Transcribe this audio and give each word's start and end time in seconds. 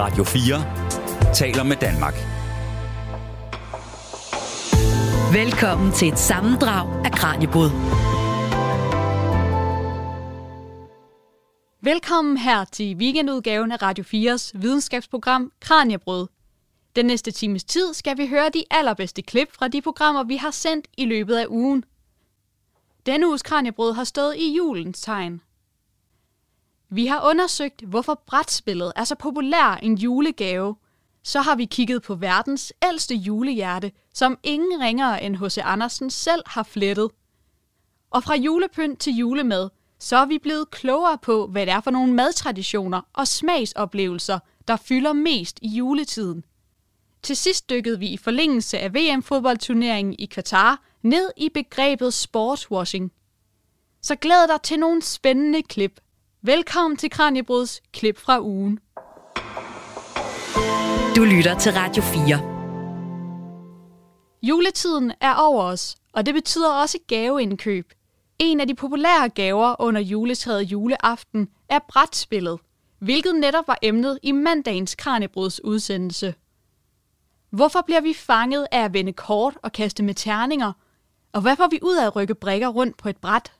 Radio 0.00 0.24
4 0.24 1.34
taler 1.34 1.62
med 1.62 1.76
Danmark. 1.76 2.14
Velkommen 5.32 5.92
til 5.92 6.08
et 6.08 6.18
sammendrag 6.18 7.06
af 7.06 7.12
Kranjebrud. 7.12 7.70
Velkommen 11.82 12.36
her 12.36 12.64
til 12.64 12.96
weekendudgaven 12.96 13.72
af 13.72 13.82
Radio 13.82 14.04
4's 14.04 14.50
videnskabsprogram 14.54 15.52
Kranjebrød. 15.60 16.28
Den 16.96 17.06
næste 17.06 17.30
times 17.30 17.64
tid 17.64 17.94
skal 17.94 18.18
vi 18.18 18.26
høre 18.26 18.48
de 18.54 18.64
allerbedste 18.70 19.22
klip 19.22 19.48
fra 19.52 19.68
de 19.68 19.82
programmer, 19.82 20.24
vi 20.24 20.36
har 20.36 20.50
sendt 20.50 20.86
i 20.96 21.04
løbet 21.04 21.36
af 21.36 21.46
ugen. 21.48 21.84
Denne 23.06 23.28
uges 23.28 23.42
Kranjebrød 23.42 23.92
har 23.92 24.04
stået 24.04 24.36
i 24.36 24.56
julens 24.56 25.00
tegn. 25.00 25.40
Vi 26.90 27.06
har 27.06 27.30
undersøgt, 27.30 27.80
hvorfor 27.80 28.22
brætspillet 28.26 28.92
er 28.96 29.04
så 29.04 29.14
populær 29.14 29.78
en 29.82 29.94
julegave. 29.94 30.76
Så 31.22 31.40
har 31.40 31.56
vi 31.56 31.64
kigget 31.64 32.02
på 32.02 32.14
verdens 32.14 32.72
ældste 32.88 33.14
julehjerte, 33.14 33.92
som 34.14 34.38
ingen 34.42 34.80
ringere 34.80 35.22
end 35.22 35.36
H.C. 35.36 35.58
Andersen 35.64 36.10
selv 36.10 36.42
har 36.46 36.62
flettet. 36.62 37.10
Og 38.10 38.24
fra 38.24 38.36
julepynt 38.36 39.00
til 39.00 39.12
julemad, 39.12 39.68
så 39.98 40.16
er 40.16 40.26
vi 40.26 40.38
blevet 40.38 40.70
klogere 40.70 41.18
på, 41.18 41.46
hvad 41.46 41.66
det 41.66 41.72
er 41.72 41.80
for 41.80 41.90
nogle 41.90 42.12
madtraditioner 42.12 43.00
og 43.12 43.28
smagsoplevelser, 43.28 44.38
der 44.68 44.76
fylder 44.76 45.12
mest 45.12 45.58
i 45.62 45.68
juletiden. 45.68 46.44
Til 47.22 47.36
sidst 47.36 47.70
dykkede 47.70 47.98
vi 47.98 48.08
i 48.08 48.16
forlængelse 48.16 48.78
af 48.78 48.94
VM-fodboldturneringen 48.94 50.14
i 50.18 50.26
Qatar 50.26 50.82
ned 51.02 51.30
i 51.36 51.48
begrebet 51.48 52.14
sportswashing. 52.14 53.12
Så 54.02 54.16
glæd 54.16 54.48
dig 54.48 54.62
til 54.62 54.78
nogle 54.78 55.02
spændende 55.02 55.62
klip. 55.62 56.00
Velkommen 56.48 56.96
til 56.96 57.10
Kranjebruds 57.10 57.80
klip 57.92 58.18
fra 58.18 58.40
ugen. 58.40 58.78
Du 61.16 61.24
lytter 61.24 61.58
til 61.58 61.72
Radio 61.72 62.02
4. 62.02 62.38
Juletiden 64.42 65.12
er 65.20 65.34
over 65.34 65.62
os, 65.62 65.96
og 66.12 66.26
det 66.26 66.34
betyder 66.34 66.72
også 66.72 66.98
gaveindkøb. 67.08 67.92
En 68.38 68.60
af 68.60 68.66
de 68.66 68.74
populære 68.74 69.28
gaver 69.28 69.80
under 69.80 70.00
juletræet 70.00 70.62
juleaften 70.62 71.48
er 71.68 71.78
brætspillet, 71.88 72.58
hvilket 72.98 73.34
netop 73.34 73.68
var 73.68 73.78
emnet 73.82 74.18
i 74.22 74.32
mandagens 74.32 74.94
Kranjebruds 74.94 75.64
udsendelse. 75.64 76.34
Hvorfor 77.50 77.80
bliver 77.86 78.00
vi 78.00 78.14
fanget 78.14 78.66
af 78.72 78.84
at 78.84 78.92
vende 78.92 79.12
kort 79.12 79.58
og 79.62 79.72
kaste 79.72 80.02
med 80.02 80.14
terninger? 80.14 80.72
Og 81.32 81.40
hvad 81.40 81.56
får 81.56 81.68
vi 81.70 81.78
ud 81.82 81.96
af 81.96 82.06
at 82.06 82.16
rykke 82.16 82.34
brikker 82.34 82.68
rundt 82.68 82.96
på 82.96 83.08
et 83.08 83.16
bræt? 83.16 83.52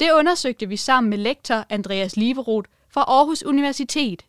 Det 0.00 0.12
undersøgte 0.12 0.68
vi 0.68 0.76
sammen 0.76 1.10
med 1.10 1.18
lektor 1.18 1.64
Andreas 1.70 2.16
Liverot 2.16 2.66
fra 2.90 3.00
Aarhus 3.00 3.42
Universitet. 3.42 4.22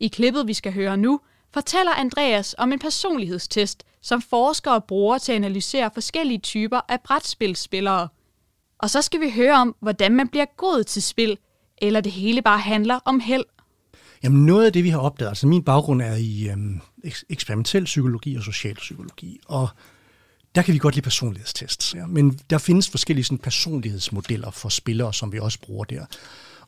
I 0.00 0.08
klippet, 0.08 0.46
vi 0.46 0.54
skal 0.54 0.72
høre 0.72 0.96
nu, 0.96 1.20
fortæller 1.50 1.92
Andreas 1.92 2.54
om 2.58 2.72
en 2.72 2.78
personlighedstest, 2.78 3.84
som 4.02 4.22
forskere 4.22 4.80
bruger 4.80 5.18
til 5.18 5.32
at 5.32 5.36
analysere 5.36 5.90
forskellige 5.94 6.38
typer 6.38 6.80
af 6.88 7.00
brætspilspillere. 7.00 8.08
Og 8.78 8.90
så 8.90 9.02
skal 9.02 9.20
vi 9.20 9.30
høre 9.30 9.54
om, 9.54 9.76
hvordan 9.80 10.12
man 10.12 10.28
bliver 10.28 10.44
god 10.56 10.84
til 10.84 11.02
spil, 11.02 11.38
eller 11.78 12.00
det 12.00 12.12
hele 12.12 12.42
bare 12.42 12.58
handler 12.58 12.98
om 13.04 13.20
held. 13.20 13.44
Jamen 14.22 14.46
noget 14.46 14.66
af 14.66 14.72
det, 14.72 14.84
vi 14.84 14.88
har 14.88 14.98
opdaget, 14.98 15.28
altså 15.28 15.46
min 15.46 15.62
baggrund 15.62 16.02
er 16.02 16.14
i 16.14 16.48
øhm, 16.48 16.80
eksperimentel 17.28 17.84
psykologi 17.84 18.36
og 18.36 18.42
socialpsykologi, 18.42 19.40
og 19.46 19.68
der 20.54 20.62
kan 20.62 20.74
vi 20.74 20.78
godt 20.78 20.94
lide 20.94 21.04
personlighedstests. 21.04 21.94
Ja. 21.94 22.06
Men 22.06 22.38
der 22.50 22.58
findes 22.58 22.88
forskellige 22.88 23.24
sådan, 23.24 23.38
personlighedsmodeller 23.38 24.50
for 24.50 24.68
spillere, 24.68 25.14
som 25.14 25.32
vi 25.32 25.38
også 25.38 25.58
bruger 25.60 25.84
der. 25.84 26.04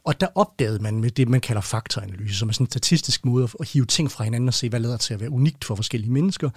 Og 0.05 0.21
der 0.21 0.27
opdagede 0.35 0.79
man 0.79 1.01
med 1.01 1.11
det, 1.11 1.29
man 1.29 1.41
kalder 1.41 1.63
faktoranalyse, 1.63 2.39
som 2.39 2.49
er 2.49 2.53
sådan 2.53 2.65
en 2.65 2.71
statistisk 2.71 3.25
måde 3.25 3.49
at 3.61 3.69
hive 3.69 3.87
ting 3.87 4.11
fra 4.11 4.25
hinanden 4.25 4.49
og 4.49 4.55
se, 4.55 4.69
hvad 4.69 4.81
lader 4.81 4.97
til 4.97 5.15
at 5.15 5.21
være 5.21 5.31
unikt 5.31 5.65
for 5.65 5.75
forskellige 5.75 6.13
mennesker, 6.13 6.51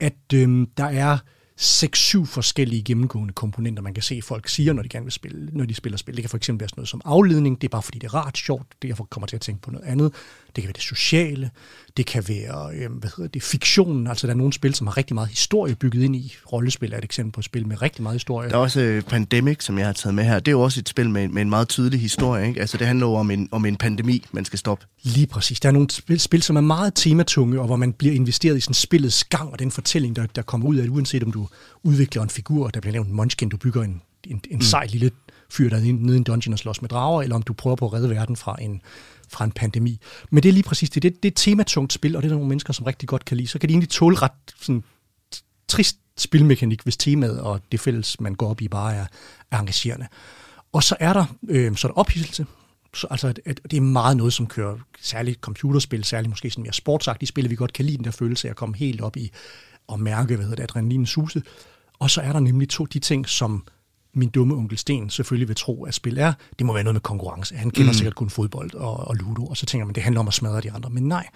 at 0.00 0.32
øhm, 0.34 0.66
der 0.76 0.84
er 0.84 1.18
6-7 1.60 2.24
forskellige 2.24 2.82
gennemgående 2.82 3.34
komponenter, 3.34 3.82
man 3.82 3.94
kan 3.94 4.02
se, 4.02 4.22
folk 4.22 4.48
siger, 4.48 4.72
når 4.72 4.82
de 4.82 4.88
gerne 4.88 5.04
vil 5.04 5.12
spille, 5.12 5.50
når 5.52 5.64
de 5.64 5.74
spiller 5.74 5.96
spil. 5.98 6.16
Det 6.16 6.22
kan 6.22 6.30
for 6.30 6.36
eksempel 6.36 6.60
være 6.60 6.68
sådan 6.68 6.80
noget 6.80 6.88
som 6.88 7.02
afledning, 7.04 7.60
det 7.60 7.66
er 7.66 7.70
bare 7.70 7.82
fordi, 7.82 7.98
det 7.98 8.06
er 8.06 8.14
rart 8.14 8.38
sjovt, 8.38 8.66
det 8.82 8.88
jeg 8.88 8.96
kommer 9.10 9.26
til 9.26 9.36
at 9.36 9.40
tænke 9.40 9.62
på 9.62 9.70
noget 9.70 9.86
andet. 9.86 10.14
Det 10.58 10.62
kan 10.62 10.68
være 10.68 10.72
det 10.72 10.82
sociale, 10.82 11.50
det 11.96 12.06
kan 12.06 12.24
være, 12.28 12.74
øh, 12.74 12.92
hvad 12.92 13.10
hedder 13.16 13.30
det, 13.30 13.42
fiktionen, 13.42 14.06
altså 14.06 14.26
der 14.26 14.32
er 14.32 14.36
nogle 14.36 14.52
spil, 14.52 14.74
som 14.74 14.86
har 14.86 14.96
rigtig 14.96 15.14
meget 15.14 15.28
historie 15.28 15.74
bygget 15.74 16.02
ind 16.02 16.16
i. 16.16 16.34
Rollespil 16.52 16.92
er 16.92 16.98
et 16.98 17.04
eksempel 17.04 17.32
på 17.32 17.40
et 17.40 17.44
spil 17.44 17.66
med 17.66 17.82
rigtig 17.82 18.02
meget 18.02 18.14
historie. 18.14 18.48
Der 18.48 18.54
er 18.54 18.60
også 18.60 18.80
uh, 18.96 19.10
Pandemic, 19.10 19.64
som 19.64 19.78
jeg 19.78 19.86
har 19.86 19.92
taget 19.92 20.14
med 20.14 20.24
her. 20.24 20.38
Det 20.38 20.48
er 20.48 20.52
jo 20.52 20.60
også 20.60 20.80
et 20.80 20.88
spil 20.88 21.10
med, 21.10 21.28
med 21.28 21.42
en 21.42 21.50
meget 21.50 21.68
tydelig 21.68 22.00
historie, 22.00 22.48
ikke? 22.48 22.60
Altså 22.60 22.76
det 22.78 22.86
handler 22.86 23.06
jo 23.06 23.14
om 23.14 23.30
en, 23.30 23.48
om 23.52 23.64
en 23.64 23.76
pandemi, 23.76 24.26
man 24.32 24.44
skal 24.44 24.58
stoppe. 24.58 24.86
Lige 25.02 25.26
præcis. 25.26 25.60
Der 25.60 25.68
er 25.68 25.72
nogle 25.72 25.90
spil, 25.90 26.20
spil, 26.20 26.42
som 26.42 26.56
er 26.56 26.60
meget 26.60 26.94
tematunge, 26.94 27.60
og 27.60 27.66
hvor 27.66 27.76
man 27.76 27.92
bliver 27.92 28.14
investeret 28.14 28.56
i 28.56 28.60
sådan 28.60 28.74
spillets 28.74 29.24
gang 29.24 29.52
og 29.52 29.58
den 29.58 29.70
fortælling, 29.70 30.16
der, 30.16 30.26
der 30.26 30.42
kommer 30.42 30.68
ud 30.68 30.76
af 30.76 30.82
det, 30.82 30.90
uanset 30.90 31.24
om 31.24 31.32
du 31.32 31.48
udvikler 31.82 32.22
en 32.22 32.30
figur, 32.30 32.68
der 32.68 32.80
bliver 32.80 32.92
nævnt 32.92 33.10
Munchkin, 33.10 33.48
du 33.48 33.56
bygger 33.56 33.82
en, 33.82 34.02
en, 34.24 34.40
en 34.50 34.56
mm. 34.56 34.60
sej 34.60 34.86
lille 34.86 35.10
fyr, 35.50 35.68
der 35.68 35.76
er 35.76 35.80
nede 35.80 36.16
i 36.16 36.18
en 36.18 36.24
dungeon 36.24 36.52
og 36.52 36.58
slås 36.58 36.82
med 36.82 36.88
drager, 36.88 37.22
eller 37.22 37.36
om 37.36 37.42
du 37.42 37.52
prøver 37.52 37.76
på 37.76 37.86
at 37.86 37.92
redde 37.92 38.10
verden 38.10 38.36
fra 38.36 38.56
en, 38.60 38.82
fra 39.28 39.44
en 39.44 39.52
pandemi. 39.52 40.00
Men 40.30 40.42
det 40.42 40.48
er 40.48 40.52
lige 40.52 40.62
præcis 40.62 40.90
det. 40.90 41.02
Det, 41.02 41.22
det 41.22 41.28
er 41.28 41.32
et 41.32 41.36
tematungt 41.36 41.92
spil, 41.92 42.16
og 42.16 42.22
det 42.22 42.28
er 42.28 42.30
der 42.30 42.36
nogle 42.36 42.48
mennesker, 42.48 42.72
som 42.72 42.84
rigtig 42.84 43.08
godt 43.08 43.24
kan 43.24 43.36
lide. 43.36 43.48
Så 43.48 43.58
kan 43.58 43.68
de 43.68 43.72
egentlig 43.72 43.88
tåle 43.88 44.16
ret 44.16 44.32
sådan, 44.60 44.84
trist 45.68 45.98
spilmekanik, 46.16 46.82
hvis 46.82 46.96
temaet 46.96 47.40
og 47.40 47.60
det 47.72 47.80
fælles, 47.80 48.20
man 48.20 48.34
går 48.34 48.50
op 48.50 48.60
i, 48.60 48.68
bare 48.68 48.94
er, 48.94 49.06
er 49.50 49.58
engagerende. 49.58 50.06
Og 50.72 50.82
så 50.82 50.96
er 51.00 51.12
der, 51.12 51.24
øh, 51.48 51.76
så 51.76 51.88
er 51.88 51.92
der 51.92 51.98
ophidselse. 51.98 52.46
Så, 52.94 53.06
altså, 53.10 53.28
at, 53.28 53.40
at 53.46 53.60
det 53.70 53.76
er 53.76 53.80
meget 53.80 54.16
noget, 54.16 54.32
som 54.32 54.46
kører 54.46 54.76
særligt 55.00 55.40
computerspil, 55.40 56.04
særligt 56.04 56.30
måske 56.30 56.50
sådan 56.50 56.62
mere 56.62 56.72
sportsagtige 56.72 57.26
spil, 57.26 57.50
vi 57.50 57.56
godt 57.56 57.72
kan 57.72 57.84
lide 57.84 57.96
den 57.96 58.04
der 58.04 58.10
følelse 58.10 58.48
af 58.48 58.50
at 58.50 58.56
komme 58.56 58.76
helt 58.76 59.00
op 59.00 59.16
i 59.16 59.30
og 59.86 60.00
mærke, 60.00 60.36
hvad 60.36 60.44
hedder 60.44 60.56
det, 60.56 60.62
adrenalinen 60.62 61.06
suse. 61.06 61.42
Og 61.98 62.10
så 62.10 62.20
er 62.20 62.32
der 62.32 62.40
nemlig 62.40 62.68
to 62.68 62.84
de 62.84 62.98
ting, 62.98 63.28
som 63.28 63.64
min 64.18 64.28
dumme 64.28 64.54
onkel 64.54 64.78
Sten 64.78 65.10
selvfølgelig 65.10 65.48
vil 65.48 65.56
tro, 65.56 65.84
at 65.84 65.94
spil 65.94 66.18
er, 66.18 66.32
det 66.58 66.66
må 66.66 66.72
være 66.72 66.84
noget 66.84 66.94
med 66.94 67.00
konkurrence. 67.00 67.56
Han 67.56 67.70
kender 67.70 67.90
mm. 67.90 67.94
sikkert 67.94 68.14
kun 68.14 68.30
fodbold 68.30 68.74
og, 68.74 68.96
og 68.96 69.16
ludo, 69.16 69.46
og 69.46 69.56
så 69.56 69.66
tænker 69.66 69.84
man, 69.84 69.94
det 69.94 70.02
handler 70.02 70.20
om 70.20 70.28
at 70.28 70.34
smadre 70.34 70.60
de 70.60 70.72
andre. 70.72 70.90
Men 70.90 71.02
nej, 71.02 71.26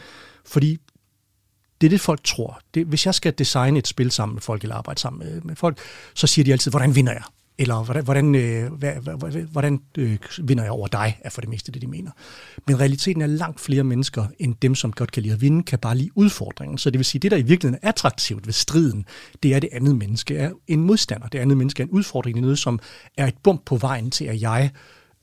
fordi 0.45 0.79
det 1.81 1.87
er 1.87 1.91
det, 1.91 2.01
folk 2.01 2.25
tror. 2.25 2.61
Det, 2.75 2.87
hvis 2.87 3.07
jeg 3.07 3.15
skal 3.15 3.35
designe 3.39 3.79
et 3.79 3.89
spil 3.89 4.11
sammen 4.11 4.35
med 4.35 4.43
folk, 4.43 4.63
eller 4.63 4.77
arbejde 4.77 5.01
sammen 5.01 5.29
med, 5.29 5.41
med 5.41 5.57
folk, 5.57 5.79
så 6.15 6.27
siger 6.27 6.45
de 6.45 6.53
altid, 6.53 6.71
hvordan 6.71 6.95
vinder 6.95 7.13
jeg? 7.13 7.23
Eller 7.59 7.85
hvordan, 7.85 8.05
hvordan, 8.05 8.35
øh, 8.35 8.73
hvordan, 8.73 9.49
hvordan 9.53 9.81
øh, 9.99 10.19
vinder 10.43 10.65
jeg 10.65 10.73
over 10.73 10.87
dig, 10.87 11.19
er 11.21 11.31
for 11.31 11.41
det 11.41 11.51
meste 11.51 11.73
det, 11.73 11.83
de 11.83 11.87
mener. 11.87 12.11
Men 12.67 12.81
realiteten 12.81 13.23
er 13.23 13.27
langt 13.27 13.61
flere 13.61 13.85
mennesker, 13.85 14.27
end 14.39 14.55
dem, 14.63 14.75
som 14.75 14.93
godt 14.93 15.13
kan 15.13 15.23
lide 15.23 15.35
at 15.35 15.41
vinde, 15.41 15.63
kan 15.63 15.79
bare 15.79 15.97
lide 15.97 16.11
udfordringen. 16.15 16.79
Så 16.79 16.91
det 16.91 16.99
vil 16.99 17.05
sige, 17.05 17.21
det 17.21 17.31
der 17.31 17.37
i 17.37 17.43
virkeligheden 17.43 17.81
er 17.83 17.89
attraktivt 17.89 18.47
ved 18.47 18.53
striden, 18.53 19.05
det 19.43 19.55
er, 19.55 19.61
det 19.61 19.71
andet 19.73 19.97
menneske 19.97 20.37
er 20.37 20.51
en 20.69 20.81
modstander. 20.83 21.29
Det 21.29 21.39
andet 21.39 21.57
menneske 21.57 21.83
er 21.83 21.87
en 21.87 21.91
udfordring. 21.91 22.35
Det 22.35 22.41
er 22.41 22.45
noget, 22.45 22.59
som 22.59 22.79
er 23.17 23.27
et 23.27 23.37
bump 23.43 23.63
på 23.65 23.77
vejen 23.77 24.11
til, 24.11 24.25
at 24.25 24.41
jeg 24.41 24.71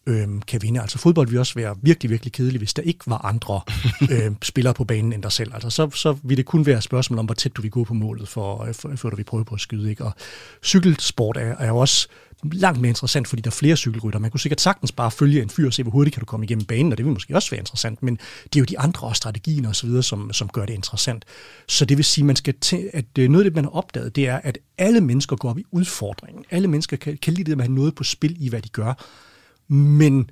øhm, 0.09 0.41
kan 0.41 0.61
vinde. 0.61 0.81
Altså 0.81 0.97
fodbold 0.97 1.27
vil 1.27 1.39
også 1.39 1.53
være 1.55 1.75
virkelig, 1.81 2.11
virkelig 2.11 2.33
kedeligt, 2.33 2.59
hvis 2.61 2.73
der 2.73 2.81
ikke 2.81 2.99
var 3.07 3.25
andre 3.25 3.61
øhm, 4.13 4.35
spillere 4.41 4.73
på 4.73 4.83
banen 4.83 5.13
end 5.13 5.23
dig 5.23 5.31
selv. 5.31 5.53
Altså 5.53 5.69
så, 5.69 5.89
så 5.89 6.17
vil 6.23 6.37
det 6.37 6.45
kun 6.45 6.65
være 6.65 6.77
et 6.77 6.83
spørgsmål 6.83 7.19
om, 7.19 7.25
hvor 7.25 7.35
tæt 7.35 7.57
du 7.57 7.61
vil 7.61 7.71
gå 7.71 7.83
på 7.83 7.93
målet, 7.93 8.27
for, 8.27 8.63
øh, 8.63 8.73
for, 8.73 8.95
for, 8.95 9.09
du 9.09 9.15
vil 9.15 9.23
prøve 9.23 9.45
på 9.45 9.55
at 9.55 9.61
skyde. 9.61 9.89
Ikke? 9.89 10.05
Og 10.05 10.11
cykelsport 10.63 11.37
er, 11.37 11.55
er 11.59 11.67
jo 11.67 11.77
også 11.77 12.07
langt 12.43 12.81
mere 12.81 12.89
interessant, 12.89 13.27
fordi 13.27 13.41
der 13.41 13.49
er 13.49 13.51
flere 13.51 13.75
cykelrytter. 13.75 14.19
Man 14.19 14.31
kunne 14.31 14.39
sikkert 14.39 14.61
sagtens 14.61 14.91
bare 14.91 15.11
følge 15.11 15.41
en 15.41 15.49
fyr 15.49 15.65
og 15.65 15.73
se, 15.73 15.83
hvor 15.83 15.91
hurtigt 15.91 16.13
kan 16.13 16.21
du 16.21 16.25
komme 16.25 16.45
igennem 16.45 16.65
banen, 16.65 16.91
og 16.91 16.97
det 16.97 17.05
vil 17.05 17.13
måske 17.13 17.35
også 17.35 17.49
være 17.51 17.59
interessant, 17.59 18.03
men 18.03 18.19
det 18.43 18.55
er 18.55 18.59
jo 18.59 18.65
de 18.65 18.79
andre 18.79 19.07
og 19.07 19.15
strategien 19.15 19.65
og 19.65 19.75
så 19.75 19.87
videre, 19.87 20.03
som, 20.03 20.33
som 20.33 20.47
gør 20.47 20.65
det 20.65 20.73
interessant. 20.73 21.25
Så 21.67 21.85
det 21.85 21.97
vil 21.97 22.05
sige, 22.05 22.25
man 22.25 22.35
skal 22.35 22.53
til, 22.61 22.89
at 22.93 23.05
øh, 23.19 23.29
noget 23.29 23.45
af 23.45 23.51
det, 23.51 23.55
man 23.55 23.63
har 23.63 23.71
opdaget, 23.71 24.15
det 24.15 24.27
er, 24.27 24.37
at 24.43 24.57
alle 24.77 25.01
mennesker 25.01 25.35
går 25.35 25.49
op 25.49 25.59
i 25.59 25.63
udfordringen. 25.71 26.45
Alle 26.51 26.67
mennesker 26.67 26.97
kan, 26.97 27.17
kan 27.21 27.33
lide 27.33 27.51
det 27.51 27.57
med 27.57 27.65
at 27.65 27.69
have 27.69 27.75
noget 27.75 27.95
på 27.95 28.03
spil 28.03 28.35
i, 28.39 28.49
hvad 28.49 28.61
de 28.61 28.69
gør. 28.69 28.93
Men 29.69 30.29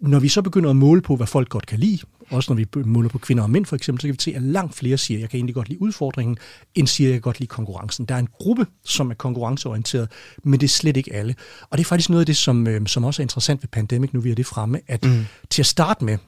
når 0.00 0.18
vi 0.18 0.28
så 0.28 0.42
begynder 0.42 0.70
at 0.70 0.76
måle 0.76 1.02
på, 1.02 1.16
hvad 1.16 1.26
folk 1.26 1.48
godt 1.48 1.66
kan 1.66 1.78
lide, 1.78 1.98
også 2.30 2.54
når 2.54 2.56
vi 2.56 2.66
måler 2.84 3.08
på 3.08 3.18
kvinder 3.18 3.42
og 3.42 3.50
mænd 3.50 3.66
for 3.66 3.76
eksempel, 3.76 4.00
så 4.00 4.08
kan 4.08 4.14
vi 4.14 4.20
se, 4.20 4.34
at 4.34 4.42
langt 4.42 4.74
flere 4.74 4.98
siger, 4.98 5.18
at 5.18 5.20
jeg 5.20 5.30
kan 5.30 5.38
egentlig 5.38 5.54
godt 5.54 5.68
lide 5.68 5.82
udfordringen, 5.82 6.36
end 6.74 6.86
siger, 6.86 7.08
at 7.08 7.12
jeg 7.12 7.16
kan 7.16 7.22
godt 7.22 7.40
lide 7.40 7.48
konkurrencen. 7.48 8.06
Der 8.06 8.14
er 8.14 8.18
en 8.18 8.28
gruppe, 8.32 8.66
som 8.84 9.10
er 9.10 9.14
konkurrenceorienteret, 9.14 10.10
men 10.42 10.60
det 10.60 10.66
er 10.66 10.68
slet 10.68 10.96
ikke 10.96 11.12
alle. 11.14 11.34
Og 11.70 11.78
det 11.78 11.84
er 11.84 11.88
faktisk 11.88 12.10
noget 12.10 12.20
af 12.20 12.26
det, 12.26 12.36
som, 12.36 12.66
øh, 12.66 12.86
som 12.86 13.04
også 13.04 13.22
er 13.22 13.24
interessant 13.24 13.62
ved 13.62 13.68
Pandemic, 13.68 14.12
nu 14.12 14.20
vi 14.20 14.30
er 14.30 14.34
det 14.34 14.46
fremme, 14.46 14.80
at 14.86 15.04
mm. 15.04 15.24
til 15.50 15.62
at 15.62 15.66
starte 15.66 16.04
med, 16.04 16.18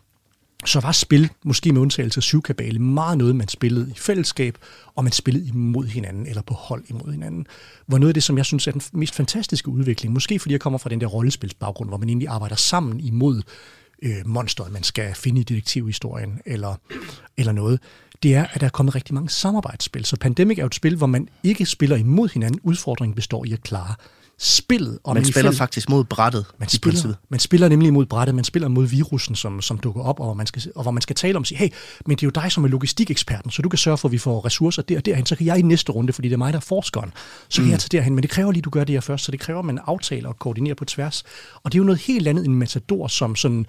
så 0.65 0.81
var 0.81 0.93
spil, 0.93 1.31
måske 1.45 1.73
med 1.73 1.81
undtagelse 1.81 2.19
af 2.19 2.23
syvkabale, 2.23 2.79
meget 2.79 3.19
noget, 3.19 3.37
man 3.37 3.49
spillede 3.49 3.91
i 3.91 3.99
fællesskab, 3.99 4.59
og 4.95 5.05
man 5.05 5.13
spillede 5.13 5.47
imod 5.47 5.87
hinanden, 5.87 6.27
eller 6.27 6.43
på 6.43 6.55
hold 6.55 6.85
imod 6.89 7.13
hinanden. 7.13 7.47
Var 7.89 7.99
noget 7.99 8.11
af 8.11 8.15
det, 8.15 8.23
som 8.23 8.37
jeg 8.37 8.45
synes 8.45 8.67
er 8.67 8.73
den 8.73 8.83
mest 8.93 9.15
fantastiske 9.15 9.69
udvikling, 9.69 10.13
måske 10.13 10.39
fordi 10.39 10.53
jeg 10.53 10.61
kommer 10.61 10.79
fra 10.79 10.91
den 10.91 11.01
der 11.01 11.07
rollespilsbaggrund, 11.07 11.91
hvor 11.91 11.99
man 11.99 12.09
egentlig 12.09 12.29
arbejder 12.29 12.57
sammen 12.57 13.01
imod 13.01 13.43
øh, 14.03 14.27
monsteret, 14.27 14.73
man 14.73 14.83
skal 14.83 15.15
finde 15.15 15.41
i 15.41 15.45
detektivhistorien, 15.45 16.41
eller, 16.47 16.75
eller 17.37 17.53
noget, 17.53 17.81
det 18.23 18.35
er, 18.35 18.47
at 18.53 18.61
der 18.61 18.67
er 18.67 18.71
kommet 18.71 18.95
rigtig 18.95 19.15
mange 19.15 19.31
samarbejdsspil. 19.31 20.05
Så 20.05 20.17
Pandemic 20.17 20.59
er 20.59 20.63
jo 20.63 20.67
et 20.67 20.75
spil, 20.75 20.97
hvor 20.97 21.07
man 21.07 21.29
ikke 21.43 21.67
spiller 21.67 21.97
imod 21.97 22.29
hinanden. 22.29 22.61
Udfordringen 22.63 23.15
består 23.15 23.45
i 23.45 23.53
at 23.53 23.63
klare 23.63 23.95
spillet. 24.39 24.99
Og 25.05 25.15
man, 25.15 25.25
spiller 25.25 25.53
faktisk 25.53 25.89
mod 25.89 26.05
brættet. 26.05 26.47
Man 26.59 26.69
spiller, 26.69 27.15
man 27.29 27.41
spiller 27.41 27.69
nemlig 27.69 27.93
mod 27.93 28.07
brættet, 28.07 28.35
man 28.35 28.45
spiller 28.45 28.69
mod 28.69 28.87
virusen, 28.87 29.35
som, 29.35 29.63
som 29.63 29.79
dukker 29.79 30.03
op, 30.03 30.21
og 30.21 30.37
man 30.37 30.47
skal, 30.47 30.63
og 30.75 30.83
hvor 30.83 30.91
man 30.91 31.03
skal 31.03 31.17
tale 31.17 31.37
om 31.37 31.43
og 31.43 31.47
sige, 31.47 31.59
hey, 31.59 31.69
men 32.07 32.17
det 32.17 32.23
er 32.23 32.27
jo 32.27 32.43
dig, 32.43 32.53
som 32.53 32.65
er 32.65 32.69
logistikeksperten, 32.69 33.51
så 33.51 33.63
du 33.63 33.69
kan 33.69 33.79
sørge 33.79 33.99
for, 33.99 34.09
at 34.09 34.13
vi 34.13 34.19
får 34.19 34.45
ressourcer 34.45 34.83
der 34.83 34.97
og 34.97 35.07
derhen, 35.07 35.27
så 35.27 35.37
kan 35.37 35.47
jeg 35.47 35.59
i 35.59 35.63
næste 35.63 35.93
runde, 35.93 36.13
fordi 36.13 36.29
det 36.29 36.35
er 36.35 36.39
mig, 36.39 36.53
der 36.53 36.59
er 36.59 36.61
forskeren, 36.61 37.13
så 37.49 37.57
kan 37.57 37.65
mm. 37.65 37.71
jeg 37.71 37.81
tage 37.81 37.99
derhen, 37.99 38.15
men 38.15 38.23
det 38.23 38.31
kræver 38.31 38.53
lige, 38.53 38.61
at 38.61 38.65
du 38.65 38.71
gør 38.71 38.85
det 38.85 38.93
her 38.93 39.01
først, 39.01 39.25
så 39.25 39.33
det 39.33 39.41
kræver, 39.41 39.59
at 39.59 39.65
man 39.65 39.79
aftaler 39.87 40.29
og 40.29 40.39
koordinerer 40.39 40.75
på 40.75 40.85
tværs. 40.85 41.25
Og 41.63 41.73
det 41.73 41.79
er 41.79 41.81
jo 41.81 41.85
noget 41.85 42.01
helt 42.01 42.29
andet 42.29 42.45
end 42.45 42.55
Matador, 42.55 43.09
som 43.09 43.37
sådan 43.37 43.67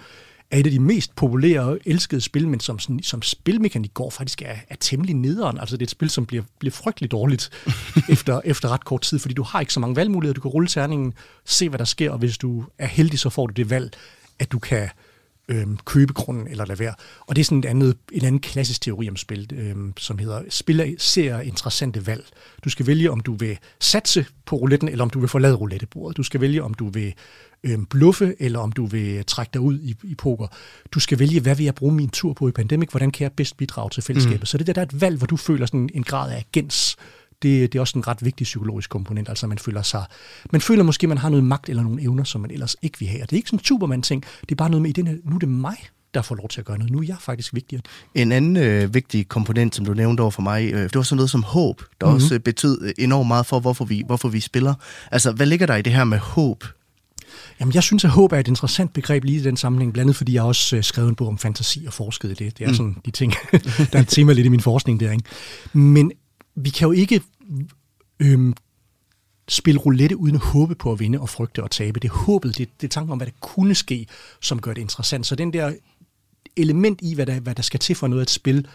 er 0.51 0.57
et 0.57 0.65
af 0.65 0.71
de 0.71 0.79
mest 0.79 1.15
populære 1.15 1.61
og 1.61 1.79
elskede 1.85 2.21
spil, 2.21 2.47
men 2.47 2.59
som, 2.59 2.79
sådan, 2.79 3.03
som 3.03 3.21
spilmekanik 3.21 3.93
går 3.93 4.09
faktisk 4.09 4.41
er, 4.41 4.55
er 4.69 4.75
temmelig 4.79 5.15
nederen. 5.15 5.57
Altså 5.57 5.77
det 5.77 5.81
er 5.81 5.85
et 5.85 5.91
spil, 5.91 6.09
som 6.09 6.25
bliver, 6.25 6.43
bliver 6.59 6.71
frygteligt 6.71 7.11
dårligt 7.11 7.49
efter, 8.09 8.41
efter 8.45 8.69
ret 8.69 8.85
kort 8.85 9.01
tid, 9.01 9.19
fordi 9.19 9.33
du 9.33 9.43
har 9.43 9.59
ikke 9.59 9.73
så 9.73 9.79
mange 9.79 9.95
valgmuligheder. 9.95 10.33
Du 10.33 10.41
kan 10.41 10.51
rulle 10.51 10.67
terningen, 10.67 11.13
se 11.45 11.69
hvad 11.69 11.79
der 11.79 11.85
sker, 11.85 12.11
og 12.11 12.17
hvis 12.17 12.37
du 12.37 12.63
er 12.77 12.87
heldig, 12.87 13.19
så 13.19 13.29
får 13.29 13.47
du 13.47 13.53
det 13.53 13.69
valg, 13.69 13.93
at 14.39 14.51
du 14.51 14.59
kan 14.59 14.89
øhm, 15.49 15.77
købe 15.85 16.13
grunden 16.13 16.47
eller 16.47 16.65
lade 16.65 16.79
være. 16.79 16.93
Og 17.27 17.35
det 17.35 17.41
er 17.41 17.45
sådan 17.45 17.59
et 17.59 17.65
andet, 17.65 17.97
en 18.11 18.25
anden 18.25 18.41
klassisk 18.41 18.81
teori 18.81 19.09
om 19.09 19.15
spil, 19.15 19.49
øhm, 19.53 19.93
som 19.97 20.17
hedder 20.17 20.41
spiller 20.49 20.95
ser 20.97 21.39
interessante 21.39 22.07
valg. 22.07 22.25
Du 22.63 22.69
skal 22.69 22.87
vælge, 22.87 23.11
om 23.11 23.19
du 23.19 23.33
vil 23.33 23.57
satse 23.79 24.25
på 24.45 24.55
rouletten, 24.55 24.89
eller 24.89 25.03
om 25.03 25.09
du 25.09 25.19
vil 25.19 25.29
forlade 25.29 25.55
roulettebordet. 25.55 26.17
Du 26.17 26.23
skal 26.23 26.41
vælge, 26.41 26.63
om 26.63 26.73
du 26.73 26.89
vil 26.89 27.13
øhm, 27.63 27.85
bluffe, 27.85 28.35
eller 28.39 28.59
om 28.59 28.71
du 28.71 28.85
vil 28.85 29.25
trække 29.25 29.49
dig 29.53 29.61
ud 29.61 29.79
i, 29.79 29.95
i 30.03 30.15
poker. 30.15 30.47
Du 30.91 30.99
skal 30.99 31.19
vælge, 31.19 31.39
hvad 31.39 31.55
vil 31.55 31.63
jeg 31.63 31.75
bruge 31.75 31.93
min 31.93 32.09
tur 32.09 32.33
på 32.33 32.47
i 32.47 32.51
Pandemic? 32.51 32.89
Hvordan 32.89 33.11
kan 33.11 33.23
jeg 33.23 33.31
bedst 33.31 33.57
bidrage 33.57 33.89
til 33.89 34.03
fællesskabet? 34.03 34.39
Mm. 34.39 34.45
Så 34.45 34.57
det 34.57 34.67
der, 34.67 34.73
der 34.73 34.81
er 34.81 34.85
et 34.85 35.01
valg, 35.01 35.17
hvor 35.17 35.27
du 35.27 35.37
føler 35.37 35.65
sådan 35.65 35.89
en 35.93 36.03
grad 36.03 36.31
af 36.31 36.45
agens 36.53 36.97
det, 37.41 37.73
det 37.73 37.79
er 37.79 37.81
også 37.81 37.97
en 37.97 38.07
ret 38.07 38.25
vigtig 38.25 38.43
psykologisk 38.45 38.89
komponent. 38.89 39.29
Altså 39.29 39.47
man 39.47 39.57
føler 39.57 39.81
sig, 39.81 40.05
man 40.51 40.61
føler 40.61 40.83
måske, 40.83 41.05
at 41.05 41.09
man 41.09 41.17
har 41.17 41.29
noget 41.29 41.43
magt 41.43 41.69
eller 41.69 41.83
nogle 41.83 42.01
evner, 42.01 42.23
som 42.23 42.41
man 42.41 42.51
ellers 42.51 42.75
ikke 42.81 42.99
vil 42.99 43.07
have. 43.07 43.21
Og 43.23 43.29
det 43.29 43.35
er 43.35 43.37
ikke 43.37 43.49
sådan 43.49 43.59
en 43.59 43.65
Superman-ting. 43.65 44.25
Det 44.41 44.51
er 44.51 44.55
bare 44.55 44.69
noget 44.69 44.81
med, 44.81 44.89
i 44.89 44.93
den 44.93 45.07
her, 45.07 45.15
nu 45.23 45.35
er 45.35 45.39
det 45.39 45.49
mig, 45.49 45.77
der 46.13 46.21
får 46.21 46.35
lov 46.35 46.49
til 46.49 46.59
at 46.59 46.65
gøre 46.65 46.77
noget. 46.77 46.91
Nu 46.91 46.99
er 46.99 47.03
jeg 47.07 47.17
faktisk 47.19 47.53
vigtigere. 47.53 47.81
En 48.15 48.31
anden 48.31 48.57
øh, 48.57 48.93
vigtig 48.93 49.27
komponent, 49.27 49.75
som 49.75 49.85
du 49.85 49.93
nævnte 49.93 50.21
over 50.21 50.31
for 50.31 50.41
mig, 50.41 50.73
øh, 50.73 50.83
det 50.83 50.95
var 50.95 51.01
sådan 51.01 51.15
noget 51.15 51.29
som 51.29 51.43
håb, 51.43 51.81
der 52.01 52.07
mm-hmm. 52.07 52.15
også 52.15 52.39
betød 52.39 52.93
enormt 52.97 53.27
meget 53.27 53.45
for, 53.45 53.59
hvorfor 53.59 53.85
vi, 53.85 54.03
hvorfor 54.05 54.29
vi 54.29 54.39
spiller. 54.39 54.73
Altså, 55.11 55.31
hvad 55.31 55.45
ligger 55.45 55.65
der 55.65 55.75
i 55.75 55.81
det 55.81 55.93
her 55.93 56.03
med 56.03 56.17
håb? 56.17 56.63
Jamen, 57.59 57.73
jeg 57.73 57.83
synes, 57.83 58.05
at 58.05 58.11
håb 58.11 58.31
er 58.31 58.37
et 58.37 58.47
interessant 58.47 58.93
begreb 58.93 59.23
lige 59.23 59.39
i 59.39 59.43
den 59.43 59.57
sammenhæng, 59.57 59.93
blandt 59.93 60.05
andet 60.05 60.15
fordi 60.15 60.33
jeg 60.33 60.43
også 60.43 60.75
øh, 60.75 60.83
skrevet 60.83 61.09
en 61.09 61.15
bog 61.15 61.27
om 61.27 61.37
fantasi 61.37 61.85
og 61.87 61.93
forsket 61.93 62.29
i 62.29 62.33
det. 62.33 62.57
Det 62.57 62.63
er 62.63 62.67
mm. 62.67 62.75
sådan 62.75 62.97
de 63.05 63.11
ting, 63.11 63.33
der 63.91 63.97
er 63.97 64.01
et 64.01 64.07
tema 64.07 64.33
lidt 64.33 64.45
i 64.45 64.49
min 64.49 64.61
forskning 64.61 64.99
der. 64.99 65.11
Ikke? 65.11 65.23
Men 65.73 66.11
vi 66.55 66.69
kan 66.69 66.85
jo 66.85 66.91
ikke 66.91 67.21
øhm, 68.19 68.53
spille 69.49 69.79
roulette 69.79 70.17
uden 70.17 70.35
at 70.35 70.41
håbe 70.41 70.75
på 70.75 70.91
at 70.91 70.99
vinde 70.99 71.19
og 71.19 71.29
frygte 71.29 71.63
og 71.63 71.71
tabe. 71.71 71.99
Det 71.99 72.07
er 72.07 72.13
håbet, 72.13 72.57
det, 72.57 72.69
det 72.81 72.87
er 72.87 72.89
tanken 72.91 73.11
om, 73.11 73.17
hvad 73.17 73.27
der 73.27 73.33
kunne 73.41 73.75
ske, 73.75 74.07
som 74.41 74.61
gør 74.61 74.73
det 74.73 74.81
interessant. 74.81 75.25
Så 75.25 75.35
den 75.35 75.53
der 75.53 75.73
element 76.57 76.99
i, 77.03 77.15
hvad 77.15 77.25
der, 77.25 77.39
hvad 77.39 77.55
der 77.55 77.63
skal 77.63 77.79
til 77.79 77.95
for 77.95 78.07
noget 78.07 78.21
at 78.21 78.29
spil, 78.29 78.67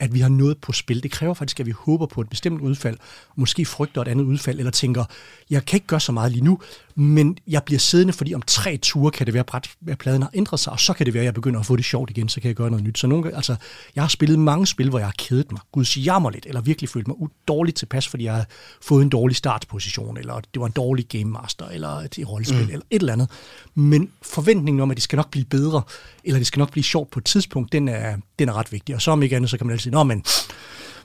at 0.00 0.14
vi 0.14 0.20
har 0.20 0.28
noget 0.28 0.58
på 0.58 0.72
spil. 0.72 1.02
Det 1.02 1.10
kræver 1.10 1.34
faktisk, 1.34 1.60
at 1.60 1.66
vi 1.66 1.70
håber 1.70 2.06
på 2.06 2.20
et 2.20 2.28
bestemt 2.28 2.60
udfald, 2.60 2.96
måske 3.36 3.64
frygter 3.64 4.02
et 4.02 4.08
andet 4.08 4.24
udfald, 4.24 4.58
eller 4.58 4.70
tænker, 4.72 5.04
jeg 5.50 5.64
kan 5.64 5.76
ikke 5.76 5.86
gøre 5.86 6.00
så 6.00 6.12
meget 6.12 6.32
lige 6.32 6.44
nu, 6.44 6.58
men 6.94 7.38
jeg 7.46 7.62
bliver 7.62 7.78
siddende, 7.78 8.12
fordi 8.12 8.34
om 8.34 8.42
tre 8.46 8.76
ture 8.76 9.10
kan 9.10 9.26
det 9.26 9.34
være, 9.34 9.44
at 9.88 9.98
pladen 9.98 10.22
har 10.22 10.30
ændret 10.34 10.60
sig, 10.60 10.72
og 10.72 10.80
så 10.80 10.92
kan 10.92 11.06
det 11.06 11.14
være, 11.14 11.20
at 11.20 11.24
jeg 11.24 11.34
begynder 11.34 11.60
at 11.60 11.66
få 11.66 11.76
det 11.76 11.84
sjovt 11.84 12.10
igen, 12.10 12.28
så 12.28 12.40
kan 12.40 12.48
jeg 12.48 12.56
gøre 12.56 12.70
noget 12.70 12.84
nyt. 12.84 12.98
Så 12.98 13.06
nogle, 13.06 13.36
altså, 13.36 13.56
jeg 13.94 14.02
har 14.04 14.08
spillet 14.08 14.38
mange 14.38 14.66
spil, 14.66 14.88
hvor 14.88 14.98
jeg 14.98 15.06
har 15.06 15.14
kedet 15.18 15.52
mig, 15.52 15.60
gud 15.72 15.84
jammerligt, 15.84 16.46
eller 16.46 16.60
virkelig 16.60 16.88
følt 16.88 17.08
mig 17.08 17.16
dårligt 17.48 17.76
tilpas, 17.76 18.08
fordi 18.08 18.24
jeg 18.24 18.34
har 18.34 18.46
fået 18.82 19.02
en 19.02 19.08
dårlig 19.08 19.36
startposition, 19.36 20.16
eller 20.16 20.40
det 20.54 20.60
var 20.60 20.66
en 20.66 20.72
dårlig 20.72 21.08
game 21.08 21.24
master, 21.24 21.68
eller 21.68 21.88
et 21.88 22.18
rollespil, 22.28 22.64
mm. 22.64 22.70
eller 22.70 22.84
et 22.90 23.00
eller 23.00 23.12
andet. 23.12 23.30
Men 23.74 24.10
forventningen 24.22 24.80
om, 24.80 24.90
at 24.90 24.96
det 24.96 25.02
skal 25.04 25.16
nok 25.16 25.30
blive 25.30 25.44
bedre, 25.44 25.82
eller 26.24 26.38
det 26.38 26.46
skal 26.46 26.58
nok 26.58 26.70
blive 26.70 26.84
sjovt 26.84 27.10
på 27.10 27.18
et 27.18 27.24
tidspunkt, 27.24 27.72
den 27.72 27.88
er, 27.88 28.16
den 28.38 28.48
er 28.48 28.52
ret 28.52 28.72
vigtig. 28.72 28.94
Og 28.94 29.02
så 29.02 29.10
om 29.10 29.22
ikke 29.22 29.36
andet, 29.36 29.50
så 29.50 29.58
kan 29.58 29.66
man 29.66 29.72
sige, 29.82 29.92
nå, 29.92 30.02
men 30.02 30.24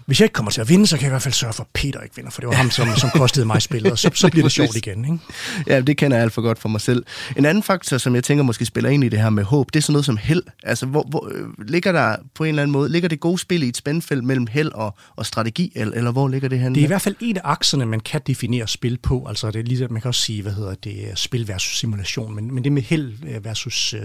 hvis 0.07 0.19
jeg 0.19 0.25
ikke 0.25 0.33
kommer 0.33 0.51
til 0.51 0.61
at 0.61 0.69
vinde, 0.69 0.87
så 0.87 0.97
kan 0.97 1.01
jeg 1.01 1.09
i 1.09 1.11
hvert 1.11 1.21
fald 1.21 1.33
sørge 1.33 1.53
for, 1.53 1.63
at 1.63 1.69
Peter 1.73 2.01
ikke 2.01 2.15
vinder, 2.15 2.31
for 2.31 2.41
det 2.41 2.47
var 2.47 2.55
ham, 2.55 2.71
som, 2.71 2.87
som 2.95 3.09
kostede 3.09 3.45
mig 3.45 3.61
spillet, 3.61 3.91
og 3.91 3.99
så, 3.99 4.09
så 4.13 4.29
bliver 4.29 4.43
det 4.43 4.51
sjovt 4.51 4.75
igen. 4.75 5.05
Ikke? 5.05 5.19
Ja, 5.67 5.81
det 5.81 5.97
kender 5.97 6.17
jeg 6.17 6.23
alt 6.23 6.33
for 6.33 6.41
godt 6.41 6.59
for 6.59 6.69
mig 6.69 6.81
selv. 6.81 7.05
En 7.37 7.45
anden 7.45 7.63
faktor, 7.63 7.97
som 7.97 8.15
jeg 8.15 8.23
tænker 8.23 8.43
måske 8.43 8.65
spiller 8.65 8.89
ind 8.89 9.03
i 9.03 9.09
det 9.09 9.19
her 9.19 9.29
med 9.29 9.43
håb, 9.43 9.73
det 9.73 9.79
er 9.79 9.81
sådan 9.81 9.93
noget 9.93 10.05
som 10.05 10.17
held. 10.17 10.43
Altså, 10.63 10.85
hvor, 10.85 11.05
hvor 11.09 11.31
øh, 11.31 11.67
ligger 11.67 11.91
der 11.91 12.15
på 12.35 12.43
en 12.43 12.49
eller 12.49 12.61
anden 12.61 12.71
måde, 12.71 12.89
ligger 12.89 13.09
det 13.09 13.19
gode 13.19 13.37
spil 13.37 13.63
i 13.63 13.67
et 13.67 13.77
spændfelt 13.77 14.23
mellem 14.23 14.47
held 14.47 14.71
og, 14.71 14.95
og 15.15 15.25
strategi, 15.25 15.71
eller, 15.75 15.93
eller 15.93 16.11
hvor 16.11 16.27
ligger 16.27 16.49
det 16.49 16.59
her? 16.59 16.69
Det 16.69 16.77
er 16.77 16.83
i 16.83 16.87
hvert 16.87 17.01
fald 17.01 17.15
en 17.19 17.37
af 17.37 17.41
akserne, 17.43 17.85
man 17.85 17.99
kan 17.99 18.21
definere 18.27 18.67
spil 18.67 18.97
på. 18.97 19.25
Altså, 19.29 19.51
det 19.51 19.59
er 19.59 19.63
lige, 19.63 19.87
man 19.87 20.01
kan 20.01 20.09
også 20.09 20.21
sige, 20.21 20.41
hvad 20.41 20.53
hedder 20.53 20.73
det, 20.73 21.11
spil 21.15 21.47
versus 21.47 21.79
simulation, 21.79 22.35
men, 22.35 22.53
men 22.53 22.63
det 22.63 22.71
med 22.71 22.81
held 22.81 23.13
øh, 23.27 23.45
versus 23.45 23.93
uh, 23.93 23.99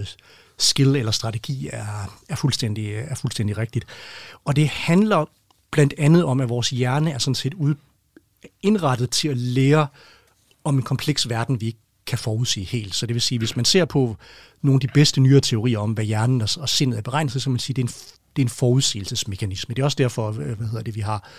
skill 0.63 0.95
eller 0.95 1.11
strategi 1.11 1.69
er, 1.73 1.85
er, 2.29 2.35
fuldstændig, 2.35 2.93
er 2.93 3.15
fuldstændig 3.15 3.57
rigtigt. 3.57 3.85
Og 4.45 4.55
det 4.55 4.67
handler 4.67 5.25
blandt 5.71 5.93
andet 5.97 6.23
om, 6.23 6.41
at 6.41 6.49
vores 6.49 6.69
hjerne 6.69 7.11
er 7.11 7.17
sådan 7.17 7.35
set 7.35 7.53
ud, 7.53 7.75
indrettet 8.61 9.09
til 9.09 9.27
at 9.27 9.37
lære 9.37 9.87
om 10.63 10.75
en 10.75 10.81
kompleks 10.81 11.29
verden, 11.29 11.61
vi 11.61 11.65
ikke 11.65 11.79
kan 12.05 12.17
forudsige 12.17 12.65
helt. 12.65 12.95
Så 12.95 13.05
det 13.05 13.13
vil 13.13 13.21
sige, 13.21 13.39
hvis 13.39 13.55
man 13.55 13.65
ser 13.65 13.85
på 13.85 14.17
nogle 14.61 14.75
af 14.75 14.81
de 14.81 14.93
bedste 14.93 15.21
nyere 15.21 15.41
teorier 15.41 15.79
om, 15.79 15.91
hvad 15.91 16.05
hjernen 16.05 16.41
og 16.41 16.69
sindet 16.69 16.97
er 16.97 17.01
beregnet 17.01 17.33
så 17.33 17.43
kan 17.43 17.51
man 17.51 17.59
sige, 17.59 17.73
det 17.73 17.81
er 17.81 17.87
en, 17.87 17.93
det 18.35 18.41
er 18.41 18.45
en 18.45 18.49
forudsigelsesmekanisme. 18.49 19.75
Det 19.75 19.81
er 19.81 19.85
også 19.85 19.95
derfor, 19.97 20.29
øh, 20.29 20.57
hvad 20.57 20.67
hedder 20.67 20.81
det, 20.81 20.95
vi 20.95 21.01
har 21.01 21.29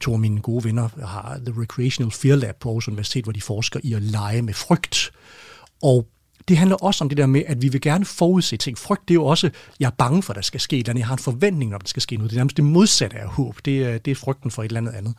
to 0.00 0.12
af 0.12 0.18
mine 0.18 0.40
gode 0.40 0.64
venner 0.64 1.06
har 1.06 1.40
The 1.46 1.62
Recreational 1.62 2.12
Fear 2.12 2.36
Lab 2.36 2.56
på 2.56 2.68
Aarhus 2.68 2.88
Universitet, 2.88 3.24
hvor 3.24 3.32
de 3.32 3.40
forsker 3.40 3.80
i 3.82 3.92
at 3.92 4.02
lege 4.02 4.42
med 4.42 4.54
frygt. 4.54 5.12
Og 5.82 6.06
det 6.50 6.58
handler 6.58 6.76
også 6.76 7.04
om 7.04 7.08
det 7.08 7.18
der 7.18 7.26
med, 7.26 7.42
at 7.46 7.62
vi 7.62 7.68
vil 7.68 7.80
gerne 7.80 8.04
forudse 8.04 8.56
ting. 8.56 8.78
Frygt, 8.78 9.08
det 9.08 9.14
er 9.14 9.16
jo 9.16 9.24
også, 9.24 9.50
jeg 9.80 9.86
er 9.86 9.90
bange 9.90 10.22
for, 10.22 10.32
at 10.32 10.36
der 10.36 10.42
skal 10.42 10.60
ske 10.60 10.78
eller 10.78 10.94
Jeg 10.96 11.06
har 11.06 11.14
en 11.14 11.22
forventning 11.22 11.74
om, 11.74 11.76
at 11.76 11.82
der 11.82 11.88
skal 11.88 12.02
ske 12.02 12.16
noget. 12.16 12.30
Det 12.30 12.36
er 12.36 12.40
nærmest 12.40 12.56
det 12.56 12.64
modsatte 12.64 13.16
af 13.16 13.28
håb. 13.28 13.56
Det 13.64 13.84
er, 13.84 13.98
det 13.98 14.10
er 14.10 14.14
frygten 14.14 14.50
for 14.50 14.62
et 14.62 14.66
eller 14.66 14.80
andet 14.80 14.92
andet. 14.92 15.14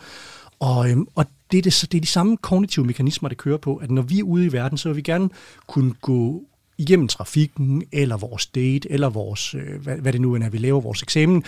Og, 0.59 0.89
øhm, 0.89 1.07
og 1.15 1.25
det, 1.51 1.57
er 1.57 1.61
det, 1.61 1.87
det 1.91 1.97
er 1.97 2.01
de 2.01 2.07
samme 2.07 2.37
kognitive 2.37 2.85
mekanismer, 2.85 3.29
der 3.29 3.35
kører 3.35 3.57
på, 3.57 3.75
at 3.75 3.91
når 3.91 4.01
vi 4.01 4.19
er 4.19 4.23
ude 4.23 4.45
i 4.45 4.51
verden, 4.51 4.77
så 4.77 4.89
vil 4.89 4.95
vi 4.95 5.01
gerne 5.01 5.29
kunne 5.67 5.93
gå 5.93 6.41
igennem 6.77 7.07
trafikken, 7.07 7.83
eller 7.91 8.17
vores 8.17 8.47
date, 8.47 8.91
eller 8.91 9.09
vores, 9.09 9.53
øh, 9.53 9.81
hvad, 9.81 9.97
hvad 9.97 10.13
det 10.13 10.21
nu 10.21 10.35
er, 10.35 10.49
vi 10.49 10.57
laver 10.57 10.81
vores 10.81 11.01
eksamen, 11.01 11.43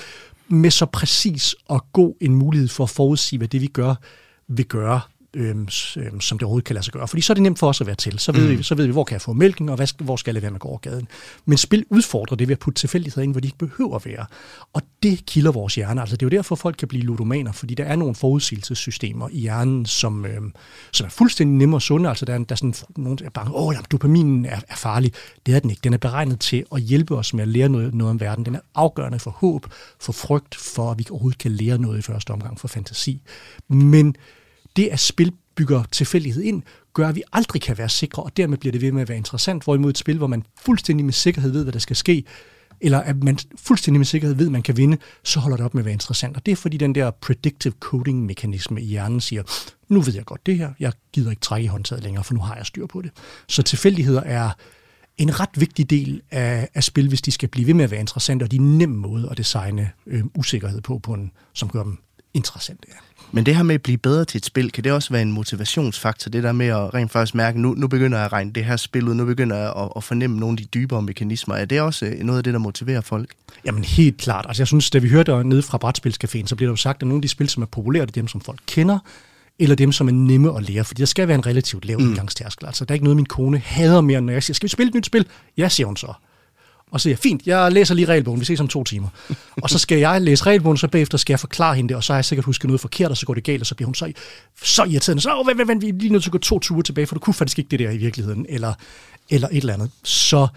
med 0.47 0.71
så 0.71 0.85
præcis 0.85 1.56
og 1.68 1.85
god 1.94 2.13
en 2.21 2.35
mulighed 2.35 2.68
for 2.68 2.83
at 2.83 2.89
forudsige, 2.89 3.38
hvad 3.38 3.47
det 3.47 3.62
vi 3.62 3.68
gør, 3.68 3.95
vil 4.47 4.65
gøre 4.65 5.01
øhm, 5.33 5.68
øhm, 5.97 6.21
som 6.21 6.38
det 6.38 6.44
overhovedet 6.44 6.65
kan 6.65 6.74
lade 6.74 6.85
sig 6.85 6.94
gøre. 6.94 7.07
Fordi 7.07 7.21
så 7.21 7.33
er 7.33 7.35
det 7.35 7.41
nemt 7.44 7.59
for 7.59 7.68
os 7.68 7.81
at 7.81 7.88
være 7.88 7.95
til. 7.95 8.19
Så 8.19 8.31
ved, 8.31 8.51
mm. 8.51 8.57
vi, 8.57 8.63
så 8.63 8.75
ved 8.75 8.85
vi, 8.85 8.91
hvor 8.91 9.03
kan 9.03 9.13
jeg 9.13 9.21
få 9.21 9.33
mælken, 9.33 9.69
og 9.69 9.75
hvad, 9.75 10.03
hvor 10.03 10.15
skal 10.15 10.31
jeg 10.31 10.33
lade 10.33 10.41
være 10.41 10.51
med 10.51 10.57
at 10.57 10.62
gå 10.62 10.68
over 10.68 10.77
gaden. 10.77 11.07
Men 11.45 11.57
spil 11.57 11.85
udfordrer 11.89 12.38
det 12.38 12.47
ved 12.47 12.56
at 12.56 12.59
putte 12.59 12.80
tilfældigheder 12.80 13.24
ind, 13.24 13.31
hvor 13.31 13.41
de 13.41 13.47
ikke 13.47 13.57
behøver 13.57 13.95
at 13.95 14.06
være. 14.06 14.25
Og 14.74 14.81
det 15.04 15.25
kilder 15.25 15.52
vores 15.52 15.75
hjerne. 15.75 16.02
Altså, 16.02 16.16
det 16.16 16.25
er 16.25 16.25
jo 16.25 16.37
derfor, 16.37 16.56
folk 16.56 16.75
kan 16.80 16.87
blive 16.87 17.04
ludomaner, 17.04 17.52
fordi 17.52 17.73
der 17.73 17.83
er 17.83 17.95
nogle 17.95 18.16
forudsigelsessystemer 18.16 19.30
i 19.31 19.40
hjernen, 19.40 19.85
som, 19.85 20.25
øhm, 20.25 20.54
som 20.92 21.06
er 21.06 21.09
fuldstændig 21.09 21.57
nemme 21.57 21.78
og 21.78 21.81
sunde. 21.81 22.09
Altså, 22.09 22.25
der 22.25 22.33
er, 22.33 22.37
der 22.37 22.45
er 22.49 22.56
sådan 22.56 22.73
nogen, 22.97 23.18
der 23.18 23.25
er 23.25 23.30
bange, 23.30 23.56
åh, 23.56 23.73
jamen, 23.73 23.85
dopaminen 23.92 24.45
er, 24.45 24.59
er 24.69 24.75
farlig. 24.75 25.13
Det 25.45 25.56
er 25.56 25.59
den 25.59 25.69
ikke. 25.69 25.81
Den 25.83 25.94
er 25.94 25.97
beregnet 25.97 26.40
til 26.40 26.66
at 26.71 26.81
hjælpe 26.81 27.16
os 27.16 27.33
med 27.33 27.42
at 27.42 27.47
lære 27.47 27.69
noget, 27.69 27.94
noget 27.94 28.11
om 28.11 28.19
verden. 28.19 28.45
Den 28.45 28.56
er 28.56 28.59
afgørende 28.75 29.19
for 29.19 29.31
håb, 29.31 29.66
for 29.99 30.13
frygt, 30.13 30.56
for 30.56 30.92
at 30.92 30.99
vi 30.99 31.06
overhovedet 31.09 31.40
kan 31.40 31.52
lære 31.52 31.78
noget 31.78 31.99
i 31.99 32.02
første 32.02 32.31
omgang, 32.31 32.59
for 32.59 32.68
fantasi. 32.68 33.21
Men 33.68 34.16
det 34.75 34.87
at 34.87 34.99
spil 34.99 35.31
bygger 35.56 35.83
tilfældighed 35.92 36.44
ind, 36.44 36.63
gør, 36.94 37.07
at 37.07 37.15
vi 37.15 37.23
aldrig 37.33 37.61
kan 37.61 37.77
være 37.77 37.89
sikre, 37.89 38.23
og 38.23 38.37
dermed 38.37 38.57
bliver 38.57 38.71
det 38.71 38.81
ved 38.81 38.92
med 38.92 39.01
at 39.01 39.09
være 39.09 39.18
interessant, 39.18 39.63
hvorimod 39.63 39.89
et 39.89 39.97
spil, 39.97 40.18
hvor 40.18 40.27
man 40.27 40.45
fuldstændig 40.61 41.06
med 41.06 41.13
sikkerhed 41.13 41.51
ved, 41.51 41.63
hvad 41.63 41.73
der 41.73 41.80
skal 41.80 41.95
ske, 41.95 42.23
eller 42.81 42.99
at 42.99 43.23
man 43.23 43.37
fuldstændig 43.56 43.99
med 43.99 44.06
sikkerhed 44.06 44.35
ved, 44.35 44.45
at 44.45 44.51
man 44.51 44.61
kan 44.61 44.77
vinde, 44.77 44.97
så 45.23 45.39
holder 45.39 45.57
det 45.57 45.65
op 45.65 45.73
med 45.73 45.81
at 45.81 45.85
være 45.85 45.94
interessant. 45.94 46.37
Og 46.37 46.45
det 46.45 46.51
er 46.51 46.56
fordi 46.56 46.77
den 46.77 46.95
der 46.95 47.11
predictive 47.11 47.73
coding-mekanisme 47.80 48.81
i 48.81 48.85
hjernen 48.85 49.21
siger, 49.21 49.44
nu 49.89 50.01
ved 50.01 50.13
jeg 50.13 50.25
godt 50.25 50.45
det 50.45 50.57
her, 50.57 50.73
jeg 50.80 50.94
gider 51.13 51.30
ikke 51.30 51.39
trække 51.39 51.65
i 51.65 51.68
håndtaget 51.68 52.03
længere, 52.03 52.23
for 52.23 52.33
nu 52.33 52.39
har 52.39 52.56
jeg 52.56 52.65
styr 52.65 52.85
på 52.85 53.01
det. 53.01 53.11
Så 53.47 53.63
tilfældigheder 53.63 54.21
er 54.21 54.51
en 55.18 55.39
ret 55.39 55.49
vigtig 55.56 55.89
del 55.89 56.21
af, 56.31 56.69
af 56.73 56.83
spil, 56.83 57.07
hvis 57.07 57.21
de 57.21 57.31
skal 57.31 57.49
blive 57.49 57.68
ved 57.68 57.73
med 57.73 57.83
at 57.83 57.92
være 57.92 57.99
interessante, 57.99 58.44
og 58.44 58.51
de 58.51 58.56
er 58.56 58.61
nem 58.61 58.89
måde 58.89 59.27
at 59.31 59.37
designe 59.37 59.92
øh, 60.07 60.23
usikkerhed 60.35 60.81
på, 60.81 60.99
på 60.99 61.13
en, 61.13 61.31
som 61.53 61.69
gør 61.69 61.83
dem 61.83 61.97
interessante. 62.33 62.87
Ja. 62.87 62.95
Men 63.35 63.45
det 63.45 63.56
her 63.56 63.63
med 63.63 63.75
at 63.75 63.81
blive 63.81 63.97
bedre 63.97 64.25
til 64.25 64.37
et 64.37 64.45
spil, 64.45 64.71
kan 64.71 64.83
det 64.83 64.92
også 64.92 65.09
være 65.09 65.21
en 65.21 65.31
motivationsfaktor? 65.31 66.30
Det 66.30 66.44
der 66.44 66.52
med 66.52 66.68
at 66.68 66.94
rent 66.94 67.11
faktisk 67.11 67.35
mærke, 67.35 67.61
nu, 67.61 67.73
nu 67.73 67.87
begynder 67.87 68.18
jeg 68.18 68.25
at 68.25 68.33
regne 68.33 68.52
det 68.52 68.66
her 68.66 68.78
spil 68.78 69.07
ud, 69.07 69.13
nu 69.13 69.25
begynder 69.25 69.56
jeg 69.57 69.73
at, 69.78 69.90
at 69.95 70.04
fornemme 70.04 70.40
nogle 70.40 70.54
af 70.54 70.57
de 70.57 70.66
dybere 70.66 71.02
mekanismer. 71.02 71.56
Er 71.56 71.66
det 71.66 71.81
også 71.81 72.16
noget 72.21 72.37
af 72.37 72.44
det, 72.44 72.54
der 72.54 72.59
motiverer 72.59 73.02
folk? 73.02 73.30
Jamen 73.66 73.83
helt 73.83 74.18
klart. 74.18 74.45
Altså 74.47 74.61
jeg 74.61 74.68
synes, 74.68 74.90
da 74.90 74.97
vi 74.97 75.09
hørte 75.09 75.44
nede 75.44 75.61
fra 75.61 75.78
Brætspilscaféen, 75.78 76.47
så 76.47 76.56
bliver 76.56 76.68
der 76.68 76.71
jo 76.71 76.75
sagt, 76.75 77.02
at 77.02 77.07
nogle 77.07 77.18
af 77.18 77.21
de 77.21 77.28
spil, 77.28 77.49
som 77.49 77.63
er 77.63 77.68
populære, 77.68 78.06
det 78.06 78.11
er 78.11 78.21
dem, 78.21 78.28
som 78.28 78.42
folk 78.42 78.59
kender, 78.68 78.99
eller 79.59 79.75
dem, 79.75 79.92
som 79.92 80.07
er 80.07 80.11
nemme 80.11 80.57
at 80.57 80.69
lære, 80.69 80.83
fordi 80.83 80.99
der 80.99 81.06
skal 81.06 81.28
være 81.28 81.35
en 81.35 81.45
relativt 81.45 81.85
lav 81.85 81.99
mm. 81.99 82.06
indgangstærskel. 82.06 82.66
Altså, 82.66 82.85
der 82.85 82.92
er 82.92 82.94
ikke 82.94 83.04
noget, 83.04 83.16
min 83.16 83.25
kone 83.25 83.57
hader 83.57 84.02
mere, 84.02 84.21
når 84.21 84.33
jeg 84.33 84.44
siger, 84.44 84.56
skal 84.56 84.68
vi 84.68 84.69
spille 84.69 84.90
et 84.90 84.95
nyt 84.95 85.06
spil? 85.06 85.25
Ja, 85.57 85.69
siger 85.69 85.87
hun 85.87 85.97
så. 85.97 86.13
Og 86.94 87.00
så 87.00 87.04
siger 87.04 87.12
jeg, 87.12 87.19
fint, 87.19 87.47
jeg 87.47 87.71
læser 87.71 87.95
lige 87.95 88.07
regelbogen, 88.07 88.40
vi 88.40 88.45
ses 88.45 88.59
om 88.59 88.68
to 88.68 88.83
timer. 88.83 89.07
og 89.64 89.69
så 89.69 89.80
skal 89.80 89.97
jeg 89.97 90.21
læse 90.21 90.45
regelbogen, 90.45 90.78
så 90.78 90.88
bagefter 90.88 91.18
skal 91.18 91.33
jeg 91.33 91.40
forklare 91.40 91.76
hende 91.76 91.90
det, 91.90 91.97
og 91.97 92.04
så 92.04 92.14
har 92.14 92.18
jeg 92.18 92.26
sikkert 92.26 92.45
husket 92.45 92.68
noget 92.68 92.81
forkert, 92.81 93.12
og 93.12 93.18
så 93.18 93.26
går 93.26 93.33
det 93.33 93.44
galt, 93.44 93.62
og 93.62 93.66
så 93.66 93.76
bliver 93.76 93.88
hun 93.88 93.95
så, 93.95 94.12
så 94.64 94.83
irriterende. 94.83 95.21
Så, 95.21 95.40
oh, 95.40 95.47
vent, 95.47 95.57
vent, 95.57 95.68
vent, 95.68 95.81
vi 95.81 95.90
er 95.90 95.94
lige 95.94 96.12
nødt 96.12 96.23
til 96.23 96.30
at 96.30 96.31
gå 96.31 96.38
to 96.38 96.59
ture 96.59 96.83
tilbage, 96.83 97.07
for 97.07 97.16
du 97.16 97.19
kunne 97.19 97.33
faktisk 97.33 97.59
ikke 97.59 97.69
det 97.71 97.80
der 97.80 97.90
i 97.90 97.97
virkeligheden, 97.97 98.45
eller, 98.50 98.73
eller 99.30 99.47
et 99.52 99.57
eller 99.57 99.73
andet. 99.73 99.92
Så 100.04 100.47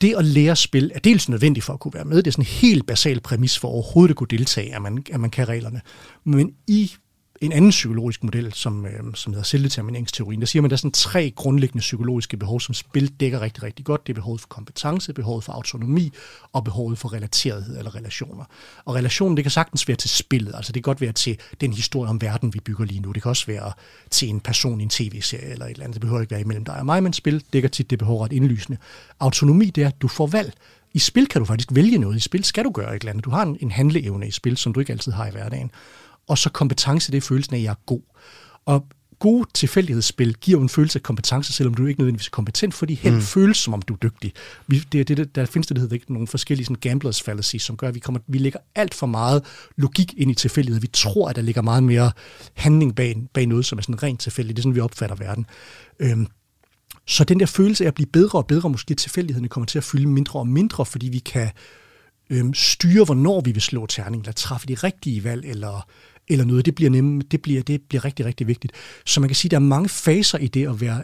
det 0.00 0.14
at 0.18 0.24
lære 0.24 0.56
spil 0.56 0.92
er 0.94 0.98
dels 0.98 1.28
nødvendigt 1.28 1.64
for 1.64 1.72
at 1.72 1.80
kunne 1.80 1.94
være 1.94 2.04
med. 2.04 2.16
Det 2.16 2.26
er 2.26 2.30
sådan 2.32 2.42
en 2.42 2.46
helt 2.46 2.86
basal 2.86 3.20
præmis 3.20 3.58
for 3.58 3.68
overhovedet 3.68 4.10
at 4.12 4.16
kunne 4.16 4.26
deltage, 4.30 4.74
at 4.74 4.82
man, 4.82 5.04
at 5.12 5.20
man 5.20 5.30
kan 5.30 5.48
reglerne. 5.48 5.80
Men 6.24 6.52
i 6.66 6.92
en 7.44 7.52
anden 7.52 7.70
psykologisk 7.70 8.24
model, 8.24 8.52
som, 8.52 8.86
øh, 8.86 9.14
som 9.14 9.32
hedder 9.32 9.44
selvdetermineringsteorien, 9.44 10.40
der 10.40 10.46
siger 10.46 10.62
man, 10.62 10.66
at 10.66 10.70
der 10.70 10.74
er 10.74 10.78
sådan 10.78 10.92
tre 10.92 11.32
grundlæggende 11.36 11.80
psykologiske 11.80 12.36
behov, 12.36 12.60
som 12.60 12.74
spil 12.74 13.12
dækker 13.20 13.40
rigtig, 13.40 13.62
rigtig 13.62 13.84
godt. 13.84 14.06
Det 14.06 14.12
er 14.12 14.14
behovet 14.14 14.40
for 14.40 14.48
kompetence, 14.48 15.12
behovet 15.12 15.44
for 15.44 15.52
autonomi 15.52 16.12
og 16.52 16.64
behovet 16.64 16.98
for 16.98 17.12
relaterethed 17.12 17.78
eller 17.78 17.94
relationer. 17.94 18.44
Og 18.84 18.94
relationen, 18.94 19.36
det 19.36 19.44
kan 19.44 19.50
sagtens 19.50 19.88
være 19.88 19.96
til 19.96 20.10
spillet. 20.10 20.54
Altså 20.54 20.72
det 20.72 20.84
kan 20.84 20.90
godt 20.90 21.00
være 21.00 21.12
til 21.12 21.38
den 21.60 21.72
historie 21.72 22.10
om 22.10 22.20
verden, 22.20 22.54
vi 22.54 22.60
bygger 22.60 22.84
lige 22.84 23.00
nu. 23.00 23.12
Det 23.12 23.22
kan 23.22 23.28
også 23.28 23.46
være 23.46 23.72
til 24.10 24.28
en 24.28 24.40
person 24.40 24.80
i 24.80 24.82
en 24.82 24.90
tv-serie 24.90 25.50
eller 25.52 25.66
et 25.66 25.70
eller 25.70 25.84
andet. 25.84 25.94
Det 25.94 26.00
behøver 26.00 26.20
ikke 26.20 26.30
være 26.30 26.40
imellem 26.40 26.64
dig 26.64 26.76
og 26.76 26.86
mig, 26.86 27.02
men 27.02 27.12
spil 27.12 27.44
dækker 27.52 27.68
tit 27.68 27.90
det 27.90 27.98
behov 27.98 28.20
ret 28.20 28.32
indlysende. 28.32 28.78
Autonomi, 29.20 29.70
det 29.70 29.84
er, 29.84 29.88
at 29.88 30.02
du 30.02 30.08
får 30.08 30.26
valg. 30.26 30.52
I 30.92 30.98
spil 30.98 31.26
kan 31.26 31.40
du 31.40 31.44
faktisk 31.44 31.68
vælge 31.72 31.98
noget. 31.98 32.16
I 32.16 32.20
spil 32.20 32.44
skal 32.44 32.64
du 32.64 32.70
gøre 32.70 32.96
et 32.96 33.00
eller 33.00 33.10
andet. 33.10 33.24
Du 33.24 33.30
har 33.30 33.42
en, 33.42 33.56
en 33.60 33.70
handleevne 33.70 34.28
i 34.28 34.30
spil, 34.30 34.56
som 34.56 34.72
du 34.72 34.80
ikke 34.80 34.92
altid 34.92 35.12
har 35.12 35.26
i 35.26 35.30
hverdagen 35.30 35.70
og 36.28 36.38
så 36.38 36.50
kompetence, 36.50 37.12
det 37.12 37.16
er 37.16 37.22
følelsen 37.22 37.54
af, 37.54 37.58
at 37.58 37.64
jeg 37.64 37.70
er 37.70 37.84
god. 37.86 38.00
Og 38.66 38.86
gode 39.18 39.48
tilfældighedsspil 39.54 40.34
giver 40.34 40.58
jo 40.58 40.62
en 40.62 40.68
følelse 40.68 40.98
af 40.98 41.02
kompetence, 41.02 41.52
selvom 41.52 41.74
du 41.74 41.86
ikke 41.86 42.00
nødvendigvis 42.00 42.26
er 42.26 42.30
kompetent, 42.30 42.74
fordi 42.74 42.94
held 42.94 43.14
mm. 43.14 43.20
føles, 43.20 43.56
som 43.56 43.74
om 43.74 43.82
du 43.82 43.94
er 43.94 43.98
dygtig. 43.98 44.32
Vi, 44.66 44.78
det, 44.92 45.08
det, 45.08 45.34
der 45.34 45.46
findes 45.46 45.66
det, 45.66 45.76
der 45.76 45.80
hedder 45.80 45.98
nogle 46.08 46.26
forskellige 46.26 46.66
sådan 46.66 46.80
gamblers 46.80 47.22
fallacy, 47.22 47.56
som 47.56 47.76
gør, 47.76 47.88
at 47.88 47.94
vi, 47.94 48.00
kommer, 48.00 48.20
vi 48.26 48.38
lægger 48.38 48.58
alt 48.74 48.94
for 48.94 49.06
meget 49.06 49.44
logik 49.76 50.14
ind 50.16 50.30
i 50.30 50.34
tilfældighed. 50.34 50.80
Vi 50.80 50.86
tror, 50.86 51.28
at 51.28 51.36
der 51.36 51.42
ligger 51.42 51.62
meget 51.62 51.82
mere 51.82 52.12
handling 52.54 52.94
bag, 52.94 53.16
bag 53.34 53.46
noget, 53.46 53.66
som 53.66 53.78
er 53.78 53.82
sådan 53.82 54.02
rent 54.02 54.20
tilfældigt. 54.20 54.56
Det 54.56 54.60
er 54.60 54.62
sådan, 54.62 54.74
vi 54.74 54.80
opfatter 54.80 55.16
verden. 55.16 55.46
Øhm, 56.00 56.26
så 57.06 57.24
den 57.24 57.40
der 57.40 57.46
følelse 57.46 57.84
af 57.84 57.88
at 57.88 57.94
blive 57.94 58.06
bedre 58.06 58.38
og 58.38 58.46
bedre, 58.46 58.70
måske 58.70 58.94
tilfældighederne 58.94 59.48
kommer 59.48 59.66
til 59.66 59.78
at 59.78 59.84
fylde 59.84 60.08
mindre 60.08 60.38
og 60.38 60.48
mindre, 60.48 60.86
fordi 60.86 61.08
vi 61.08 61.18
kan 61.18 61.50
øhm, 62.30 62.54
styre, 62.54 63.04
hvornår 63.04 63.40
vi 63.40 63.52
vil 63.52 63.62
slå 63.62 63.86
terning, 63.86 64.22
eller 64.22 64.32
træffe 64.32 64.66
de 64.66 64.74
rigtige 64.74 65.24
valg, 65.24 65.44
eller 65.44 65.86
eller 66.28 66.44
noget, 66.44 66.66
det 66.66 66.74
bliver, 66.74 66.90
nemme, 66.90 67.22
det 67.30 67.42
bliver, 67.42 67.62
det 67.62 67.82
bliver 67.82 68.04
rigtig, 68.04 68.26
rigtig 68.26 68.46
vigtigt. 68.46 68.72
Så 69.06 69.20
man 69.20 69.28
kan 69.28 69.36
sige, 69.36 69.48
at 69.48 69.50
der 69.50 69.56
er 69.56 69.60
mange 69.60 69.88
faser 69.88 70.38
i 70.38 70.46
det 70.46 70.68
at 70.68 70.80
være 70.80 71.02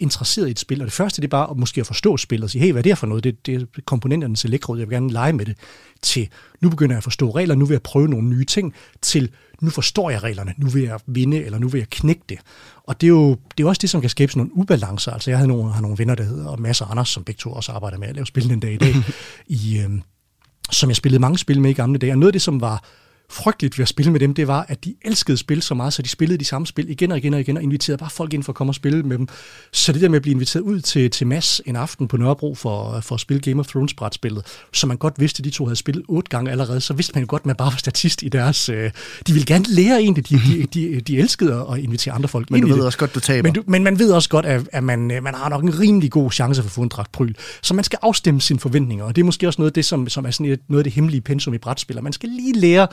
interesseret 0.00 0.48
i 0.48 0.50
et 0.50 0.58
spil, 0.58 0.80
og 0.80 0.84
det 0.84 0.92
første 0.92 1.20
det 1.22 1.26
er 1.26 1.30
bare 1.30 1.50
at 1.50 1.56
måske 1.56 1.80
at 1.80 1.86
forstå 1.86 2.16
spillet 2.16 2.44
og 2.44 2.50
sige, 2.50 2.62
hey, 2.62 2.72
hvad 2.72 2.80
er 2.80 2.82
det 2.82 2.98
for 2.98 3.06
noget? 3.06 3.24
Det, 3.24 3.46
det 3.46 3.54
er 3.62 3.80
komponenterne 3.84 4.34
til 4.34 4.50
lækkerud, 4.50 4.78
jeg 4.78 4.88
vil 4.88 4.94
gerne 4.94 5.10
lege 5.10 5.32
med 5.32 5.46
det, 5.46 5.56
til 6.02 6.28
nu 6.60 6.70
begynder 6.70 6.94
jeg 6.94 6.98
at 6.98 7.04
forstå 7.04 7.30
regler, 7.30 7.54
nu 7.54 7.64
vil 7.64 7.74
jeg 7.74 7.82
prøve 7.82 8.08
nogle 8.08 8.28
nye 8.28 8.44
ting, 8.44 8.74
til 9.02 9.30
nu 9.60 9.70
forstår 9.70 10.10
jeg 10.10 10.22
reglerne, 10.22 10.54
nu 10.58 10.68
vil 10.68 10.82
jeg 10.82 11.00
vinde, 11.06 11.44
eller 11.44 11.58
nu 11.58 11.68
vil 11.68 11.78
jeg 11.78 11.90
knække 11.90 12.22
det. 12.28 12.38
Og 12.84 13.00
det 13.00 13.06
er 13.06 13.08
jo 13.08 13.36
det 13.58 13.64
er 13.64 13.68
også 13.68 13.80
det, 13.80 13.90
som 13.90 14.00
kan 14.00 14.10
skabe 14.10 14.32
sådan 14.32 14.40
nogle 14.40 14.56
ubalancer. 14.56 15.12
Altså 15.12 15.30
jeg 15.30 15.38
havde 15.38 15.48
nogle, 15.48 15.72
har 15.72 15.80
nogle 15.80 15.98
venner, 15.98 16.14
der 16.14 16.24
hedder 16.24 16.56
Masser 16.56 16.86
Anders, 16.86 17.08
som 17.08 17.24
begge 17.24 17.38
to 17.38 17.52
også 17.52 17.72
arbejder 17.72 17.98
med 17.98 18.08
at 18.08 18.14
lave 18.14 18.26
spil 18.26 18.48
den 18.48 18.60
dag 18.60 18.72
i 18.72 18.76
dag, 18.76 18.94
i, 19.46 19.78
øh, 19.78 19.90
som 20.70 20.90
jeg 20.90 20.96
spillede 20.96 21.20
mange 21.20 21.38
spil 21.38 21.60
med 21.60 21.70
i 21.70 21.74
gamle 21.74 21.98
dage. 21.98 22.12
Og 22.12 22.18
noget 22.18 22.28
af 22.28 22.32
det, 22.32 22.42
som 22.42 22.60
var 22.60 22.84
frygteligt 23.30 23.78
ved 23.78 23.82
at 23.82 23.88
spille 23.88 24.12
med 24.12 24.20
dem, 24.20 24.34
det 24.34 24.48
var, 24.48 24.66
at 24.68 24.84
de 24.84 24.94
elskede 25.02 25.36
spil 25.36 25.62
så 25.62 25.74
meget, 25.74 25.92
så 25.92 26.02
de 26.02 26.08
spillede 26.08 26.38
de 26.38 26.44
samme 26.44 26.66
spil 26.66 26.90
igen 26.90 27.12
og 27.12 27.18
igen 27.18 27.34
og 27.34 27.40
igen, 27.40 27.56
og 27.56 27.62
inviterede 27.62 27.98
bare 27.98 28.10
folk 28.10 28.32
ind 28.32 28.42
for 28.42 28.52
at 28.52 28.56
komme 28.56 28.70
og 28.70 28.74
spille 28.74 29.02
med 29.02 29.18
dem. 29.18 29.28
Så 29.72 29.92
det 29.92 30.00
der 30.00 30.08
med 30.08 30.16
at 30.16 30.22
blive 30.22 30.32
inviteret 30.32 30.62
ud 30.62 30.80
til, 30.80 31.10
til 31.10 31.26
Mass 31.26 31.62
en 31.66 31.76
aften 31.76 32.08
på 32.08 32.16
Nørrebro 32.16 32.54
for, 32.54 33.00
for 33.00 33.14
at 33.14 33.20
spille 33.20 33.40
Game 33.40 33.60
of 33.60 33.66
Thrones 33.66 33.94
brætspillet, 33.94 34.46
så 34.72 34.86
man 34.86 34.96
godt 34.96 35.14
vidste, 35.18 35.42
de 35.42 35.50
to 35.50 35.64
havde 35.64 35.76
spillet 35.76 36.04
otte 36.08 36.28
gange 36.28 36.50
allerede, 36.50 36.80
så 36.80 36.94
vidste 36.94 37.12
man 37.14 37.22
jo 37.22 37.26
godt, 37.30 37.42
at 37.42 37.46
man 37.46 37.56
bare 37.56 37.72
var 37.72 37.76
statist 37.76 38.22
i 38.22 38.28
deres... 38.28 38.68
Øh, 38.68 38.90
de 39.26 39.32
ville 39.32 39.46
gerne 39.46 39.64
lære 39.68 39.98
egentlig, 39.98 40.28
de, 40.30 40.34
de, 40.34 40.66
de, 40.74 41.00
de 41.00 41.18
elskede 41.18 41.66
at 41.72 41.78
invitere 41.78 42.14
andre 42.14 42.28
folk 42.28 42.50
Men 42.50 42.62
du 42.62 42.68
ved 42.68 42.76
det. 42.76 42.86
også 42.86 42.98
godt, 42.98 43.14
du 43.14 43.20
taber. 43.20 43.42
Men, 43.42 43.54
du, 43.54 43.62
men 43.66 43.84
man 43.84 43.98
ved 43.98 44.12
også 44.12 44.28
godt, 44.28 44.46
at, 44.46 44.68
at 44.72 44.84
man, 44.84 45.10
øh, 45.10 45.22
man 45.22 45.34
har 45.34 45.48
nok 45.48 45.62
en 45.62 45.80
rimelig 45.80 46.10
god 46.10 46.32
chance 46.32 46.62
for 46.62 46.68
at 46.68 46.72
få 46.72 46.82
en 46.82 46.88
dragt 46.88 47.12
pryl. 47.12 47.34
Så 47.62 47.74
man 47.74 47.84
skal 47.84 47.98
afstemme 48.02 48.40
sine 48.40 48.60
forventninger, 48.60 49.04
og 49.04 49.16
det 49.16 49.22
er 49.22 49.26
måske 49.26 49.46
også 49.46 49.60
noget 49.60 49.70
af 49.70 49.74
det, 49.74 49.84
som, 49.84 50.08
som 50.08 50.24
er 50.26 50.30
sådan 50.30 50.46
et, 50.46 50.60
noget 50.68 50.80
af 50.80 50.84
det 50.84 50.92
hemmelige 50.92 51.20
pensum 51.20 51.54
i 51.54 51.58
brætspil. 51.58 52.02
Man 52.02 52.12
skal 52.12 52.28
lige 52.28 52.52
lære 52.52 52.88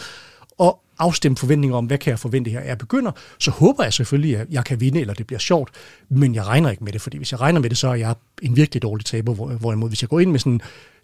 og 0.58 0.80
afstemme 1.00 1.38
forventninger 1.38 1.78
om, 1.78 1.86
hvad 1.86 1.98
kan 1.98 2.12
jeg 2.12 2.20
forvente 2.20 2.52
her, 2.52 2.62
jeg 2.62 2.78
begynder, 2.78 3.12
så 3.40 3.52
håber 3.52 3.84
jeg 3.84 3.94
selvfølgelig, 3.94 4.38
at 4.38 4.48
jeg 4.52 4.66
kan 4.66 4.80
vinde, 4.80 5.02
eller 5.02 5.14
det 5.14 5.28
bliver 5.28 5.40
sjovt, 5.40 5.70
men 6.10 6.36
jeg 6.36 6.48
regner 6.48 6.70
ikke 6.70 6.84
med 6.84 6.94
det, 6.94 7.02
fordi 7.02 7.18
hvis 7.18 7.32
jeg 7.32 7.42
regner 7.42 7.60
med 7.60 7.70
det, 7.70 7.78
så 7.78 7.88
er 7.88 7.96
jeg 7.96 8.16
en 8.42 8.56
virkelig 8.56 8.82
dårlig 8.82 9.06
taber, 9.06 9.34
hvorimod 9.34 9.90
hvis 9.90 10.02
jeg 10.02 10.10
går 10.10 10.20
ind 10.20 10.32
med 10.32 10.40
sådan 10.40 10.62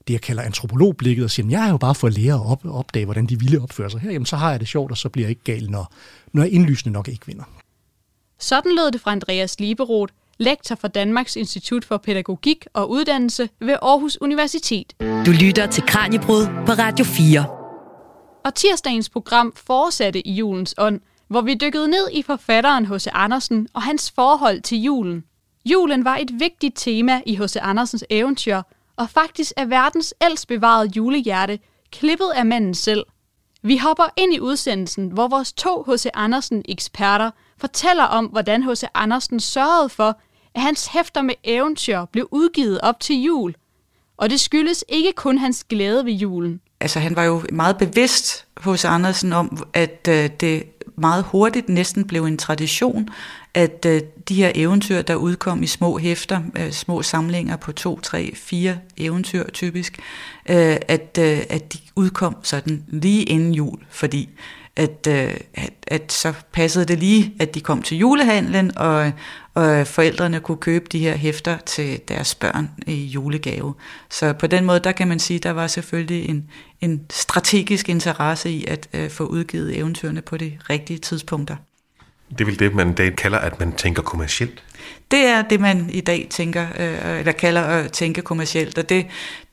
det, 0.08 0.14
jeg 0.14 0.22
kalder 0.22 0.44
antropologblikket, 0.44 1.24
og 1.24 1.32
siger, 1.32 1.50
jeg 1.50 1.66
er 1.66 1.72
jo 1.72 1.78
bare 1.78 1.96
for 1.96 2.08
at 2.08 2.18
lære 2.18 2.34
at 2.34 2.46
op, 2.46 2.66
opdage, 2.66 3.06
hvordan 3.06 3.26
de 3.26 3.40
ville 3.40 3.62
opføre 3.62 3.90
sig 3.90 4.00
her, 4.00 4.12
jamen 4.12 4.26
så 4.26 4.36
har 4.36 4.52
jeg 4.52 4.60
det 4.60 4.68
sjovt, 4.68 4.92
og 4.92 4.98
så 4.98 5.10
bliver 5.10 5.26
jeg 5.26 5.30
ikke 5.30 5.44
gal, 5.44 5.70
når, 5.70 5.94
når 6.34 6.44
jeg 6.44 6.52
indlysende 6.52 6.94
nok 6.94 7.08
ikke 7.08 7.26
vinder. 7.28 7.44
Sådan 8.40 8.76
lød 8.76 8.92
det 8.92 9.02
fra 9.02 9.12
Andreas 9.12 9.60
Liberoth, 9.60 10.14
lektor 10.38 10.76
for 10.76 10.88
Danmarks 10.88 11.36
Institut 11.36 11.86
for 11.86 11.98
Pædagogik 11.98 12.66
og 12.74 12.90
Uddannelse 12.90 13.50
ved 13.60 13.76
Aarhus 13.82 14.18
Universitet. 14.22 14.94
Du 15.00 15.32
lytter 15.32 15.68
til 15.72 15.84
Kranjebrud 15.84 16.46
på 16.66 16.72
Radio 16.72 17.06
4. 17.06 17.57
Og 18.48 18.56
tirsdagens 18.56 19.10
program 19.10 19.54
fortsatte 19.56 20.28
i 20.28 20.32
julens 20.32 20.76
ånd, 20.78 21.02
hvor 21.28 21.42
vi 21.42 21.54
dykkede 21.54 21.88
ned 21.88 22.10
i 22.12 22.22
forfatteren 22.22 22.86
H.C. 22.86 23.08
Andersen 23.14 23.68
og 23.74 23.82
hans 23.84 24.12
forhold 24.12 24.62
til 24.62 24.82
julen. 24.82 25.24
Julen 25.66 26.06
var 26.06 26.18
et 26.18 26.40
vigtigt 26.40 26.74
tema 26.78 27.22
i 27.26 27.36
H.C. 27.36 27.56
Andersens 27.62 28.06
eventyr, 28.10 28.62
og 28.96 29.10
faktisk 29.10 29.52
er 29.58 29.66
verdens 29.66 30.14
ældst 30.22 30.48
bevarede 30.48 30.92
julehjerte 30.96 31.60
klippet 31.92 32.32
af 32.36 32.46
manden 32.46 32.74
selv. 32.74 33.06
Vi 33.62 33.78
hopper 33.78 34.06
ind 34.18 34.34
i 34.34 34.40
udsendelsen, 34.40 35.08
hvor 35.08 35.28
vores 35.28 35.54
to 35.54 35.84
H.C. 35.88 36.06
Andersen-eksperter 36.14 37.32
fortæller 37.58 38.04
om, 38.04 38.26
hvordan 38.26 38.64
H.C. 38.64 38.84
Andersen 38.94 39.40
sørgede 39.40 39.90
for, 39.90 40.20
at 40.56 40.62
hans 40.62 40.88
hæfter 40.88 41.22
med 41.22 41.36
eventyr 41.44 42.06
blev 42.06 42.28
udgivet 42.32 42.82
op 42.82 43.00
til 43.00 43.22
jul. 43.22 43.56
Og 44.18 44.30
det 44.30 44.40
skyldes 44.40 44.86
ikke 44.90 45.14
kun 45.14 45.38
hans 45.38 45.64
glæde 45.64 46.06
ved 46.06 46.14
julen 46.14 46.62
altså 46.80 47.00
han 47.00 47.16
var 47.16 47.24
jo 47.24 47.44
meget 47.52 47.78
bevidst 47.78 48.46
hos 48.58 48.86
Andersen 48.86 49.34
om, 49.34 49.64
at 49.74 50.08
øh, 50.10 50.30
det 50.40 50.64
meget 50.96 51.24
hurtigt 51.24 51.70
næsten 51.70 52.08
blev 52.08 52.26
en 52.26 52.38
tradition, 52.38 53.10
at 53.54 53.86
øh, 53.86 54.02
de 54.30 54.36
her 54.36 54.52
eventyr, 54.56 55.02
der 55.02 55.16
udkom 55.16 55.64
i 55.64 55.68
små 55.68 55.98
hæfter, 55.98 56.42
øh, 56.56 56.72
små 56.72 57.02
samlinger 57.02 57.56
på 57.56 57.72
to, 57.72 58.00
tre, 58.00 58.36
fire 58.36 58.78
eventyr 58.98 59.50
typisk, 59.50 60.00
øh, 60.50 60.78
at, 60.88 61.20
øh, 61.20 61.40
at 61.50 61.74
de 61.74 61.78
udkom 61.96 62.36
sådan 62.44 62.84
lige 62.88 63.24
inden 63.24 63.54
jul, 63.54 63.80
fordi 63.90 64.30
at, 64.76 65.08
øh, 65.08 65.34
at, 65.54 65.74
at 65.88 66.12
så 66.12 66.34
passede 66.52 66.86
det 66.86 67.00
lige, 67.00 67.34
at 67.40 67.56
de 67.56 67.62
kom 67.62 67.82
til 67.82 67.98
julehandlen, 67.98 68.78
og, 68.78 69.12
og 69.58 69.88
forældrene 69.88 70.40
kunne 70.40 70.58
købe 70.58 70.86
de 70.92 71.00
her 71.00 71.16
hæfter 71.16 71.58
til 71.58 72.00
deres 72.08 72.36
børn 72.36 72.70
i 72.88 73.06
julegave. 73.06 73.74
Så 74.10 74.34
på 74.34 74.48
den 74.48 74.66
måde, 74.66 74.80
der 74.80 74.92
kan 74.92 75.08
man 75.08 75.20
sige, 75.20 75.40
der 75.40 75.52
var 75.52 75.68
selvfølgelig 75.68 76.30
en, 76.30 76.50
en 76.82 77.06
strategisk 77.10 77.90
interesse 77.90 78.50
i 78.50 78.66
at 78.66 78.88
øh, 78.94 79.10
få 79.10 79.24
udgivet 79.24 79.78
eventyrene 79.78 80.22
på 80.22 80.38
de 80.38 80.58
rigtige 80.70 81.00
tidspunkter. 81.00 81.56
Det 82.30 82.42
er 82.42 82.46
vel 82.46 82.60
det, 82.60 82.76
man 82.76 82.90
i 82.90 82.94
dag 82.94 83.16
kalder, 83.16 83.38
at 83.38 83.60
man 83.60 83.72
tænker 83.72 84.02
kommercielt? 84.02 84.64
Det 85.12 85.20
er 85.26 85.42
det, 85.42 85.60
man 85.60 85.90
i 85.90 86.02
dag 86.02 86.28
tænker, 86.30 86.66
øh, 86.80 87.20
eller 87.20 87.32
kalder 87.32 87.62
at 87.62 87.92
tænke 87.92 88.22
kommercielt, 88.22 88.78
og 88.78 88.90
det, 88.90 89.06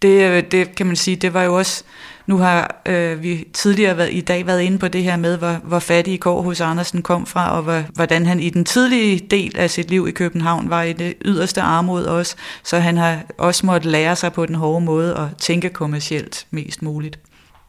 det, 0.03 0.31
øh, 0.31 0.43
det 0.51 0.75
kan 0.75 0.87
man 0.87 0.97
sige, 0.97 1.17
det 1.17 1.35
var 1.35 1.43
jo 1.43 1.55
også, 1.55 1.85
nu 2.27 2.37
har 2.37 2.83
øh, 2.87 3.23
vi 3.23 3.49
tidligere 3.53 3.97
været, 3.97 4.13
i 4.13 4.21
dag 4.21 4.47
været 4.47 4.61
inde 4.61 4.79
på 4.79 4.89
det 4.89 5.03
her 5.03 5.17
med, 5.17 5.39
hvor, 5.39 5.61
hvor 5.65 5.79
fattig 5.79 6.21
kår 6.21 6.43
hos 6.43 6.61
Andersen 6.61 7.03
kom 7.03 7.27
fra, 7.27 7.57
og 7.57 7.63
hvor, 7.63 7.83
hvordan 7.95 8.27
han 8.27 8.41
i 8.41 8.51
den 8.51 8.65
tidlige 8.65 9.19
del 9.31 9.59
af 9.59 9.71
sit 9.71 9.91
liv 9.91 10.09
i 10.09 10.11
København 10.11 10.71
var 10.71 10.83
i 10.83 10.93
det 10.93 11.15
yderste 11.25 11.61
armod 11.61 12.05
også, 12.05 12.37
så 12.65 12.79
han 12.79 12.97
har 12.97 13.21
også 13.39 13.67
måttet 13.67 13.91
lære 13.91 14.17
sig 14.17 14.33
på 14.33 14.47
den 14.47 14.55
hårde 14.55 14.85
måde 14.85 15.15
at 15.15 15.27
tænke 15.39 15.69
kommercielt 15.69 16.47
mest 16.51 16.83
muligt. 16.83 17.19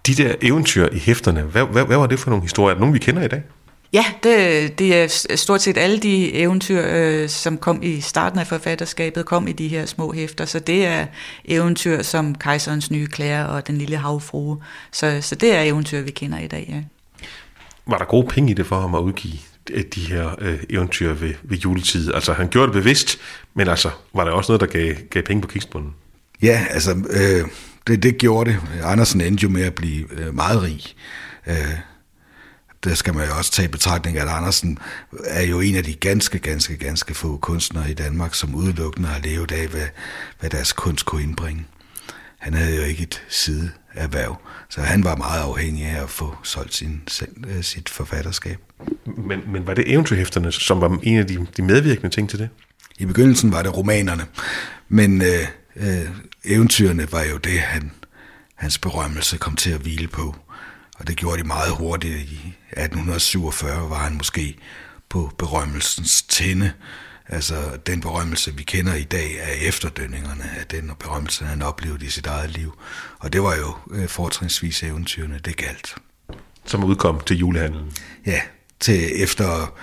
De 0.07 0.13
der 0.13 0.33
eventyr 0.41 0.87
i 0.91 0.99
hæfterne, 0.99 1.41
hvad, 1.41 1.63
hvad, 1.63 1.85
hvad 1.85 1.97
var 1.97 2.07
det 2.07 2.19
for 2.19 2.29
nogle 2.29 2.43
historier? 2.43 2.75
Nogle 2.75 2.79
nogen, 2.79 2.93
vi 2.93 2.99
kender 2.99 3.23
i 3.23 3.27
dag? 3.27 3.41
Ja, 3.93 4.05
det, 4.23 4.79
det 4.79 4.95
er 4.95 5.35
stort 5.35 5.61
set 5.61 5.77
alle 5.77 5.99
de 5.99 6.33
eventyr, 6.33 6.83
øh, 6.87 7.29
som 7.29 7.57
kom 7.57 7.79
i 7.83 8.01
starten 8.01 8.39
af 8.39 8.47
forfatterskabet, 8.47 9.25
kom 9.25 9.47
i 9.47 9.51
de 9.51 9.67
her 9.67 9.85
små 9.85 10.13
hæfter. 10.13 10.45
Så 10.45 10.59
det 10.59 10.85
er 10.85 11.05
eventyr 11.45 12.01
som 12.01 12.35
Kejserens 12.35 12.91
nye 12.91 13.07
klæder 13.07 13.43
og 13.43 13.67
Den 13.67 13.77
lille 13.77 13.97
havfrue. 13.97 14.57
Så, 14.91 15.17
så 15.21 15.35
det 15.35 15.55
er 15.55 15.61
eventyr, 15.61 16.01
vi 16.01 16.11
kender 16.11 16.39
i 16.39 16.47
dag, 16.47 16.65
ja. 16.69 16.81
Var 17.87 17.97
der 17.97 18.05
gode 18.05 18.27
penge 18.27 18.51
i 18.51 18.53
det 18.53 18.65
for 18.65 18.79
ham 18.79 18.95
at 18.95 18.99
udgive 18.99 19.37
de 19.95 20.01
her 20.01 20.35
øh, 20.41 20.59
eventyr 20.69 21.13
ved, 21.13 21.33
ved 21.43 21.57
juletid? 21.57 22.13
Altså 22.13 22.33
han 22.33 22.47
gjorde 22.47 22.67
det 22.67 22.73
bevidst, 22.73 23.17
men 23.53 23.67
altså 23.67 23.89
var 24.13 24.23
der 24.23 24.31
også 24.31 24.51
noget, 24.51 24.61
der 24.61 24.79
gav, 24.79 24.93
gav 25.09 25.23
penge 25.23 25.41
på 25.41 25.47
kiksbunden? 25.47 25.93
Ja, 26.41 26.65
altså 26.69 26.91
øh, 26.91 27.47
det, 27.87 28.03
det 28.03 28.17
gjorde 28.17 28.51
det. 28.51 28.59
Andersen 28.83 29.21
endte 29.21 29.43
jo 29.43 29.49
med 29.49 29.63
at 29.63 29.75
blive 29.75 30.05
øh, 30.11 30.35
meget 30.35 30.61
rig. 30.61 30.81
Øh, 31.47 31.55
der 32.85 32.95
skal 32.95 33.13
man 33.15 33.27
jo 33.27 33.37
også 33.37 33.51
tage 33.51 33.67
i 33.67 33.71
betragtning, 33.71 34.17
at 34.17 34.27
Andersen 34.27 34.79
er 35.25 35.41
jo 35.41 35.59
en 35.59 35.75
af 35.75 35.83
de 35.83 35.93
ganske, 35.93 36.39
ganske, 36.39 36.77
ganske 36.77 37.13
få 37.13 37.37
kunstnere 37.37 37.91
i 37.91 37.93
Danmark, 37.93 38.33
som 38.35 38.55
udelukkende 38.55 39.09
har 39.09 39.19
levet 39.19 39.51
af, 39.51 39.67
hvad, 39.67 39.87
hvad 40.39 40.49
deres 40.49 40.73
kunst 40.73 41.05
kunne 41.05 41.23
indbringe. 41.23 41.65
han 42.37 42.53
havde 42.53 42.75
jo 42.75 42.81
ikke 42.81 43.03
et 43.03 43.23
sideerhverv, 43.29 44.41
så 44.69 44.81
han 44.81 45.03
var 45.03 45.15
meget 45.15 45.41
afhængig 45.41 45.85
af 45.85 46.03
at 46.03 46.09
få 46.09 46.35
solgt 46.43 46.73
sin, 46.73 47.01
øh, 47.47 47.63
sit 47.63 47.89
forfatterskab. 47.89 48.57
Men, 49.17 49.39
men 49.47 49.67
var 49.67 49.73
det 49.73 49.91
eventyrhæfterne, 49.91 50.51
som 50.51 50.81
var 50.81 50.99
en 51.03 51.17
af 51.17 51.27
de, 51.27 51.47
de 51.57 51.61
medvirkende 51.61 52.09
ting 52.09 52.29
til 52.29 52.39
det? 52.39 52.49
I 52.99 53.05
begyndelsen 53.05 53.51
var 53.51 53.61
det 53.61 53.77
romanerne, 53.77 54.25
men 54.89 55.21
øh, 55.21 55.47
øh, 55.75 56.09
eventyrene 56.43 57.11
var 57.11 57.23
jo 57.23 57.37
det, 57.37 57.59
han, 57.59 57.91
hans 58.55 58.77
berømmelse 58.77 59.37
kom 59.37 59.55
til 59.55 59.71
at 59.71 59.79
hvile 59.79 60.07
på. 60.07 60.35
Og 60.95 61.07
det 61.07 61.17
gjorde 61.17 61.41
de 61.41 61.47
meget 61.47 61.71
hurtigt. 61.71 62.15
I 62.15 62.55
1847 62.71 63.89
var 63.89 63.97
han 63.97 64.13
måske 64.13 64.57
på 65.09 65.31
berømmelsens 65.37 66.23
tinde. 66.23 66.71
Altså 67.27 67.77
den 67.87 68.01
berømmelse, 68.01 68.55
vi 68.55 68.63
kender 68.63 68.95
i 68.95 69.03
dag, 69.03 69.35
er 69.39 69.67
efterdønningerne 69.67 70.43
af 70.59 70.65
den 70.65 70.91
berømmelse, 70.99 71.45
han 71.45 71.61
oplevede 71.61 72.05
i 72.05 72.09
sit 72.09 72.27
eget 72.27 72.49
liv. 72.49 72.77
Og 73.19 73.33
det 73.33 73.43
var 73.43 73.55
jo 73.55 73.75
øh, 73.91 74.07
fortrinsvis 74.07 74.83
eventyrene, 74.83 75.39
det 75.45 75.57
galt. 75.57 75.95
Som 76.65 76.83
udkom 76.83 77.19
til 77.19 77.37
julehandlen? 77.37 77.91
Ja, 78.25 78.41
til 78.79 79.23
efter, 79.23 79.73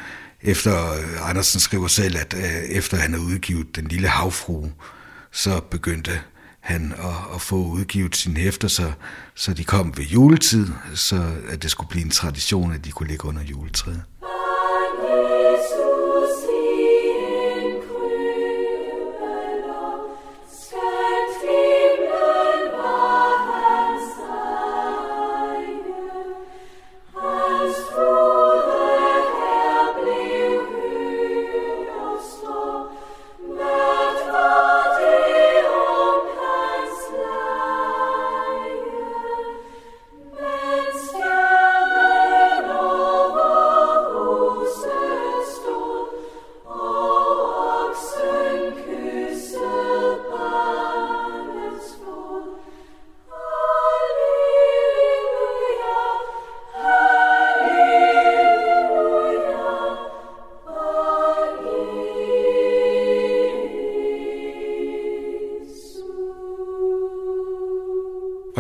efter 0.43 0.93
Andersen 1.23 1.61
skriver 1.61 1.89
selv, 1.89 2.17
at 2.17 2.35
øh, 2.35 2.43
efter 2.69 2.97
han 2.97 3.13
havde 3.13 3.25
udgivet 3.25 3.77
Den 3.77 3.87
lille 3.87 4.09
havfru, 4.09 4.71
så 5.33 5.61
begyndte 5.61 6.21
han 6.63 6.93
at, 6.93 7.35
at 7.35 7.41
få 7.41 7.57
udgivet 7.57 8.17
sine 8.17 8.41
hæfter, 8.41 8.69
så, 8.69 8.93
så 9.35 9.55
de 9.55 9.65
kom 9.65 9.97
ved 9.97 10.05
juletid, 10.05 10.67
så 10.95 11.33
at 11.49 11.63
det 11.63 11.71
skulle 11.71 11.89
blive 11.89 12.05
en 12.05 12.11
tradition, 12.11 12.73
at 12.73 12.85
de 12.85 12.91
kunne 12.91 13.09
ligge 13.09 13.25
under 13.25 13.43
juletræet. 13.43 14.03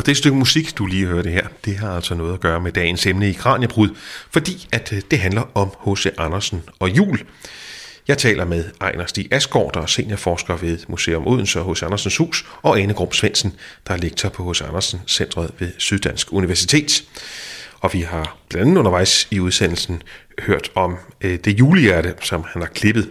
Og 0.02 0.06
det 0.06 0.16
stykke 0.16 0.38
musik, 0.38 0.78
du 0.78 0.86
lige 0.86 1.06
hørte 1.06 1.30
her, 1.30 1.46
det 1.64 1.76
har 1.76 1.96
altså 1.96 2.14
noget 2.14 2.34
at 2.34 2.40
gøre 2.40 2.60
med 2.60 2.72
dagens 2.72 3.06
emne 3.06 3.30
i 3.30 3.32
Kranjebrud, 3.32 3.88
fordi 4.30 4.68
at 4.72 4.92
øh, 4.92 5.02
det 5.10 5.18
handler 5.18 5.42
om 5.54 5.68
H.C. 5.86 6.06
Andersen 6.18 6.62
og 6.78 6.90
jul. 6.90 7.20
Jeg 8.08 8.18
taler 8.18 8.44
med 8.44 8.64
Ejner 8.80 9.06
Stig 9.06 9.28
Asgaard, 9.30 9.74
der 9.74 9.80
er 9.80 9.86
seniorforsker 9.86 10.56
ved 10.56 10.78
Museum 10.88 11.26
Odense 11.26 11.60
og 11.60 11.74
H.C. 11.74 11.82
Andersens 11.82 12.16
Hus, 12.16 12.46
og 12.62 12.80
Ane 12.80 12.94
Grum 12.94 13.12
Svendsen, 13.12 13.54
der 13.86 13.94
er 13.94 13.98
lektor 13.98 14.28
på 14.28 14.52
H.C. 14.52 14.62
Andersen 14.62 15.00
Centret 15.06 15.50
ved 15.58 15.72
Syddansk 15.78 16.32
Universitet. 16.32 17.04
Og 17.80 17.92
vi 17.92 18.00
har 18.00 18.36
blandt 18.48 18.66
andet 18.66 18.78
undervejs 18.78 19.28
i 19.30 19.40
udsendelsen 19.40 20.02
hørt 20.38 20.70
om 20.74 20.96
øh, 21.20 21.38
det 21.44 21.58
julehjerte, 21.58 22.14
som 22.22 22.44
han 22.52 22.62
har 22.62 22.68
klippet 22.68 23.10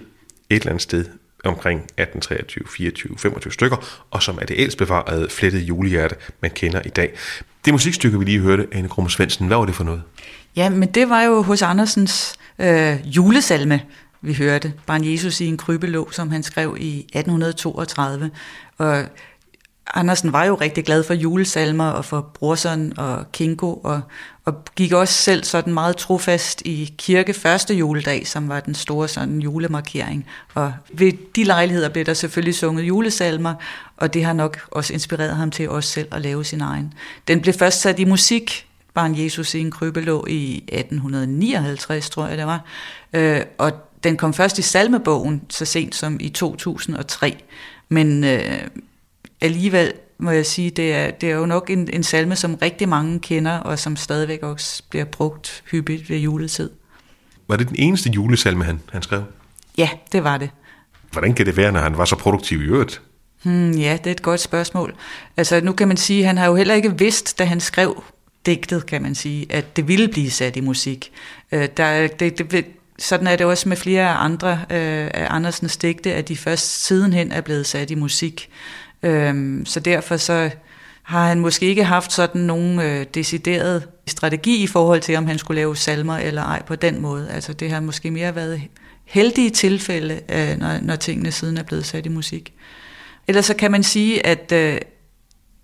et 0.50 0.56
eller 0.56 0.70
andet 0.70 0.82
sted 0.82 1.06
omkring 1.46 1.88
18, 1.98 2.22
23, 2.22 2.64
24, 2.68 3.18
25 3.18 3.54
stykker, 3.54 3.78
og 4.12 4.24
som 4.24 4.38
er 4.42 4.46
det 4.46 4.56
ældst 4.60 4.78
bevarede 4.78 5.30
flettede 5.30 5.64
julehjerte, 5.64 6.16
man 6.42 6.52
kender 6.52 6.82
i 6.86 6.90
dag. 6.90 7.14
Det 7.66 7.74
musikstykke, 7.74 8.20
vi 8.20 8.26
lige 8.26 8.40
hørte, 8.40 8.68
Anne 8.72 8.90
Krumme 8.90 9.10
Svendsen, 9.10 9.48
hvad 9.48 9.58
var 9.58 9.66
det 9.66 9.76
for 9.76 9.84
noget? 9.84 10.04
Ja, 10.56 10.70
men 10.70 10.90
det 10.90 11.10
var 11.10 11.22
jo 11.22 11.42
hos 11.42 11.62
Andersens 11.62 12.36
øh, 12.60 12.98
julesalme, 13.06 13.82
vi 14.22 14.34
hørte. 14.34 14.74
Barn 14.86 15.12
Jesus 15.14 15.42
i 15.42 15.46
en 15.46 15.58
krybelå, 15.58 16.12
som 16.12 16.32
han 16.32 16.44
skrev 16.44 16.78
i 16.80 17.00
1832. 17.00 18.32
Og 18.78 19.04
Andersen 19.94 20.34
var 20.34 20.46
jo 20.46 20.56
rigtig 20.56 20.86
glad 20.86 21.04
for 21.04 21.14
julesalmer 21.14 21.90
og 21.90 22.06
for 22.06 22.22
Brorson 22.34 22.94
og 22.98 23.32
Kingo, 23.32 23.74
og, 23.74 24.02
og 24.46 24.66
gik 24.76 24.92
også 24.92 25.14
selv 25.14 25.44
sådan 25.44 25.74
meget 25.74 25.98
trofast 25.98 26.62
i 26.66 26.94
kirke 26.98 27.34
første 27.34 27.74
juledag, 27.74 28.28
som 28.28 28.50
var 28.50 28.60
den 28.60 28.76
store 28.76 29.08
sådan 29.08 29.40
julemarkering. 29.40 30.28
Og 30.54 30.74
ved 30.94 31.14
de 31.36 31.44
lejligheder 31.44 31.90
blev 31.90 32.06
der 32.06 32.14
selvfølgelig 32.14 32.56
sunget 32.56 32.84
julesalmer, 32.84 33.54
og 33.98 34.14
det 34.14 34.26
har 34.26 34.34
nok 34.34 34.60
også 34.72 34.94
inspireret 34.94 35.36
ham 35.36 35.52
til 35.52 35.70
også 35.70 35.90
selv 35.90 36.08
at 36.12 36.22
lave 36.22 36.46
sin 36.46 36.62
egen. 36.62 36.94
Den 37.28 37.42
blev 37.42 37.54
først 37.54 37.82
sat 37.82 38.00
i 38.00 38.06
musik, 38.06 38.68
Barn 38.94 39.24
Jesus 39.24 39.54
i 39.54 39.60
en 39.60 39.72
krybelå 39.72 40.26
i 40.30 40.56
1859, 40.56 42.10
tror 42.10 42.28
jeg 42.28 42.38
det 42.38 42.46
var, 42.46 42.66
øh, 43.14 43.42
og 43.58 43.72
den 44.04 44.18
kom 44.18 44.34
først 44.34 44.60
i 44.60 44.62
salmebogen 44.62 45.42
så 45.50 45.66
sent 45.66 45.96
som 45.96 46.18
i 46.20 46.30
2003, 46.30 47.38
men 47.90 48.24
øh, 48.24 48.60
alligevel 49.42 49.94
må 50.18 50.32
jeg 50.32 50.46
sige, 50.46 50.70
det 50.70 50.94
er, 50.94 51.12
det 51.12 51.32
er 51.32 51.36
jo 51.36 51.46
nok 51.46 51.70
en, 51.70 51.90
en 51.94 52.04
salme, 52.04 52.36
som 52.36 52.56
rigtig 52.56 52.90
mange 52.90 53.20
kender, 53.20 53.58
og 53.58 53.80
som 53.80 53.96
stadigvæk 53.96 54.44
også 54.44 54.84
bliver 54.90 55.06
brugt 55.06 55.64
hyppigt 55.72 56.10
ved 56.10 56.18
juletid. 56.18 56.70
Var 57.48 57.56
det 57.56 57.70
den 57.70 57.76
eneste 57.80 58.10
julesalme, 58.10 58.64
han, 58.64 58.82
han 58.92 59.02
skrev? 59.02 59.24
Ja, 59.78 59.90
det 60.12 60.24
var 60.24 60.38
det. 60.38 60.50
Hvordan 61.12 61.34
kan 61.34 61.46
det 61.46 61.58
være, 61.58 61.72
når 61.72 61.80
han 61.80 61.98
var 61.98 62.06
så 62.06 62.16
produktiv 62.16 62.62
i 62.62 62.66
øvrigt? 62.66 63.02
Hmm, 63.44 63.72
ja, 63.72 63.98
det 64.04 64.08
er 64.08 64.12
et 64.12 64.22
godt 64.22 64.40
spørgsmål. 64.40 64.96
Altså, 65.38 65.62
nu 65.62 65.72
kan 65.72 65.88
man 65.88 65.98
sige, 65.98 66.20
at 66.20 66.28
han 66.28 66.38
har 66.38 66.46
jo 66.46 66.56
heller 66.56 66.74
ikke 66.74 66.98
vidst, 66.98 67.40
da 67.40 67.46
han 67.46 67.60
skrev 67.60 68.04
digtet, 68.46 68.86
kan 68.86 69.02
man 69.02 69.16
sige, 69.16 69.46
at 69.50 69.76
det 69.76 69.88
ville 69.88 70.08
blive 70.08 70.32
sat 70.32 70.56
i 70.56 70.62
musik. 70.62 71.12
Øh, 71.52 71.68
der, 71.78 72.08
det, 72.08 72.52
det, 72.52 72.66
sådan 73.00 73.28
er 73.28 73.36
det 73.36 73.46
også 73.46 73.70
med 73.70 73.78
flere 73.78 74.10
andre 74.10 74.52
øh, 74.52 75.10
af 75.14 75.28
Andersens 75.30 75.78
digte, 75.78 76.14
at 76.14 76.28
de 76.28 76.38
først 76.38 76.86
sidenhen 76.86 77.32
er 77.32 77.42
blevet 77.42 77.66
sat 77.66 77.92
i 77.92 77.96
musik. 77.96 78.50
Øhm, 79.04 79.66
så 79.66 79.80
derfor 79.80 80.18
så 80.18 80.50
har 81.04 81.28
han 81.28 81.40
måske 81.40 81.66
ikke 81.66 81.84
haft 81.84 82.14
sådan 82.14 82.42
nogen 82.42 82.80
øh, 82.80 83.06
decideret 83.14 83.88
strategi 84.08 84.64
i 84.64 84.68
forhold 84.68 85.02
til, 85.02 85.16
om 85.16 85.28
han 85.28 85.38
skulle 85.38 85.56
lave 85.62 85.76
salmer 85.76 86.18
eller 86.18 86.44
ej 86.44 86.64
på 86.64 86.76
den 86.76 87.02
måde. 87.02 87.30
Altså 87.32 87.54
det 87.54 87.72
har 87.72 87.80
måske 87.80 88.12
mere 88.12 88.36
været 88.36 88.62
heldige 89.06 89.50
tilfælde, 89.50 90.20
øh, 90.30 90.58
når, 90.58 90.80
når 90.82 90.96
tingene 90.96 91.32
siden 91.32 91.58
er 91.58 91.64
blevet 91.64 91.86
sat 91.86 92.06
i 92.06 92.10
musik. 92.10 92.54
Ellers 93.28 93.46
så 93.46 93.54
kan 93.56 93.72
man 93.72 93.84
sige, 93.84 94.26
at 94.26 94.52
øh, 94.52 94.78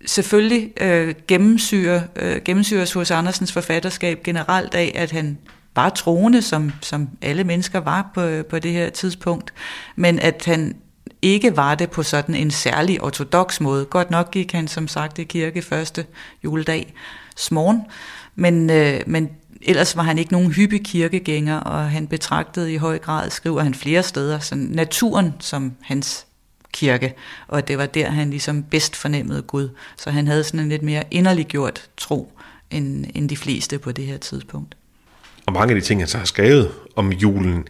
selvfølgelig 0.06 0.72
øh, 0.80 1.14
gennemsyrer, 1.28 2.02
øh, 2.16 2.40
gennemsyres 2.44 2.92
hos 2.92 3.10
Andersens 3.10 3.52
forfatterskab 3.52 4.22
generelt 4.22 4.74
af, 4.74 4.92
at 4.94 5.10
han 5.10 5.38
var 5.74 5.88
troende, 5.88 6.42
som, 6.42 6.72
som 6.82 7.08
alle 7.22 7.44
mennesker 7.44 7.78
var 7.78 8.10
på, 8.14 8.42
på 8.50 8.58
det 8.58 8.72
her 8.72 8.90
tidspunkt, 8.90 9.52
men 9.96 10.18
at 10.18 10.42
han 10.46 10.76
ikke 11.22 11.56
var 11.56 11.74
det 11.74 11.90
på 11.90 12.02
sådan 12.02 12.34
en 12.34 12.50
særlig 12.50 13.02
ortodox 13.02 13.60
måde. 13.60 13.84
Godt 13.84 14.10
nok 14.10 14.30
gik 14.30 14.52
han 14.52 14.68
som 14.68 14.88
sagt 14.88 15.18
i 15.18 15.24
kirke 15.24 15.62
første 15.62 16.06
juledag 16.44 16.94
smorgen, 17.36 17.82
men, 18.34 18.70
øh, 18.70 19.00
men 19.06 19.30
ellers 19.62 19.96
var 19.96 20.02
han 20.02 20.18
ikke 20.18 20.32
nogen 20.32 20.52
hyppig 20.52 20.84
kirkegænger, 20.84 21.60
og 21.60 21.90
han 21.90 22.06
betragtede 22.06 22.72
i 22.72 22.76
høj 22.76 22.98
grad, 22.98 23.30
skriver 23.30 23.62
han 23.62 23.74
flere 23.74 24.02
steder, 24.02 24.38
sådan 24.38 24.64
naturen 24.64 25.32
som 25.40 25.72
hans 25.82 26.26
kirke, 26.72 27.14
og 27.48 27.68
det 27.68 27.78
var 27.78 27.86
der, 27.86 28.10
han 28.10 28.30
ligesom 28.30 28.62
bedst 28.62 28.96
fornemmede 28.96 29.42
Gud. 29.42 29.68
Så 29.96 30.10
han 30.10 30.26
havde 30.26 30.44
sådan 30.44 30.60
en 30.60 30.68
lidt 30.68 30.82
mere 30.82 31.04
inderliggjort 31.10 31.90
tro, 31.96 32.32
end, 32.70 33.06
end 33.14 33.28
de 33.28 33.36
fleste 33.36 33.78
på 33.78 33.92
det 33.92 34.06
her 34.06 34.16
tidspunkt. 34.16 34.76
Og 35.46 35.52
mange 35.52 35.74
af 35.74 35.80
de 35.80 35.86
ting, 35.86 36.00
han 36.00 36.08
så 36.08 36.18
har 36.18 36.24
skrevet 36.24 36.70
om 36.96 37.12
julen, 37.12 37.66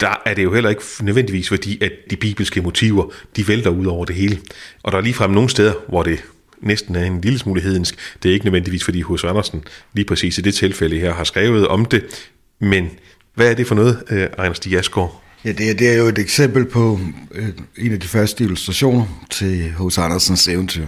der 0.00 0.22
er 0.26 0.34
det 0.34 0.42
jo 0.42 0.54
heller 0.54 0.70
ikke 0.70 0.82
nødvendigvis 1.02 1.48
fordi, 1.48 1.84
at 1.84 1.92
de 2.10 2.16
bibelske 2.16 2.62
motiver, 2.62 3.04
de 3.36 3.48
vælter 3.48 3.70
ud 3.70 3.86
over 3.86 4.04
det 4.04 4.16
hele. 4.16 4.38
Og 4.82 4.92
der 4.92 4.98
er 4.98 5.02
ligefrem 5.02 5.30
nogle 5.30 5.50
steder, 5.50 5.74
hvor 5.88 6.02
det 6.02 6.24
næsten 6.60 6.96
er 6.96 7.04
en 7.04 7.20
lille 7.20 7.38
smule 7.38 7.60
hedensk. 7.60 7.94
Det 8.22 8.28
er 8.28 8.32
ikke 8.32 8.44
nødvendigvis, 8.44 8.84
fordi 8.84 9.02
H.C. 9.02 9.24
Andersen 9.24 9.64
lige 9.92 10.04
præcis 10.04 10.38
i 10.38 10.40
det 10.40 10.54
tilfælde 10.54 10.98
her 10.98 11.14
har 11.14 11.24
skrevet 11.24 11.68
om 11.68 11.84
det. 11.84 12.30
Men 12.60 12.90
hvad 13.34 13.50
er 13.50 13.54
det 13.54 13.66
for 13.66 13.74
noget, 13.74 14.02
øh, 14.10 14.28
Ejner 14.38 14.54
Stig 14.54 14.78
Asgaard? 14.78 15.22
Ja, 15.44 15.52
det 15.52 15.70
er, 15.70 15.74
det 15.74 15.88
er 15.92 15.98
jo 15.98 16.06
et 16.06 16.18
eksempel 16.18 16.64
på 16.64 17.00
øh, 17.30 17.48
en 17.78 17.92
af 17.92 18.00
de 18.00 18.08
første 18.08 18.44
illustrationer 18.44 19.26
til 19.30 19.74
H.C. 19.78 19.98
Andersens 19.98 20.48
eventyr. 20.48 20.86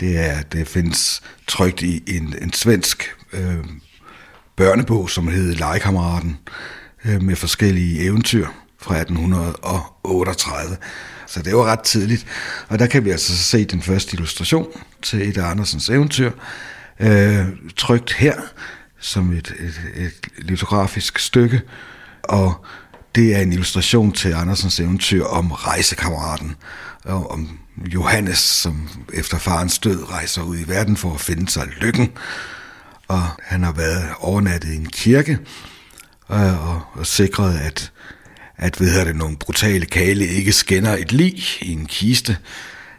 Det 0.00 0.18
er, 0.18 0.42
det 0.52 0.68
findes 0.68 1.22
trygt 1.46 1.82
i 1.82 2.02
en, 2.06 2.34
en 2.42 2.52
svensk 2.52 3.14
øh, 3.32 3.64
børnebog, 4.56 5.10
som 5.10 5.28
hedder 5.28 5.58
Legekammeraten, 5.58 6.38
øh, 7.08 7.22
med 7.22 7.36
forskellige 7.36 8.04
eventyr 8.04 8.46
fra 8.78 8.96
1838. 8.96 10.76
Så 11.26 11.42
det 11.42 11.56
var 11.56 11.64
ret 11.64 11.80
tidligt. 11.80 12.26
Og 12.68 12.78
der 12.78 12.86
kan 12.86 13.04
vi 13.04 13.10
altså 13.10 13.36
se 13.36 13.64
den 13.64 13.82
første 13.82 14.14
illustration 14.14 14.66
til 15.02 15.28
et 15.28 15.38
af 15.38 15.50
Andersens 15.50 15.88
eventyr, 15.88 16.30
øh, 17.00 17.46
trygt 17.76 18.12
her 18.12 18.34
som 19.00 19.32
et, 19.32 19.54
et, 19.58 19.80
et 19.96 20.44
litografisk 20.44 21.18
stykke. 21.18 21.60
Og 22.22 22.64
det 23.14 23.36
er 23.36 23.40
en 23.40 23.52
illustration 23.52 24.12
til 24.12 24.32
Andersens 24.32 24.80
eventyr 24.80 25.24
om 25.24 25.52
rejsekammeraten, 25.52 26.56
og 27.04 27.30
om 27.30 27.58
Johannes, 27.94 28.38
som 28.38 28.88
efter 29.12 29.38
farens 29.38 29.78
død 29.78 30.10
rejser 30.10 30.42
ud 30.42 30.58
i 30.58 30.68
verden 30.68 30.96
for 30.96 31.14
at 31.14 31.20
finde 31.20 31.50
sig 31.50 31.66
lykken. 31.80 32.12
Og 33.08 33.22
han 33.42 33.62
har 33.62 33.72
været 33.72 34.08
overnattet 34.20 34.72
i 34.72 34.76
en 34.76 34.86
kirke 34.86 35.38
og, 36.26 36.38
og, 36.38 36.82
og 36.92 37.06
at, 37.60 37.92
at 38.56 38.80
ved 38.80 38.90
det, 39.04 39.16
nogle 39.16 39.36
brutale 39.36 39.86
kale 39.86 40.26
ikke 40.26 40.52
skænder 40.52 40.96
et 40.96 41.12
lig 41.12 41.62
i 41.62 41.72
en 41.72 41.86
kiste. 41.86 42.38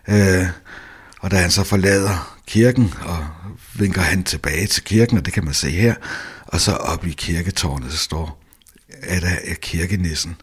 Øh, 0.07 0.45
og 1.19 1.31
da 1.31 1.35
han 1.35 1.51
så 1.51 1.63
forlader 1.63 2.37
kirken 2.47 2.93
og 3.01 3.27
vinker 3.73 4.01
han 4.01 4.23
tilbage 4.23 4.67
til 4.67 4.83
kirken, 4.83 5.17
og 5.17 5.25
det 5.25 5.33
kan 5.33 5.45
man 5.45 5.53
se 5.53 5.69
her, 5.69 5.95
og 6.45 6.61
så 6.61 6.71
op 6.71 7.05
i 7.05 7.11
kirketårnet, 7.11 7.91
så 7.91 7.97
står 7.97 8.43
er 8.89 9.19
der 9.19 9.53
kirkenissen, 9.61 10.35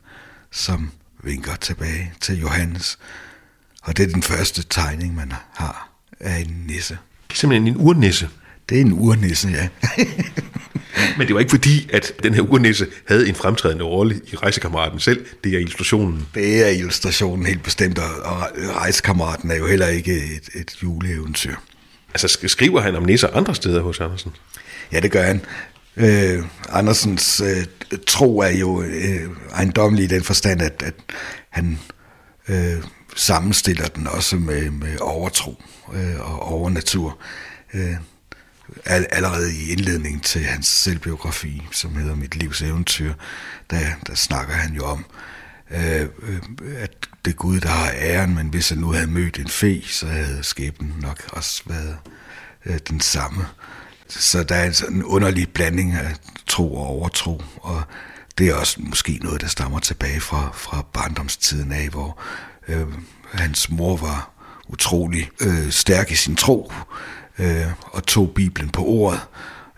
som 0.51 0.91
vinker 1.23 1.57
tilbage 1.57 2.13
til 2.21 2.41
Johannes. 2.41 2.99
Og 3.83 3.97
det 3.97 4.03
er 4.03 4.13
den 4.13 4.23
første 4.23 4.63
tegning, 4.63 5.15
man 5.15 5.33
har 5.55 5.91
af 6.21 6.39
en 6.39 6.65
nisse. 6.67 6.99
Simpelthen 7.35 7.69
en 7.69 7.77
urnisse. 7.77 8.29
Det 8.69 8.77
er 8.77 8.81
en 8.81 8.93
urnisse, 8.93 9.49
ja. 9.49 9.69
Men 11.19 11.27
det 11.27 11.35
var 11.35 11.41
ikke 11.41 11.51
fordi, 11.51 11.91
at 11.93 12.13
den 12.23 12.35
her 12.35 12.43
urnisse 12.43 12.87
havde 13.09 13.29
en 13.29 13.35
fremtrædende 13.35 13.85
rolle 13.85 14.21
i 14.33 14.37
rejsekammeraten 14.37 15.01
selv. 15.01 15.27
Det 15.45 15.55
er 15.55 15.59
illustrationen. 15.59 16.27
Det 16.35 16.67
er 16.67 16.69
illustrationen 16.69 17.47
helt 17.47 17.63
bestemt, 17.63 17.99
og 17.99 18.49
rejsekammeraten 18.77 19.51
er 19.51 19.57
jo 19.57 19.67
heller 19.67 19.87
ikke 19.87 20.13
et, 20.17 20.49
et 20.55 20.83
juleeventyr. 20.83 21.55
Altså 22.15 22.39
skriver 22.47 22.81
han 22.81 22.97
om 22.97 23.03
nisser 23.03 23.29
andre 23.29 23.55
steder 23.55 23.83
hos 23.83 24.01
Andersen? 24.01 24.33
Ja, 24.93 25.01
det 25.01 25.11
gør 25.11 25.23
han. 25.23 25.41
Øh, 25.97 26.45
Andersens 26.69 27.41
øh, 27.41 27.67
tro 28.07 28.39
er 28.39 28.51
jo 28.51 28.83
øh, 28.83 29.31
ejendommelig 29.53 30.05
i 30.05 30.09
den 30.09 30.23
forstand, 30.23 30.63
at, 30.63 30.83
at 30.87 30.95
han 31.51 31.79
øh, 32.49 32.83
sammenstiller 33.17 33.87
den 33.87 34.07
også 34.07 34.37
med, 34.37 34.71
med 34.71 34.99
overtro 35.01 35.63
øh, 35.95 36.33
og 36.33 36.43
overnatur. 36.43 37.19
Øh, 37.75 37.95
allerede 38.85 39.55
i 39.55 39.71
indledningen 39.71 40.21
til 40.21 40.45
hans 40.45 40.67
selvbiografi, 40.67 41.63
som 41.73 41.97
hedder 41.97 42.15
Mit 42.15 42.37
livs 42.37 42.63
eventyr, 42.63 43.15
der, 43.71 43.81
der 44.07 44.15
snakker 44.15 44.55
han 44.55 44.75
jo 44.75 44.85
om, 44.85 45.05
øh, 45.71 46.01
øh, 46.01 46.41
at 46.77 47.09
det 47.25 47.31
er 47.31 47.37
Gud, 47.37 47.61
der 47.61 47.69
har 47.69 47.93
æren, 47.95 48.35
men 48.35 48.49
hvis 48.49 48.69
han 48.69 48.79
nu 48.79 48.93
havde 48.93 49.07
mødt 49.07 49.39
en 49.39 49.49
fe, 49.49 49.83
så 49.83 50.07
havde 50.07 50.43
skæbnen 50.43 50.95
nok 51.01 51.21
også 51.33 51.63
været 51.67 51.97
øh, 52.67 52.79
den 52.89 53.01
samme. 53.01 53.47
Så 54.09 54.43
der 54.43 54.55
er 54.55 54.67
en 54.67 54.75
sådan 54.75 55.03
underlig 55.03 55.49
blanding 55.53 55.93
af 55.93 56.15
tro 56.47 56.77
og 56.77 56.87
overtro, 56.87 57.43
og 57.61 57.83
det 58.39 58.49
er 58.49 58.55
også 58.55 58.77
måske 58.81 59.19
noget, 59.23 59.41
der 59.41 59.47
stammer 59.47 59.79
tilbage 59.79 60.21
fra, 60.21 60.51
fra 60.55 60.85
barndomstiden 60.93 61.73
af, 61.73 61.89
hvor 61.89 62.21
øh, 62.69 62.87
hans 63.33 63.71
mor 63.71 63.97
var 63.97 64.31
utrolig 64.69 65.31
øh, 65.41 65.71
stærk 65.71 66.11
i 66.11 66.15
sin 66.15 66.37
tro, 66.37 66.73
øh, 67.39 67.67
og 67.81 68.07
tog 68.07 68.33
Bibelen 68.35 68.71
på 68.71 68.85
ordet, 68.85 69.21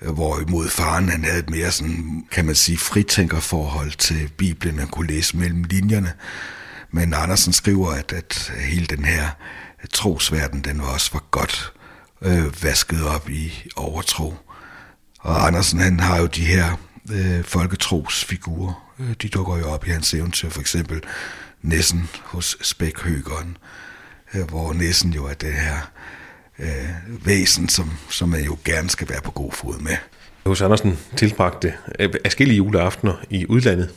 øh, 0.03 0.11
hvorimod 0.11 0.69
faren 0.69 1.09
han 1.09 1.25
havde 1.25 1.39
et 1.39 1.51
mere 1.51 1.71
sådan, 1.71 2.27
kan 2.31 2.45
man 2.45 2.55
sige, 2.55 2.79
fritænkerforhold 2.79 3.93
til 3.93 4.31
Bibelen, 4.37 4.79
han 4.79 4.89
kunne 4.89 5.07
læse 5.07 5.37
mellem 5.37 5.65
linjerne. 5.65 6.13
Men 6.91 7.15
Andersen 7.15 7.53
skriver, 7.53 7.91
at, 7.91 8.13
at 8.13 8.53
hele 8.59 8.87
den 8.87 9.05
her 9.05 9.29
trosverden, 9.93 10.61
den 10.61 10.79
var 10.79 10.87
også 10.87 11.11
for 11.11 11.31
godt 11.31 11.73
øh, 12.23 12.63
vasket 12.65 13.05
op 13.07 13.31
i 13.31 13.53
overtro. 13.77 14.35
Og 15.19 15.47
Andersen, 15.47 15.81
han 15.81 16.01
har 16.01 16.19
jo 16.19 16.27
de 16.27 16.45
her 16.45 16.77
øh, 17.13 17.45
folketrosfigurer. 17.45 18.93
Øh, 18.99 19.15
de 19.23 19.29
dukker 19.29 19.57
jo 19.57 19.69
op 19.71 19.87
i 19.87 19.91
hans 19.91 20.15
eventyr, 20.15 20.51
for 20.51 20.61
eksempel 20.61 21.03
Nissen 21.63 22.09
hos 22.25 22.57
Spækhøgeren, 22.63 23.57
øh, 24.35 24.49
hvor 24.49 24.73
Nissen 24.73 25.13
jo 25.13 25.25
er 25.25 25.35
det 25.35 25.53
her 25.53 25.91
øh, 26.59 27.27
væsen, 27.27 27.69
som, 27.69 27.91
som 28.11 28.29
man 28.29 28.45
jo 28.45 28.57
gerne 28.65 28.91
skal 28.91 29.09
være 29.09 29.21
på 29.21 29.31
god 29.31 29.53
fod 29.53 29.79
med. 29.79 29.97
Hos 30.47 30.61
Andersen 30.61 30.99
tilbragte 31.17 31.73
afskillige 32.25 32.57
juleaftener 32.57 33.15
i 33.31 33.47
udlandet. 33.47 33.91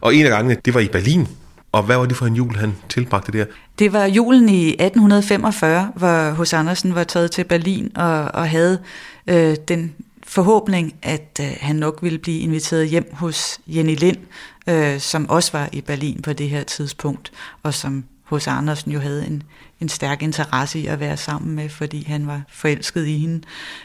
Og 0.00 0.14
en 0.14 0.26
af 0.26 0.30
gangene, 0.30 0.56
det 0.64 0.74
var 0.74 0.80
i 0.80 0.88
Berlin. 0.88 1.28
Og 1.72 1.82
hvad 1.82 1.96
var 1.96 2.06
det 2.06 2.16
for 2.16 2.26
en 2.26 2.34
jul, 2.34 2.56
han 2.56 2.76
tilbragte 2.88 3.32
der? 3.32 3.44
Det 3.78 3.92
var 3.92 4.04
julen 4.04 4.48
i 4.48 4.68
1845, 4.68 5.92
hvor 5.96 6.30
hos 6.30 6.52
Andersen 6.52 6.94
var 6.94 7.04
taget 7.04 7.30
til 7.30 7.44
Berlin 7.44 7.96
og, 7.96 8.24
og 8.24 8.50
havde 8.50 8.78
øh, 9.26 9.56
den 9.68 9.94
forhåbning, 10.26 10.94
at 11.02 11.40
øh, 11.40 11.56
han 11.60 11.76
nok 11.76 11.98
ville 12.02 12.18
blive 12.18 12.40
inviteret 12.40 12.88
hjem 12.88 13.10
hos 13.12 13.60
Jenny 13.66 13.96
Lind, 13.96 14.16
øh, 14.66 15.00
som 15.00 15.30
også 15.30 15.52
var 15.52 15.68
i 15.72 15.80
Berlin 15.80 16.22
på 16.22 16.32
det 16.32 16.48
her 16.48 16.62
tidspunkt, 16.62 17.32
og 17.62 17.74
som 17.74 18.04
hos 18.30 18.46
Andersen 18.46 18.92
jo 18.92 19.00
havde 19.00 19.26
en, 19.26 19.42
en 19.80 19.88
stærk 19.88 20.22
interesse 20.22 20.78
i 20.78 20.86
at 20.86 21.00
være 21.00 21.16
sammen 21.16 21.56
med, 21.56 21.68
fordi 21.68 22.04
han 22.04 22.26
var 22.26 22.42
forelsket 22.48 23.06
i 23.06 23.18
hende. 23.18 23.40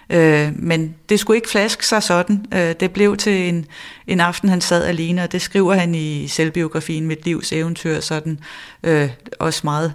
Øh, 0.10 0.52
men 0.56 0.96
det 1.10 1.20
skulle 1.20 1.38
ikke 1.38 1.50
flaske 1.50 1.88
sig 1.88 2.04
sådan. 2.04 2.46
Øh, 2.54 2.76
det 2.80 2.92
blev 2.92 3.18
til 3.18 3.50
en, 3.50 3.66
en 4.08 4.20
aften, 4.20 4.50
han 4.50 4.62
sad 4.62 4.86
alene, 4.86 5.24
og 5.24 5.32
det 5.32 5.42
skriver 5.42 5.74
han 5.74 5.96
i 5.96 6.28
selvbiografien 6.28 7.08
Mit 7.08 7.26
livs 7.26 7.52
eventyr, 7.52 8.00
sådan 8.00 8.40
øh, 8.84 9.10
også 9.40 9.62
meget, 9.64 9.94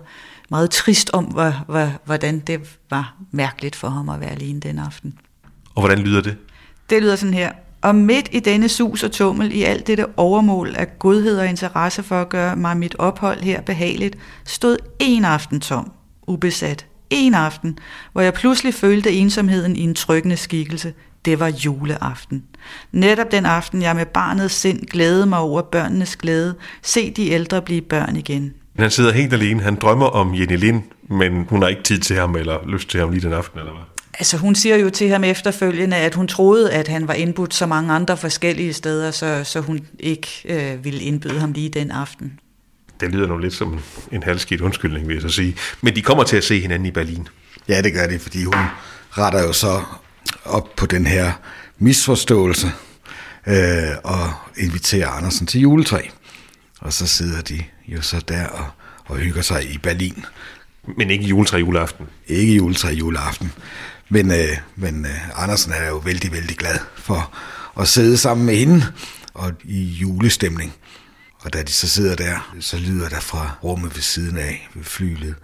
meget 0.51 0.71
trist 0.71 1.11
om, 1.13 1.25
hvor, 1.25 1.65
hvor, 1.67 1.93
hvordan 2.05 2.39
det 2.39 2.79
var 2.91 3.15
mærkeligt 3.31 3.77
for 3.77 3.89
ham 3.89 4.09
at 4.09 4.21
være 4.21 4.31
alene 4.31 4.61
den 4.61 4.79
aften. 4.79 5.19
Og 5.75 5.83
hvordan 5.83 5.99
lyder 5.99 6.21
det? 6.21 6.37
Det 6.91 7.03
lyder 7.03 7.17
sådan 7.17 7.35
her. 7.35 7.53
Og 7.83 7.95
midt 7.95 8.29
i 8.33 8.40
denne 8.40 8.69
sus 8.69 9.03
og 9.03 9.12
tummel, 9.12 9.53
i 9.53 9.62
alt 9.62 9.87
dette 9.87 10.07
overmål 10.16 10.75
af 10.77 10.99
godhed 10.99 11.38
og 11.38 11.47
interesse 11.47 12.03
for 12.03 12.21
at 12.21 12.29
gøre 12.29 12.57
mig 12.57 12.77
mit 12.77 12.95
ophold 12.99 13.40
her 13.40 13.61
behageligt, 13.61 14.19
stod 14.45 14.77
en 14.99 15.25
aften 15.25 15.61
tom, 15.61 15.93
ubesat. 16.27 16.87
En 17.11 17.35
aften, 17.35 17.79
hvor 18.12 18.23
jeg 18.23 18.35
pludselig 18.35 18.75
følte 18.75 19.12
ensomheden 19.12 19.77
i 19.77 19.81
en 19.81 19.95
tryggende 19.95 20.37
skikkelse. 20.37 20.93
Det 21.25 21.40
var 21.40 21.49
juleaften. 21.49 22.45
Netop 22.93 23.33
den 23.33 23.47
aften, 23.47 23.83
jeg 23.83 23.97
med 23.97 24.07
barnets 24.07 24.55
sind 24.55 24.87
glædede 24.87 25.27
mig 25.27 25.38
over 25.38 25.62
børnenes 25.62 26.16
glæde, 26.16 26.55
se 26.83 27.11
de 27.11 27.31
ældre 27.31 27.62
blive 27.62 27.81
børn 27.81 28.16
igen. 28.16 28.53
Han 28.79 28.90
sidder 28.90 29.12
helt 29.12 29.33
alene, 29.33 29.62
han 29.62 29.75
drømmer 29.75 30.07
om 30.07 30.35
Jenny 30.35 30.57
Lind, 30.57 30.83
men 31.09 31.47
hun 31.49 31.62
har 31.62 31.69
ikke 31.69 31.83
tid 31.83 31.99
til 31.99 32.16
ham 32.16 32.37
eller 32.37 32.59
lyst 32.66 32.90
til 32.90 33.01
ham 33.01 33.11
lige 33.11 33.21
den 33.21 33.33
aften, 33.33 33.59
eller 33.59 33.73
hvad? 33.73 34.00
Altså 34.14 34.37
hun 34.37 34.55
siger 34.55 34.77
jo 34.77 34.90
til 34.90 35.09
ham 35.09 35.25
efterfølgende, 35.25 35.96
at 35.96 36.14
hun 36.14 36.29
troede, 36.29 36.73
at 36.73 36.88
han 36.88 37.09
var 37.09 37.14
indbudt 37.14 37.55
så 37.55 37.66
mange 37.66 37.92
andre 37.92 38.16
forskellige 38.16 38.73
steder, 38.73 39.11
så, 39.11 39.44
så 39.44 39.61
hun 39.61 39.81
ikke 39.99 40.29
øh, 40.44 40.85
ville 40.85 41.01
indbyde 41.01 41.40
ham 41.40 41.53
lige 41.53 41.68
den 41.68 41.90
aften. 41.90 42.40
Det 43.01 43.12
lyder 43.12 43.27
nu 43.27 43.38
lidt 43.38 43.55
som 43.55 43.81
en 44.12 44.23
halvskidt 44.23 44.61
undskyldning, 44.61 45.09
vil 45.09 45.14
jeg 45.14 45.23
så 45.23 45.29
sige. 45.29 45.57
Men 45.81 45.96
de 45.96 46.03
kommer 46.03 46.25
til 46.25 46.37
at 46.37 46.44
se 46.44 46.61
hinanden 46.61 46.87
i 46.87 46.90
Berlin. 46.90 47.29
Ja, 47.68 47.83
det 47.83 47.92
gør 47.92 48.07
de, 48.07 48.18
fordi 48.18 48.44
hun 48.44 48.55
retter 49.11 49.42
jo 49.42 49.53
så 49.53 49.83
op 50.44 50.77
på 50.77 50.87
den 50.87 51.07
her 51.07 51.33
misforståelse 51.79 52.66
øh, 53.46 53.55
og 54.05 54.33
inviterer 54.57 55.09
Andersen 55.09 55.46
til 55.46 55.61
juletræ. 55.61 56.01
Og 56.81 56.92
så 56.92 57.07
sidder 57.07 57.42
de 57.42 57.62
jo 57.88 58.03
så 58.03 58.20
der 58.29 58.46
og, 58.46 58.66
og 59.05 59.16
hygger 59.16 59.42
sig 59.42 59.75
i 59.75 59.79
Berlin. 59.79 60.25
Men 60.96 61.11
ikke 61.11 61.25
juletræ 61.25 61.59
juleaften? 61.59 62.07
Ikke 62.27 62.55
juletræ 62.55 62.90
juleaften. 62.92 63.53
Men, 64.12 64.31
øh, 64.31 64.59
men 64.77 65.05
øh, 65.05 65.42
Andersen 65.42 65.73
er 65.73 65.88
jo 65.88 65.96
vældig, 65.96 66.33
vældig 66.33 66.57
glad 66.57 66.79
for 66.96 67.35
at 67.81 67.88
sidde 67.88 68.18
sammen 68.18 68.46
med 68.46 68.57
hende 68.57 68.92
og 69.35 69.53
i 69.64 69.83
julestemning. 69.83 70.73
Og 71.38 71.53
da 71.53 71.62
de 71.62 71.73
så 71.73 71.88
sidder 71.88 72.16
der, 72.16 72.57
så 72.61 72.79
lyder 72.79 73.09
der 73.09 73.20
fra 73.20 73.59
rummet 73.62 73.94
ved 73.94 74.03
siden 74.03 74.37
af, 74.37 74.68
ved 74.75 74.85
flylet, 74.85 75.35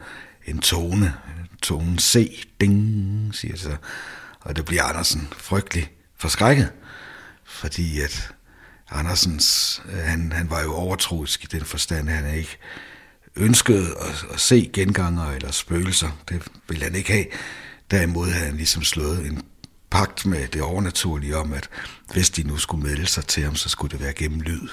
en 0.46 0.58
tone. 0.58 1.14
Tonen 1.62 1.98
C, 1.98 2.42
ding, 2.60 3.30
siger 3.34 3.56
så. 3.56 3.76
Og 4.40 4.56
det 4.56 4.64
bliver 4.64 4.82
Andersen 4.82 5.28
frygtelig 5.36 5.90
forskrækket, 6.18 6.72
fordi 7.44 8.00
at 8.00 8.30
Andersens, 8.90 9.82
øh, 9.92 9.98
han, 9.98 10.32
han 10.32 10.50
var 10.50 10.62
jo 10.62 10.74
overtroisk 10.74 11.44
i 11.44 11.46
den 11.46 11.64
forstand, 11.64 12.08
han 12.08 12.34
ikke 12.34 12.58
ønskede 13.36 13.96
at, 14.00 14.24
at 14.34 14.40
se 14.40 14.70
genganger 14.72 15.30
eller 15.30 15.50
spøgelser. 15.50 16.10
Det 16.28 16.42
ville 16.68 16.84
han 16.84 16.94
ikke 16.94 17.12
have. 17.12 17.24
Derimod 17.90 18.30
havde 18.30 18.46
han 18.46 18.56
ligesom 18.56 18.82
slået 18.82 19.26
en 19.26 19.42
pagt 19.90 20.26
med 20.26 20.48
det 20.48 20.62
overnaturlige 20.62 21.36
om, 21.36 21.52
at 21.52 21.68
hvis 22.12 22.30
de 22.30 22.42
nu 22.42 22.56
skulle 22.56 22.88
melde 22.88 23.06
sig 23.06 23.26
til 23.26 23.42
ham, 23.42 23.56
så 23.56 23.68
skulle 23.68 23.92
det 23.92 24.00
være 24.00 24.12
gennem 24.12 24.40
lyd. 24.40 24.68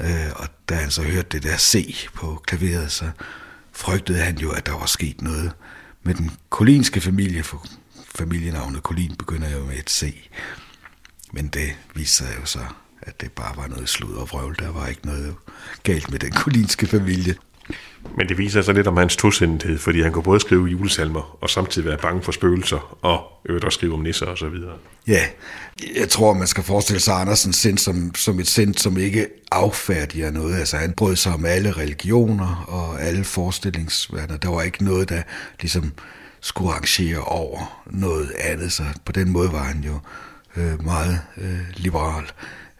Øh, 0.00 0.30
og 0.36 0.48
da 0.68 0.74
han 0.74 0.90
så 0.90 1.02
hørte 1.02 1.28
det 1.28 1.42
der 1.42 1.56
C 1.56 2.06
på 2.14 2.42
klaveret, 2.46 2.92
så 2.92 3.10
frygtede 3.72 4.18
han 4.18 4.38
jo, 4.38 4.50
at 4.50 4.66
der 4.66 4.72
var 4.72 4.86
sket 4.86 5.22
noget 5.22 5.52
med 6.02 6.14
den 6.14 6.30
kolinske 6.50 7.00
familie, 7.00 7.42
for 7.42 7.66
familienavnet 8.14 8.82
Kolin 8.82 9.16
begynder 9.16 9.50
jo 9.50 9.64
med 9.64 9.78
et 9.78 9.90
C. 9.90 10.30
Men 11.32 11.48
det 11.48 11.72
viste 11.94 12.16
sig 12.16 12.36
jo 12.40 12.46
så, 12.46 12.64
at 13.02 13.20
det 13.20 13.32
bare 13.32 13.56
var 13.56 13.66
noget 13.66 13.88
slud 13.88 14.14
og 14.14 14.28
vrøvl. 14.30 14.56
Der 14.58 14.68
var 14.68 14.86
ikke 14.86 15.06
noget 15.06 15.34
galt 15.82 16.10
med 16.10 16.18
den 16.18 16.32
kolinske 16.32 16.86
familie. 16.86 17.34
Men 18.16 18.28
det 18.28 18.38
viser 18.38 18.62
sig 18.62 18.74
lidt 18.74 18.86
om 18.86 18.96
hans 18.96 19.16
tosindighed, 19.16 19.78
fordi 19.78 20.02
han 20.02 20.12
kunne 20.12 20.22
både 20.22 20.40
skrive 20.40 20.66
julesalmer 20.66 21.38
og 21.40 21.50
samtidig 21.50 21.88
være 21.88 21.98
bange 21.98 22.22
for 22.22 22.32
spøgelser 22.32 22.98
og 23.02 23.20
øvrigt 23.44 23.64
også 23.64 23.76
skrive 23.76 23.94
om 23.94 24.00
nisser 24.00 24.26
og 24.26 24.38
så 24.38 24.48
videre. 24.48 24.72
Ja, 25.06 25.20
jeg 25.96 26.08
tror, 26.08 26.32
man 26.32 26.46
skal 26.46 26.64
forestille 26.64 27.00
sig 27.00 27.14
Andersens 27.14 27.56
sind 27.56 27.78
som, 27.78 28.14
som 28.14 28.40
et 28.40 28.48
sind, 28.48 28.74
som 28.74 28.98
ikke 28.98 29.26
affærdiger 29.52 30.30
noget. 30.30 30.56
Altså 30.56 30.76
han 30.76 30.92
brød 30.92 31.16
sig 31.16 31.34
om 31.34 31.44
alle 31.44 31.72
religioner 31.72 32.64
og 32.68 33.02
alle 33.02 33.24
forestillingsverdener. 33.24 34.38
Der 34.38 34.48
var 34.48 34.62
ikke 34.62 34.84
noget, 34.84 35.08
der 35.08 35.22
ligesom 35.60 35.92
skulle 36.40 36.70
arrangere 36.70 37.18
over 37.18 37.82
noget 37.86 38.32
andet. 38.40 38.72
Så 38.72 38.82
på 39.04 39.12
den 39.12 39.30
måde 39.30 39.52
var 39.52 39.62
han 39.62 39.84
jo 39.84 39.98
øh, 40.56 40.84
meget 40.84 41.20
øh, 41.36 41.60
liberal, 41.76 42.24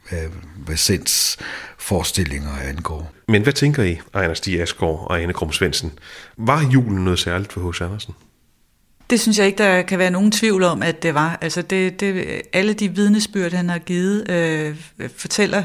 hvad, 0.09 0.29
hvad 0.57 0.77
sinds 0.77 1.37
forestillinger 1.79 2.59
angår. 2.69 3.12
Men 3.29 3.43
hvad 3.43 3.53
tænker 3.53 3.83
I, 3.83 4.01
Ejner 4.14 4.35
Stig 4.35 4.62
Asgaard 4.62 5.07
og 5.11 5.23
Anne 5.23 5.33
Krum 5.33 5.53
Svendsen? 5.53 5.93
Var 6.37 6.71
julen 6.73 7.05
noget 7.05 7.19
særligt 7.19 7.53
for 7.53 7.71
H.C. 7.71 7.81
Andersen? 7.81 8.14
Det 9.11 9.21
synes 9.21 9.38
jeg 9.38 9.47
ikke, 9.47 9.59
der 9.59 9.83
kan 9.83 9.99
være 9.99 10.11
nogen 10.11 10.33
tvivl 10.33 10.62
om, 10.62 10.83
at 10.83 11.03
det 11.03 11.14
var. 11.14 11.38
Altså 11.40 11.62
det, 11.62 12.01
det, 12.01 12.43
alle 12.53 12.73
de 12.73 12.88
vidnesbyrd, 12.88 13.53
han 13.53 13.69
har 13.69 13.79
givet, 13.79 14.31
øh, 14.31 14.77
fortæller 15.17 15.64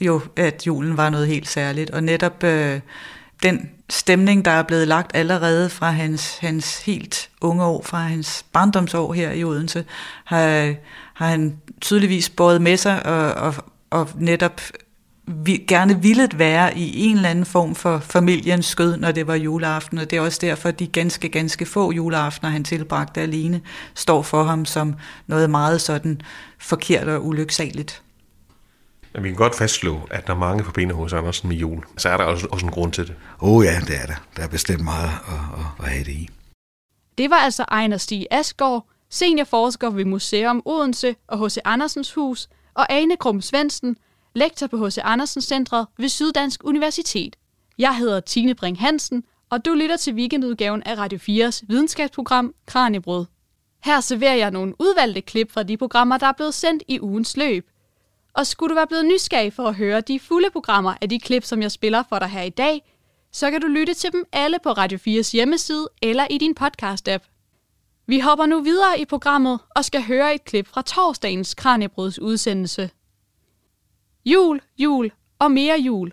jo, 0.00 0.20
at 0.36 0.66
julen 0.66 0.96
var 0.96 1.10
noget 1.10 1.26
helt 1.26 1.48
særligt. 1.48 1.90
Og 1.90 2.02
netop 2.02 2.44
øh, 2.44 2.80
den 3.42 3.70
stemning, 3.90 4.44
der 4.44 4.50
er 4.50 4.62
blevet 4.62 4.88
lagt 4.88 5.10
allerede 5.16 5.70
fra 5.70 5.90
hans, 5.90 6.38
hans 6.38 6.82
helt 6.82 7.30
unge 7.40 7.64
år, 7.64 7.82
fra 7.82 7.98
hans 7.98 8.44
barndomsår 8.52 9.12
her 9.12 9.30
i 9.30 9.44
Odense, 9.44 9.84
har, 10.24 10.74
har 11.14 11.26
han 11.26 11.56
tydeligvis 11.80 12.30
båret 12.30 12.62
med 12.62 12.76
sig 12.76 13.06
og, 13.06 13.32
og, 13.32 13.54
og 13.92 14.08
netop 14.14 14.60
vi, 15.26 15.64
gerne 15.68 16.02
ville 16.02 16.28
være 16.34 16.78
i 16.78 17.00
en 17.04 17.16
eller 17.16 17.28
anden 17.28 17.44
form 17.44 17.74
for 17.74 17.98
familiens 17.98 18.66
skød, 18.66 18.96
når 18.96 19.12
det 19.12 19.26
var 19.26 19.34
juleaften, 19.34 19.98
og 19.98 20.10
det 20.10 20.16
er 20.16 20.20
også 20.20 20.38
derfor, 20.40 20.68
at 20.68 20.78
de 20.78 20.86
ganske, 20.86 21.28
ganske 21.28 21.66
få 21.66 21.92
juleaftener, 21.92 22.50
han 22.50 22.64
tilbragte 22.64 23.20
alene, 23.20 23.60
står 23.94 24.22
for 24.22 24.42
ham 24.42 24.64
som 24.64 24.94
noget 25.26 25.50
meget 25.50 25.80
sådan 25.80 26.20
forkert 26.58 27.08
og 27.08 27.26
ulyksaligt. 27.26 28.02
Men 29.14 29.24
vi 29.24 29.28
kan 29.28 29.36
godt 29.36 29.54
fastslå, 29.54 30.00
at 30.10 30.28
når 30.28 30.34
mange 30.34 30.64
forbinder 30.64 30.94
hos 30.94 31.12
Andersen 31.12 31.48
med 31.48 31.56
jul, 31.56 31.84
så 31.96 32.08
er 32.08 32.16
der 32.16 32.24
også, 32.24 32.46
også 32.50 32.66
en 32.66 32.72
grund 32.72 32.92
til 32.92 33.06
det. 33.06 33.14
Åh 33.40 33.52
oh 33.52 33.64
ja, 33.64 33.80
det 33.80 33.96
er 34.02 34.06
der. 34.06 34.14
Der 34.36 34.42
er 34.42 34.48
bestemt 34.48 34.84
meget 34.84 35.10
at, 35.28 35.34
at, 35.34 35.84
at 35.84 35.92
have 35.92 36.04
det 36.04 36.12
i. 36.12 36.28
Det 37.18 37.30
var 37.30 37.36
altså 37.36 37.64
Ejner 37.68 37.96
Stig 37.96 38.26
Asgaard, 38.30 38.86
seniorforsker 39.10 39.90
ved 39.90 40.04
Museum 40.04 40.62
Odense 40.64 41.14
og 41.28 41.46
H.C. 41.46 41.56
Andersens 41.64 42.14
Hus, 42.14 42.48
og 42.74 42.92
Ane 42.92 43.16
Krum 43.16 43.40
Svendsen, 43.40 43.96
lektor 44.34 44.66
på 44.66 44.86
H.C. 44.86 44.98
Andersen 45.02 45.42
Centret 45.42 45.86
ved 45.98 46.08
Syddansk 46.08 46.64
Universitet. 46.64 47.36
Jeg 47.78 47.96
hedder 47.96 48.20
Tine 48.20 48.54
Bring 48.54 48.80
Hansen, 48.80 49.24
og 49.50 49.64
du 49.64 49.74
lytter 49.74 49.96
til 49.96 50.14
weekendudgaven 50.14 50.82
af 50.82 50.98
Radio 50.98 51.18
4's 51.18 51.64
videnskabsprogram 51.68 52.54
Kranjebrød. 52.66 53.26
Her 53.84 54.00
serverer 54.00 54.34
jeg 54.34 54.50
nogle 54.50 54.74
udvalgte 54.78 55.20
klip 55.20 55.52
fra 55.52 55.62
de 55.62 55.76
programmer, 55.76 56.18
der 56.18 56.26
er 56.26 56.32
blevet 56.32 56.54
sendt 56.54 56.82
i 56.88 57.00
ugens 57.00 57.36
løb. 57.36 57.70
Og 58.34 58.46
skulle 58.46 58.70
du 58.70 58.74
være 58.74 58.86
blevet 58.86 59.06
nysgerrig 59.06 59.52
for 59.52 59.68
at 59.68 59.74
høre 59.74 60.00
de 60.00 60.20
fulde 60.20 60.50
programmer 60.50 60.94
af 61.00 61.08
de 61.08 61.18
klip, 61.18 61.44
som 61.44 61.62
jeg 61.62 61.72
spiller 61.72 62.02
for 62.08 62.18
dig 62.18 62.28
her 62.28 62.42
i 62.42 62.50
dag, 62.50 62.92
så 63.32 63.50
kan 63.50 63.60
du 63.60 63.66
lytte 63.66 63.94
til 63.94 64.12
dem 64.12 64.24
alle 64.32 64.58
på 64.62 64.72
Radio 64.72 64.98
4's 64.98 65.32
hjemmeside 65.32 65.88
eller 66.02 66.26
i 66.30 66.38
din 66.38 66.54
podcast-app. 66.60 67.31
Vi 68.06 68.20
hopper 68.20 68.46
nu 68.46 68.60
videre 68.60 69.00
i 69.00 69.04
programmet 69.04 69.58
og 69.76 69.84
skal 69.84 70.02
høre 70.02 70.34
et 70.34 70.44
klip 70.44 70.66
fra 70.66 70.82
torsdagens 70.82 71.54
Kranjebrods 71.54 72.18
udsendelse. 72.18 72.90
Jul, 74.24 74.60
jul 74.78 75.12
og 75.38 75.50
mere 75.50 75.78
jul. 75.78 76.12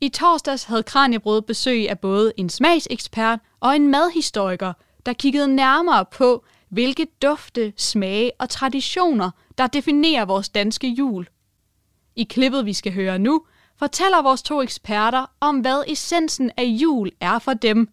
I 0.00 0.08
torsdags 0.08 0.64
havde 0.64 0.82
Kranjebrød 0.82 1.42
besøg 1.42 1.90
af 1.90 1.98
både 1.98 2.32
en 2.36 2.48
smagsekspert 2.48 3.38
og 3.60 3.76
en 3.76 3.88
madhistoriker, 3.88 4.72
der 5.06 5.12
kiggede 5.12 5.54
nærmere 5.54 6.04
på, 6.04 6.44
hvilke 6.68 7.06
dufte, 7.22 7.72
smage 7.76 8.32
og 8.38 8.48
traditioner, 8.48 9.30
der 9.58 9.66
definerer 9.66 10.24
vores 10.24 10.48
danske 10.48 10.88
jul. 10.88 11.28
I 12.16 12.24
klippet, 12.24 12.66
vi 12.66 12.72
skal 12.72 12.92
høre 12.92 13.18
nu, 13.18 13.44
fortæller 13.78 14.22
vores 14.22 14.42
to 14.42 14.62
eksperter 14.62 15.26
om, 15.40 15.58
hvad 15.60 15.84
essensen 15.86 16.50
af 16.56 16.64
jul 16.64 17.10
er 17.20 17.38
for 17.38 17.54
dem, 17.54 17.88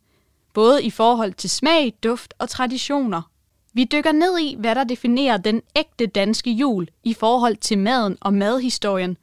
både 0.55 0.83
i 0.83 0.89
forhold 0.89 1.33
til 1.33 1.49
smag, 1.49 1.93
duft 2.03 2.33
og 2.39 2.49
traditioner. 2.49 3.21
Vi 3.73 3.83
dykker 3.83 4.11
ned 4.11 4.39
i, 4.39 4.55
hvad 4.59 4.75
der 4.75 4.83
definerer 4.83 5.37
den 5.37 5.61
ægte 5.75 6.07
danske 6.07 6.51
jul 6.51 6.87
i 7.03 7.13
forhold 7.13 7.55
til 7.55 7.77
maden 7.77 8.17
og 8.21 8.33
madhistorien. 8.33 9.17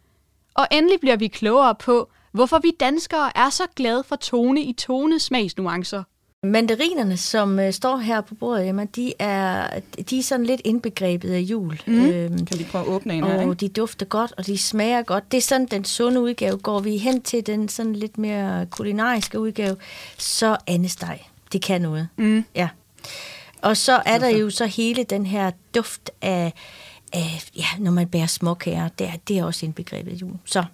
Og 0.55 0.67
endelig 0.73 1.01
bliver 1.01 1.17
vi 1.17 1.29
klogere 1.29 1.75
på, 1.75 2.11
hvorfor 2.33 2.59
vi 2.59 2.73
danskere 2.81 3.37
er 3.39 3.51
så 3.51 3.63
glade 3.77 4.05
for 4.05 4.17
tone 4.17 4.63
i 4.63 4.73
tone 4.73 5.19
smagsnuancer. 5.19 6.03
Mandarinerne, 6.45 7.17
som 7.17 7.59
øh, 7.59 7.73
står 7.73 7.97
her 7.97 8.21
på 8.21 8.35
bordet, 8.35 8.69
Emma, 8.69 8.85
de 8.97 9.13
er, 9.19 9.81
de 10.11 10.19
er 10.19 10.23
sådan 10.23 10.47
lidt 10.47 10.61
indbegrebet 10.65 11.31
af 11.31 11.39
jul. 11.41 11.81
Mm. 11.87 12.05
Øhm, 12.07 12.47
kan 12.47 12.59
vi 12.59 12.65
prøve 12.65 12.85
at 12.85 12.89
åbne 12.89 13.15
en 13.15 13.25
og 13.25 13.31
her, 13.33 13.41
ikke? 13.41 13.55
de 13.55 13.69
dufter 13.69 14.07
godt, 14.07 14.33
og 14.39 14.47
de 14.47 14.59
smager 14.59 15.03
godt. 15.03 15.33
Det 15.33 15.37
er 15.39 15.43
sådan 15.43 15.67
den 15.67 15.85
sunde 15.85 16.21
udgave. 16.21 16.59
Går 16.59 16.81
vi 16.81 16.97
hen 16.97 17.23
til 17.23 17.47
den 17.47 17.69
sådan 17.69 17.97
lidt 17.97 18.19
mere 18.19 18.67
kulinariske 18.67 19.41
udgave, 19.41 19.77
så 20.19 20.57
andesteg. 20.67 21.21
Det 21.53 21.63
kan 21.63 21.81
noget. 21.83 22.09
Mm. 22.17 22.45
Ja. 22.55 22.69
Og 23.63 23.77
så 23.77 24.03
er 24.07 24.19
der 24.19 24.29
jo 24.29 24.51
så 24.51 24.67
hele 24.67 25.05
den 25.05 25.27
her 25.27 25.51
duft 25.75 26.11
af, 26.23 26.53
af 27.13 27.45
ja, 27.57 27.67
når 27.79 27.91
man 27.91 28.09
bærer 28.09 28.27
småkager, 28.27 28.89
det 28.89 29.07
er, 29.07 29.13
det 29.29 29.39
er 29.39 29.45
også 29.45 29.67
indbegrebet 29.67 30.21
jul. 30.21 30.33
Så 30.45 30.61
det, 30.61 30.67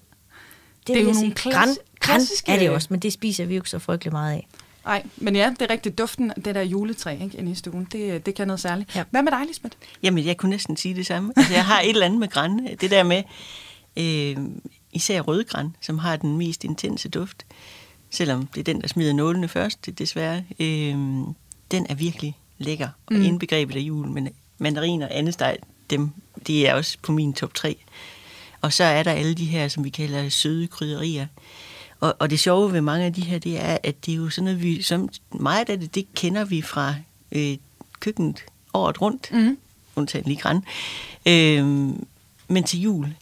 Det 0.87 0.96
er 0.96 1.00
jo 1.00 1.12
nogle 1.12 1.31
klass- 1.35 1.54
Gran, 1.57 1.68
gran 1.68 1.76
klassiske- 2.00 2.52
er 2.52 2.59
det 2.59 2.70
også, 2.70 2.88
men 2.90 3.00
det 3.00 3.12
spiser 3.12 3.44
vi 3.46 3.54
jo 3.54 3.61
ikke 3.61 3.70
så 3.70 3.78
frygtelig 3.78 4.12
meget 4.12 4.33
af. 4.33 4.46
Nej, 4.88 5.03
men 5.16 5.37
ja, 5.37 5.55
det 5.61 5.62
er 5.62 5.70
rigtigt. 5.72 5.98
Duften 5.98 6.31
af 6.37 6.42
det 6.42 6.55
der 6.55 6.62
juletræ 6.62 7.12
ikke, 7.24 7.38
inde 7.38 7.53
i 7.53 7.55
stuen, 7.55 7.88
det, 7.92 8.27
det 8.27 8.35
kan 8.35 8.46
noget 8.46 8.61
særligt. 8.61 8.96
Ja. 8.96 9.05
Hvad 9.11 9.22
med 9.22 9.33
dig, 9.33 9.40
Lisbeth? 9.46 9.77
Jamen, 10.03 10.24
jeg 10.24 10.37
kunne 10.37 10.51
næsten 10.51 10.77
sige 10.77 10.94
det 10.94 11.07
samme. 11.07 11.33
Altså, 11.37 11.53
jeg 11.53 11.64
har 11.64 11.81
et 11.81 11.88
eller 11.88 12.07
andet 12.07 12.20
med 12.20 12.29
græn. 12.29 12.68
Det 12.81 12.90
der 12.90 13.03
med, 13.03 13.22
øh, 13.96 14.37
især 14.92 15.20
rødgræn, 15.20 15.77
som 15.81 15.98
har 15.98 16.16
den 16.16 16.37
mest 16.38 16.64
intense 16.64 17.09
duft, 17.09 17.46
selvom 18.11 18.46
det 18.46 18.61
er 18.61 18.64
den, 18.64 18.81
der 18.81 18.88
smider 18.88 19.12
nålene 19.12 19.48
først, 19.48 19.87
det, 19.87 19.98
desværre, 19.98 20.44
øh, 20.61 20.94
den 21.70 21.87
er 21.88 21.94
virkelig 21.94 22.37
lækker 22.59 22.88
og 23.07 23.14
Mm. 23.14 23.22
indbegrebet 23.22 23.77
af 23.77 23.81
jul. 23.81 24.09
Men 24.09 24.29
mandariner 24.59 25.07
og 25.07 25.18
andesteg, 25.18 25.57
dem, 25.90 26.11
de 26.46 26.66
er 26.66 26.74
også 26.74 26.98
på 27.03 27.12
min 27.12 27.33
top 27.33 27.55
3. 27.55 27.77
Og 28.61 28.72
så 28.72 28.85
er 28.85 29.03
der 29.03 29.12
alle 29.12 29.35
de 29.35 29.44
her, 29.44 29.68
som 29.68 29.85
vi 29.85 29.90
kalder 29.90 30.29
søde 30.29 30.66
krydderier. 30.66 31.27
Og, 32.00 32.16
og 32.18 32.30
det 32.30 32.40
sjove 32.40 32.72
ved 32.72 32.80
mange 32.80 33.06
af 33.06 33.12
de 33.12 33.20
her, 33.20 33.38
det 33.38 33.61
er, 33.61 33.78
at 33.82 34.06
det 34.06 34.12
er 34.12 34.16
jo 34.16 34.30
sådan 34.30 34.44
noget, 34.44 34.62
vi, 34.62 34.82
som 34.82 35.08
meget 35.32 35.68
af 35.68 35.78
det, 35.78 35.94
det 35.94 36.14
kender 36.14 36.44
vi 36.44 36.62
fra 36.62 36.94
øh, 37.32 37.56
køkkenet 38.00 38.44
året 38.74 39.00
rundt, 39.02 39.32
mm. 39.32 39.58
undtagen 39.96 40.26
lige 40.26 40.40
græn. 40.40 40.64
Øh, 41.26 41.64
men 42.48 42.64
til 42.64 42.80
jul 42.80 43.14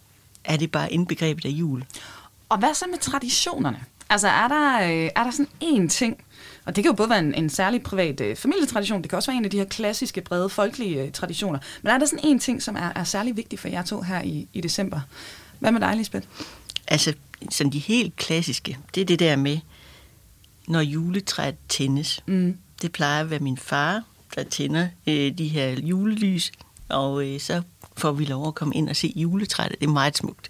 er 0.45 0.57
det 0.57 0.73
bare 0.73 0.93
indbegrebet 0.93 1.45
af 1.45 1.51
jul. 1.51 1.85
Og 2.49 2.59
hvad 2.59 2.75
så 2.75 2.85
med 2.91 2.99
traditionerne? 2.99 3.81
Altså, 4.11 4.29
er 4.29 4.49
der, 4.49 4.81
øh, 4.81 5.11
er 5.17 5.25
der 5.25 5.31
sådan 5.31 5.49
en 5.61 5.89
ting, 5.89 6.25
og 6.65 6.77
det 6.77 6.85
kan 6.85 6.91
jo 6.91 6.97
både 6.97 7.11
være 7.11 7.19
en, 7.19 7.35
en 7.35 7.51
særlig 7.51 7.83
privat 7.83 8.21
øh, 8.21 8.37
familietradition, 8.37 9.03
det 9.03 9.11
kan 9.11 9.17
også 9.17 9.31
være 9.31 9.39
en 9.39 9.45
af 9.45 9.51
de 9.51 9.59
her 9.59 9.65
klassiske, 9.65 10.21
brede, 10.21 10.49
folkelige 10.49 11.03
øh, 11.03 11.13
traditioner, 11.13 11.59
men 11.83 11.93
er 11.93 11.99
der 11.99 12.07
sådan 12.07 12.25
en 12.25 12.39
ting, 12.39 12.63
som 12.63 12.77
er, 12.77 12.93
er 12.95 13.05
særlig 13.05 13.37
vigtig 13.37 13.59
for 13.59 13.69
jer 13.69 13.83
to 13.83 14.01
her 14.01 14.23
i, 14.23 14.49
i 14.53 14.61
december? 14.61 15.01
Hvad 15.59 15.73
med 15.73 15.81
dig, 15.81 15.97
Lisbeth? 15.97 16.27
Altså, 16.89 17.15
sådan 17.51 17.73
de 17.73 17.79
helt 17.79 18.17
klassiske, 18.17 18.79
det 18.95 19.01
er 19.01 19.05
det 19.05 19.19
der 19.19 19.37
med, 19.37 19.59
når 20.69 20.81
juletræet 20.81 21.55
tændes. 21.69 22.23
Mm. 22.27 22.59
Det 22.83 22.93
plejer 22.93 23.21
at 23.21 23.31
være 23.31 23.41
min 23.41 23.57
far, 23.57 24.03
der 24.35 24.43
tænder 24.43 24.89
øh, 25.07 25.39
de 25.39 25.49
her 25.49 25.69
julelys, 25.69 26.53
og 26.89 27.27
øh, 27.27 27.41
så 27.41 27.63
får 27.97 28.13
vi 28.13 28.25
lov 28.25 28.49
at 28.49 28.55
komme 28.55 28.75
ind 28.75 28.89
og 28.89 28.97
se 28.97 29.13
juletræet. 29.17 29.77
Det 29.81 29.87
er 29.87 29.91
meget 29.91 30.17
smukt. 30.17 30.49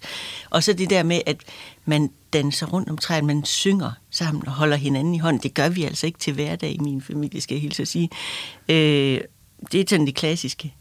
Og 0.49 0.63
så 0.63 0.73
det 0.73 0.89
der 0.89 1.03
med, 1.03 1.21
at 1.25 1.37
man 1.85 2.09
danser 2.33 2.65
rundt 2.65 2.89
om 2.89 2.97
træet, 2.97 3.23
man 3.23 3.45
synger 3.45 3.91
sammen 4.09 4.47
og 4.47 4.53
holder 4.53 4.77
hinanden 4.77 5.15
i 5.15 5.17
hånden. 5.17 5.43
Det 5.43 5.53
gør 5.53 5.69
vi 5.69 5.83
altså 5.83 6.05
ikke 6.05 6.19
til 6.19 6.33
hverdag 6.33 6.71
i 6.71 6.77
min 6.77 7.01
familie, 7.01 7.41
skal 7.41 7.55
jeg 7.55 7.61
hilse 7.61 7.81
at 7.81 7.87
sige. 7.87 8.09
Øh, 8.69 9.21
det 9.71 9.81
er 9.81 9.85
sådan 9.89 10.05
det 10.05 10.15
klassiske. 10.15 10.73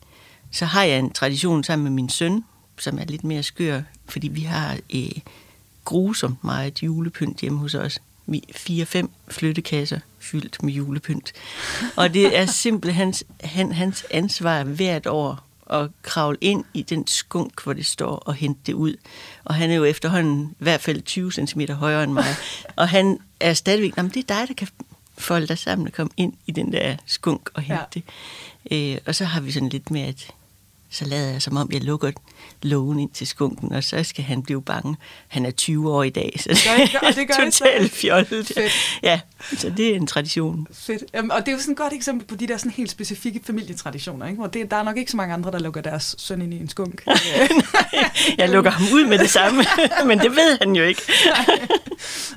Så 0.51 0.65
har 0.65 0.85
jeg 0.85 0.99
en 0.99 1.13
tradition 1.13 1.65
sammen 1.65 1.85
med 1.85 1.93
min 1.93 2.09
søn, 2.09 2.45
som 2.79 2.99
er 2.99 3.05
lidt 3.05 3.25
mere 3.25 3.43
skør, 3.43 3.83
fordi 4.09 4.29
vi 4.29 4.41
har 4.41 4.79
øh, 4.95 5.11
grusomt 5.87 6.45
meget 6.45 6.83
julepynt 6.83 7.41
hjemme 7.41 7.59
hos 7.59 7.75
os. 7.75 7.99
Vi 8.27 8.43
fire-fem 8.57 9.11
flyttekasser 9.29 9.99
fyldt 10.19 10.63
med 10.63 10.73
julepynt. 10.73 11.33
Og 11.97 12.15
det 12.15 12.39
er 12.39 12.47
simpelthen 12.47 13.05
hans, 13.05 13.25
han, 13.41 13.73
hans 13.73 14.05
ansvar 14.11 14.65
hvert 14.65 15.07
år 15.07 15.47
at 15.71 15.91
kravle 16.03 16.39
ind 16.41 16.65
i 16.75 16.83
den 16.83 17.07
skunk, 17.07 17.63
hvor 17.63 17.73
det 17.73 17.87
står, 17.87 18.17
og 18.17 18.35
hente 18.35 18.61
det 18.67 18.73
ud. 18.73 18.97
Og 19.45 19.55
han 19.55 19.71
er 19.71 19.75
jo 19.75 19.85
efterhånden 19.85 20.51
i 20.51 20.65
hvert 20.65 20.81
fald 20.81 21.03
20 21.03 21.33
cm 21.33 21.61
højere 21.61 22.05
end 22.05 22.13
mig. 22.13 22.35
Og 22.77 22.89
han 22.89 23.19
er 23.41 23.55
stadigvæk, 23.55 23.97
jamen 23.97 24.11
det 24.15 24.31
er 24.31 24.35
dig, 24.35 24.49
der 24.49 24.55
kan 24.55 24.69
folde 25.19 25.47
dig 25.47 25.59
sammen 25.59 25.87
og 25.87 25.93
komme 25.93 26.13
ind 26.17 26.33
i 26.47 26.53
den 26.53 26.73
der 26.73 26.97
skunk 27.07 27.51
og 27.55 27.63
hente 27.63 27.85
ja. 27.95 28.01
det. 28.71 28.95
Øh, 28.95 28.99
og 29.07 29.15
så 29.15 29.25
har 29.25 29.41
vi 29.41 29.53
sådan 29.53 29.69
lidt 29.69 29.91
med, 29.91 30.01
at 30.01 30.31
så 30.91 31.05
lader 31.05 31.31
jeg 31.33 31.43
som 31.43 31.57
om, 31.57 31.69
jeg 31.73 31.83
lukker 31.85 32.11
lågen 32.63 32.99
ind 32.99 33.11
til 33.11 33.27
skunken, 33.27 33.73
og 33.73 33.85
så 33.85 34.03
skal 34.05 34.25
han 34.25 34.43
blive 34.43 34.63
bange. 34.63 34.97
Han 35.29 35.47
er 35.47 35.51
20 35.51 35.91
år 35.93 36.03
i 36.03 36.11
dag, 36.11 36.37
så 36.41 36.49
det, 36.49 36.91
gør- 36.93 37.09
og 37.09 37.15
det 37.15 37.29
gør 37.37 37.45
totalt 37.51 37.93
fjollet. 37.93 38.47
Fedt. 38.47 38.73
Ja, 39.03 39.21
så 39.57 39.71
det 39.77 39.89
er 39.91 39.95
en 39.97 40.07
tradition. 40.07 40.67
Fedt. 40.73 41.05
Jamen, 41.15 41.31
og 41.31 41.41
det 41.41 41.49
er 41.49 41.53
jo 41.53 41.59
sådan 41.59 41.73
et 41.73 41.79
godt 41.79 41.93
eksempel 41.93 42.27
på 42.27 42.35
de 42.35 42.47
der 42.49 42.57
sådan 42.57 42.73
helt 42.73 42.91
specifikke 42.91 43.41
familietraditioner, 43.45 44.27
ikke? 44.27 44.39
hvor 44.39 44.47
det, 44.47 44.71
der 44.71 44.77
er 44.77 44.83
nok 44.83 44.97
ikke 44.97 45.11
så 45.11 45.17
mange 45.17 45.35
andre, 45.35 45.51
der 45.51 45.59
lukker 45.59 45.81
deres 45.81 46.15
søn 46.19 46.43
ind 46.43 46.55
i 46.55 46.57
en 46.61 46.69
skunk. 46.69 47.05
Jeg 48.39 48.49
lukker 48.49 48.71
ham 48.71 48.87
ud 48.93 49.07
med 49.07 49.19
det 49.19 49.31
samme, 49.31 49.65
men 50.09 50.19
det 50.19 50.31
ved 50.31 50.59
han 50.61 50.77
jo 50.77 50.85
ikke. 50.85 51.03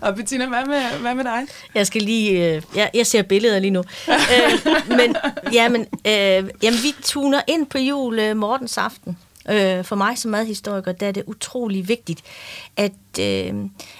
og 0.01 0.15
Bettina, 0.15 0.45
hvad 0.47 0.65
med, 0.65 0.81
hvad 1.01 1.15
med 1.15 1.23
dig? 1.23 1.41
Jeg 1.75 1.88
skal 1.88 2.01
lige... 2.01 2.55
Øh, 2.55 2.62
jeg, 2.75 2.89
jeg 2.93 3.07
ser 3.07 3.21
billeder 3.21 3.59
lige 3.59 3.71
nu. 3.71 3.83
øh, 4.09 4.73
men, 4.97 5.15
jamen, 5.53 5.81
øh, 5.81 6.49
jamen, 6.63 6.79
vi 6.83 6.93
tuner 7.03 7.41
ind 7.47 7.65
på 7.67 7.77
jul 7.77 8.19
øh, 8.19 8.38
morgens 8.49 8.77
aften. 8.77 9.17
Øh, 9.49 9.83
for 9.83 9.95
mig 9.95 10.17
som 10.17 10.31
madhistoriker, 10.31 10.91
der 10.91 11.07
er 11.07 11.12
det 11.12 11.23
utrolig 11.27 11.88
vigtigt, 11.88 12.21
at, 12.77 13.19
øh, 13.19 13.53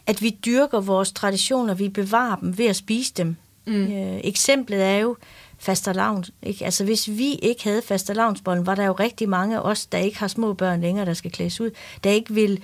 at 0.08 0.22
vi 0.22 0.30
dyrker 0.46 0.80
vores 0.80 1.12
traditioner, 1.12 1.74
vi 1.74 1.90
bevarer 1.90 2.36
dem 2.36 2.58
ved 2.58 2.66
at 2.66 2.76
spise 2.76 3.14
dem. 3.14 3.36
Mm. 3.68 3.74
Øh, 3.74 4.20
eksemplet 4.24 4.84
er 4.84 4.98
jo 4.98 5.16
fastelavn. 5.58 6.26
Ikke? 6.44 6.66
Altså 6.66 6.84
hvis 6.84 7.10
vi 7.10 7.34
ikke 7.34 7.64
havde 7.64 7.82
fastelavnsbollen, 7.82 8.66
var 8.66 8.76
der 8.76 8.86
jo 8.86 8.94
rigtig 8.94 9.30
mange 9.30 9.58
af 9.58 9.62
os, 9.62 9.86
der 9.86 9.98
ikke 9.98 10.20
har 10.20 10.28
små 10.28 10.54
børn 10.54 10.82
længere, 10.82 11.06
der 11.06 11.14
skal 11.14 11.32
klædes 11.32 11.62
ud, 11.62 11.72
der 12.04 12.10
ikke 12.10 12.34
vil 12.34 12.64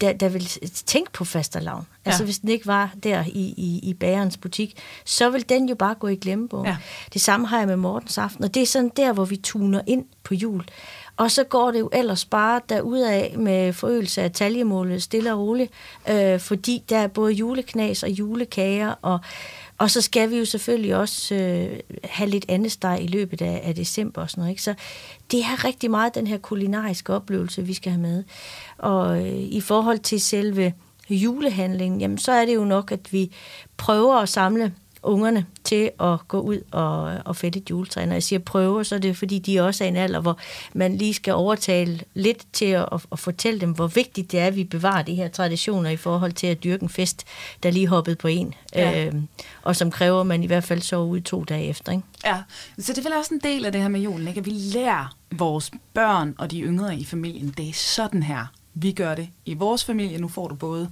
der, 0.00 0.12
der 0.12 0.28
vil 0.28 0.48
tænke 0.86 1.12
på 1.12 1.24
fastelavn. 1.24 1.86
Ja. 2.06 2.10
Altså 2.10 2.24
hvis 2.24 2.38
den 2.38 2.48
ikke 2.48 2.66
var 2.66 2.94
der 3.02 3.24
i, 3.26 3.54
i, 3.56 3.80
i 3.82 3.94
bagerens 3.94 4.36
butik, 4.36 4.76
så 5.04 5.30
vil 5.30 5.48
den 5.48 5.68
jo 5.68 5.74
bare 5.74 5.94
gå 5.94 6.08
i 6.08 6.16
glemmebogen. 6.16 6.66
Ja. 6.66 6.76
Det 7.12 7.20
samme 7.20 7.46
har 7.46 7.58
jeg 7.58 7.66
med 7.66 7.76
Mortens 7.76 8.18
Aften, 8.18 8.44
og 8.44 8.54
det 8.54 8.62
er 8.62 8.66
sådan 8.66 8.90
der, 8.96 9.12
hvor 9.12 9.24
vi 9.24 9.36
tuner 9.36 9.80
ind 9.86 10.04
på 10.22 10.34
jul. 10.34 10.64
Og 11.16 11.30
så 11.30 11.44
går 11.44 11.70
det 11.70 11.80
jo 11.80 11.90
ellers 11.92 12.24
bare 12.24 12.60
derudad 12.68 13.36
med 13.36 13.72
forøgelse 13.72 14.22
af 14.22 14.32
taljemålet 14.32 15.02
stille 15.02 15.32
og 15.32 15.38
roligt, 15.38 15.72
øh, 16.10 16.40
fordi 16.40 16.82
der 16.88 16.98
er 16.98 17.06
både 17.06 17.32
juleknas 17.32 18.02
og 18.02 18.10
julekager, 18.10 18.94
og, 19.02 19.18
og 19.78 19.90
så 19.90 20.00
skal 20.00 20.30
vi 20.30 20.38
jo 20.38 20.44
selvfølgelig 20.44 20.96
også 20.96 21.34
øh, 21.34 21.80
have 22.04 22.30
lidt 22.30 22.44
andet 22.48 22.72
steg 22.72 22.98
i 23.02 23.06
løbet 23.06 23.42
af, 23.42 23.60
af 23.64 23.74
december 23.74 24.22
og 24.22 24.30
sådan 24.30 24.40
noget. 24.40 24.50
Ikke? 24.50 24.62
Så 24.62 24.74
det 25.30 25.40
er 25.40 25.64
rigtig 25.64 25.90
meget 25.90 26.14
den 26.14 26.26
her 26.26 26.38
kulinariske 26.38 27.12
oplevelse, 27.12 27.62
vi 27.62 27.74
skal 27.74 27.92
have 27.92 28.02
med. 28.02 28.24
Og 28.78 29.26
øh, 29.26 29.34
i 29.34 29.60
forhold 29.60 29.98
til 29.98 30.20
selve 30.20 30.72
julehandlingen, 31.10 32.00
jamen 32.00 32.18
så 32.18 32.32
er 32.32 32.44
det 32.46 32.54
jo 32.54 32.64
nok, 32.64 32.92
at 32.92 33.12
vi 33.12 33.32
prøver 33.76 34.14
at 34.14 34.28
samle 34.28 34.72
ungerne 35.06 35.46
til 35.64 35.90
at 36.00 36.28
gå 36.28 36.40
ud 36.40 36.60
og, 36.70 37.02
og 37.24 37.36
fælde 37.36 37.58
et 37.58 37.70
juletræ. 37.70 38.04
Når 38.06 38.12
jeg 38.12 38.22
siger 38.22 38.38
prøver, 38.38 38.82
så 38.82 38.94
er 38.94 38.98
det 38.98 39.16
fordi, 39.16 39.38
de 39.38 39.60
også 39.60 39.84
er 39.84 39.86
i 39.86 39.88
en 39.88 39.96
alder, 39.96 40.20
hvor 40.20 40.38
man 40.74 40.96
lige 40.96 41.14
skal 41.14 41.34
overtale 41.34 42.00
lidt 42.14 42.44
til 42.52 42.64
at, 42.66 42.88
at, 42.92 43.00
at 43.12 43.18
fortælle 43.18 43.60
dem, 43.60 43.70
hvor 43.72 43.86
vigtigt 43.86 44.32
det 44.32 44.40
er, 44.40 44.46
at 44.46 44.56
vi 44.56 44.64
bevarer 44.64 45.02
de 45.02 45.14
her 45.14 45.28
traditioner 45.28 45.90
i 45.90 45.96
forhold 45.96 46.32
til 46.32 46.46
at 46.46 46.64
dyrke 46.64 46.82
en 46.82 46.88
fest, 46.88 47.24
der 47.62 47.70
lige 47.70 47.86
hoppede 47.88 48.16
på 48.16 48.28
en, 48.28 48.54
Ja. 48.74 49.06
øh, 49.06 49.14
og 49.62 49.76
som 49.76 49.90
kræver, 49.90 50.20
at 50.20 50.26
man 50.26 50.42
i 50.42 50.46
hvert 50.46 50.64
fald 50.64 50.80
sover 50.80 51.06
ud 51.06 51.20
to 51.20 51.44
dage 51.44 51.64
efter. 51.68 51.92
Ikke? 51.92 52.04
Ja, 52.24 52.36
så 52.78 52.92
det 52.92 52.98
er 52.98 53.02
vel 53.02 53.18
også 53.18 53.34
en 53.34 53.40
del 53.40 53.64
af 53.64 53.72
det 53.72 53.80
her 53.80 53.88
med 53.88 54.00
julen, 54.00 54.28
ikke? 54.28 54.40
at 54.40 54.46
vi 54.46 54.50
lærer 54.50 55.16
vores 55.32 55.70
børn 55.94 56.34
og 56.38 56.50
de 56.50 56.60
yngre 56.60 56.96
i 56.96 57.04
familien, 57.04 57.54
det 57.56 57.68
er 57.68 57.72
sådan 57.72 58.22
her, 58.22 58.46
vi 58.74 58.92
gør 58.92 59.14
det 59.14 59.28
i 59.46 59.54
vores 59.54 59.84
familie. 59.84 60.18
Nu 60.18 60.28
får 60.28 60.48
du 60.48 60.54
både 60.54 60.90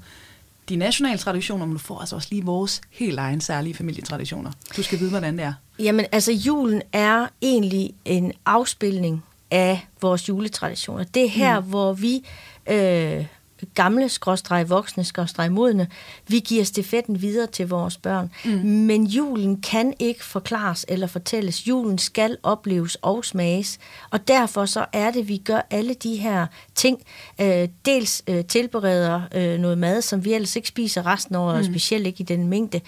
de 0.68 0.76
nationale 0.76 1.18
traditioner, 1.18 1.66
men 1.66 1.72
du 1.72 1.78
får 1.78 1.98
altså 1.98 2.16
også 2.16 2.28
lige 2.30 2.44
vores 2.44 2.80
helt 2.90 3.18
egen 3.18 3.40
særlige 3.40 3.74
familietraditioner. 3.74 4.50
Du 4.76 4.82
skal 4.82 4.98
vide, 4.98 5.10
hvordan 5.10 5.38
det 5.38 5.44
er. 5.44 5.52
Jamen, 5.78 6.06
altså 6.12 6.32
julen 6.32 6.82
er 6.92 7.26
egentlig 7.42 7.94
en 8.04 8.32
afspilning 8.46 9.24
af 9.50 9.86
vores 10.00 10.28
juletraditioner. 10.28 11.04
Det 11.04 11.24
er 11.24 11.28
her, 11.28 11.60
mm. 11.60 11.66
hvor 11.66 11.92
vi 11.92 12.24
øh, 12.70 13.26
gamle, 13.74 14.08
skråstreg 14.08 14.70
voksne, 14.70 15.04
skråstreg 15.04 15.52
modne, 15.52 15.88
vi 16.28 16.40
giver 16.40 16.64
stafetten 16.64 17.22
videre 17.22 17.46
til 17.46 17.68
vores 17.68 17.96
børn. 17.96 18.30
Mm. 18.44 18.50
Men 18.68 19.06
julen 19.06 19.60
kan 19.60 19.94
ikke 19.98 20.24
forklares 20.24 20.86
eller 20.88 21.06
fortælles. 21.06 21.68
Julen 21.68 21.98
skal 21.98 22.36
opleves 22.42 22.96
og 23.02 23.24
smages. 23.24 23.78
Og 24.10 24.28
derfor 24.28 24.66
så 24.66 24.86
er 24.92 25.10
det, 25.10 25.28
vi 25.28 25.36
gør 25.36 25.66
alle 25.70 25.94
de 25.94 26.16
her 26.16 26.46
ting. 26.74 27.02
Øh, 27.40 27.68
dels 27.84 28.22
øh, 28.28 28.44
tilbereder 28.44 29.22
øh, 29.34 29.58
noget 29.58 29.78
mad, 29.78 30.02
som 30.02 30.24
vi 30.24 30.34
ellers 30.34 30.56
ikke 30.56 30.68
spiser 30.68 31.06
resten 31.06 31.34
af 31.34 31.38
året, 31.38 31.66
mm. 31.66 31.72
specielt 31.72 32.06
ikke 32.06 32.20
i 32.20 32.24
den 32.24 32.48
mængde. 32.48 32.80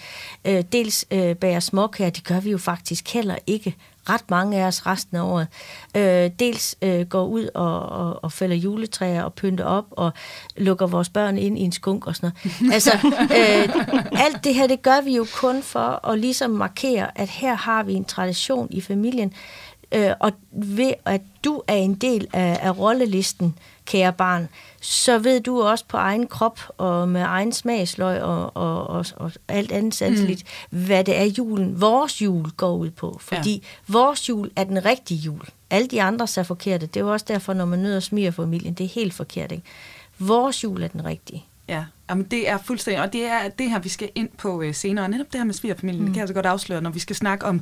Øh, 0.45 0.63
dels 0.71 1.05
øh, 1.11 1.35
bager 1.35 1.59
småkager, 1.59 2.09
det 2.09 2.23
gør 2.23 2.39
vi 2.39 2.51
jo 2.51 2.57
faktisk 2.57 3.13
heller 3.13 3.35
ikke 3.47 3.75
ret 4.09 4.29
mange 4.29 4.61
af 4.61 4.67
os 4.67 4.85
resten 4.85 5.17
af 5.17 5.21
året. 5.21 5.47
Øh, 5.95 6.31
dels 6.39 6.75
øh, 6.81 7.05
går 7.05 7.25
ud 7.25 7.49
og, 7.53 7.79
og, 7.89 8.23
og 8.23 8.31
fælder 8.31 8.55
juletræer 8.55 9.23
og 9.23 9.33
pynter 9.33 9.65
op 9.65 9.85
og 9.91 10.11
lukker 10.57 10.87
vores 10.87 11.09
børn 11.09 11.37
ind 11.37 11.59
i 11.59 11.61
en 11.61 11.71
skunk 11.71 12.07
og 12.07 12.15
sådan 12.15 12.31
noget. 12.59 12.73
Altså, 12.73 12.91
øh, 13.37 13.69
alt 14.25 14.43
det 14.43 14.55
her, 14.55 14.67
det 14.67 14.81
gør 14.81 15.01
vi 15.01 15.15
jo 15.15 15.25
kun 15.35 15.63
for 15.63 16.07
at 16.07 16.19
ligesom 16.19 16.49
markere, 16.49 17.19
at 17.19 17.29
her 17.29 17.55
har 17.55 17.83
vi 17.83 17.93
en 17.93 18.05
tradition 18.05 18.67
i 18.71 18.81
familien, 18.81 19.33
øh, 19.91 20.11
og 20.19 20.31
ved 20.51 20.93
at 21.05 21.21
du 21.43 21.61
er 21.67 21.75
en 21.75 21.95
del 21.95 22.27
af, 22.33 22.59
af 22.61 22.77
rollelisten, 22.77 23.55
kære 23.87 24.13
barn, 24.13 24.49
så 24.81 25.19
ved 25.19 25.41
du 25.41 25.61
også 25.61 25.85
på 25.87 25.97
egen 25.97 26.27
krop 26.27 26.59
og 26.77 27.09
med 27.09 27.21
egen 27.21 27.53
smagsløg 27.53 28.21
og, 28.21 28.57
og, 28.57 28.87
og, 28.87 29.05
og 29.15 29.31
alt 29.47 29.71
andet 29.71 29.95
sanseligt, 29.95 30.43
mm. 30.71 30.85
hvad 30.85 31.03
det 31.03 31.17
er 31.17 31.23
julen, 31.23 31.81
vores 31.81 32.21
jul 32.21 32.49
går 32.51 32.75
ud 32.75 32.89
på. 32.89 33.17
Fordi 33.21 33.53
ja. 33.53 33.93
vores 33.93 34.29
jul 34.29 34.51
er 34.55 34.63
den 34.63 34.85
rigtige 34.85 35.19
jul. 35.19 35.41
Alle 35.69 35.87
de 35.87 36.01
andre 36.01 36.27
er 36.37 36.43
forkerte. 36.43 36.85
Det 36.87 36.97
er 36.97 37.05
jo 37.05 37.11
også 37.11 37.25
derfor, 37.29 37.53
når 37.53 37.65
man 37.65 37.79
nøder 37.79 37.99
smiger 37.99 38.31
familien, 38.31 38.73
det 38.73 38.83
er 38.83 38.89
helt 38.89 39.13
forkert. 39.13 39.51
Ikke? 39.51 39.63
Vores 40.19 40.63
jul 40.63 40.83
er 40.83 40.87
den 40.87 41.05
rigtige. 41.05 41.45
Ja, 41.67 41.85
Jamen, 42.09 42.25
det 42.25 42.49
er 42.49 42.57
fuldstændig, 42.57 43.03
og 43.03 43.13
det 43.13 43.25
er 43.25 43.49
det 43.49 43.69
her, 43.69 43.79
vi 43.79 43.89
skal 43.89 44.09
ind 44.15 44.29
på 44.37 44.61
øh, 44.61 44.75
senere. 44.75 45.09
Netop 45.09 45.27
det 45.31 45.39
her 45.39 45.45
med 45.45 45.53
svigerfamilien, 45.53 46.01
mm. 46.01 46.07
det 46.07 46.13
kan 46.13 46.19
jeg 46.19 46.27
så 46.27 46.33
godt 46.33 46.45
afsløre, 46.45 46.81
når 46.81 46.89
vi 46.89 46.99
skal 46.99 47.15
snakke 47.15 47.45
om 47.45 47.61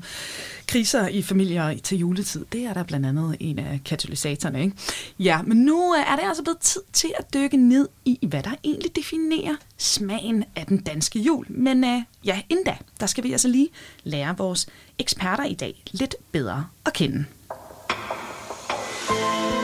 kriser 0.68 1.08
i 1.08 1.22
familier 1.22 1.78
til 1.78 1.98
juletid. 1.98 2.46
Det 2.52 2.66
er 2.66 2.74
der 2.74 2.84
blandt 2.84 3.06
andet 3.06 3.38
en 3.40 3.60
af 3.60 3.80
katalysatorerne, 3.86 4.64
ikke? 4.64 4.76
Ja, 5.20 5.42
men 5.42 5.58
nu 5.58 5.96
øh, 5.96 6.12
er 6.12 6.16
det 6.16 6.24
altså 6.24 6.44
blevet 6.44 6.60
tid 6.60 6.82
til 6.94 7.14
at 7.20 7.34
dykke 7.34 7.58
ned 7.58 7.88
i, 8.06 8.28
hvad 8.28 8.44
der 8.44 8.52
egentlig 8.64 8.96
definerer 8.96 9.56
smagen 9.78 10.44
af 10.56 10.66
den 10.66 10.78
danske 10.78 11.20
jul. 11.20 11.46
Men 11.50 11.84
øh, 11.84 12.02
ja, 12.26 12.42
inden 12.50 12.66
da, 12.66 12.78
der 13.00 13.06
skal 13.06 13.24
vi 13.24 13.32
altså 13.32 13.48
lige 13.48 13.70
lære 14.04 14.38
vores 14.38 14.68
eksperter 15.00 15.44
i 15.44 15.54
dag 15.54 15.84
lidt 15.92 16.16
bedre 16.32 16.66
at 16.86 16.94
kende. 16.94 17.26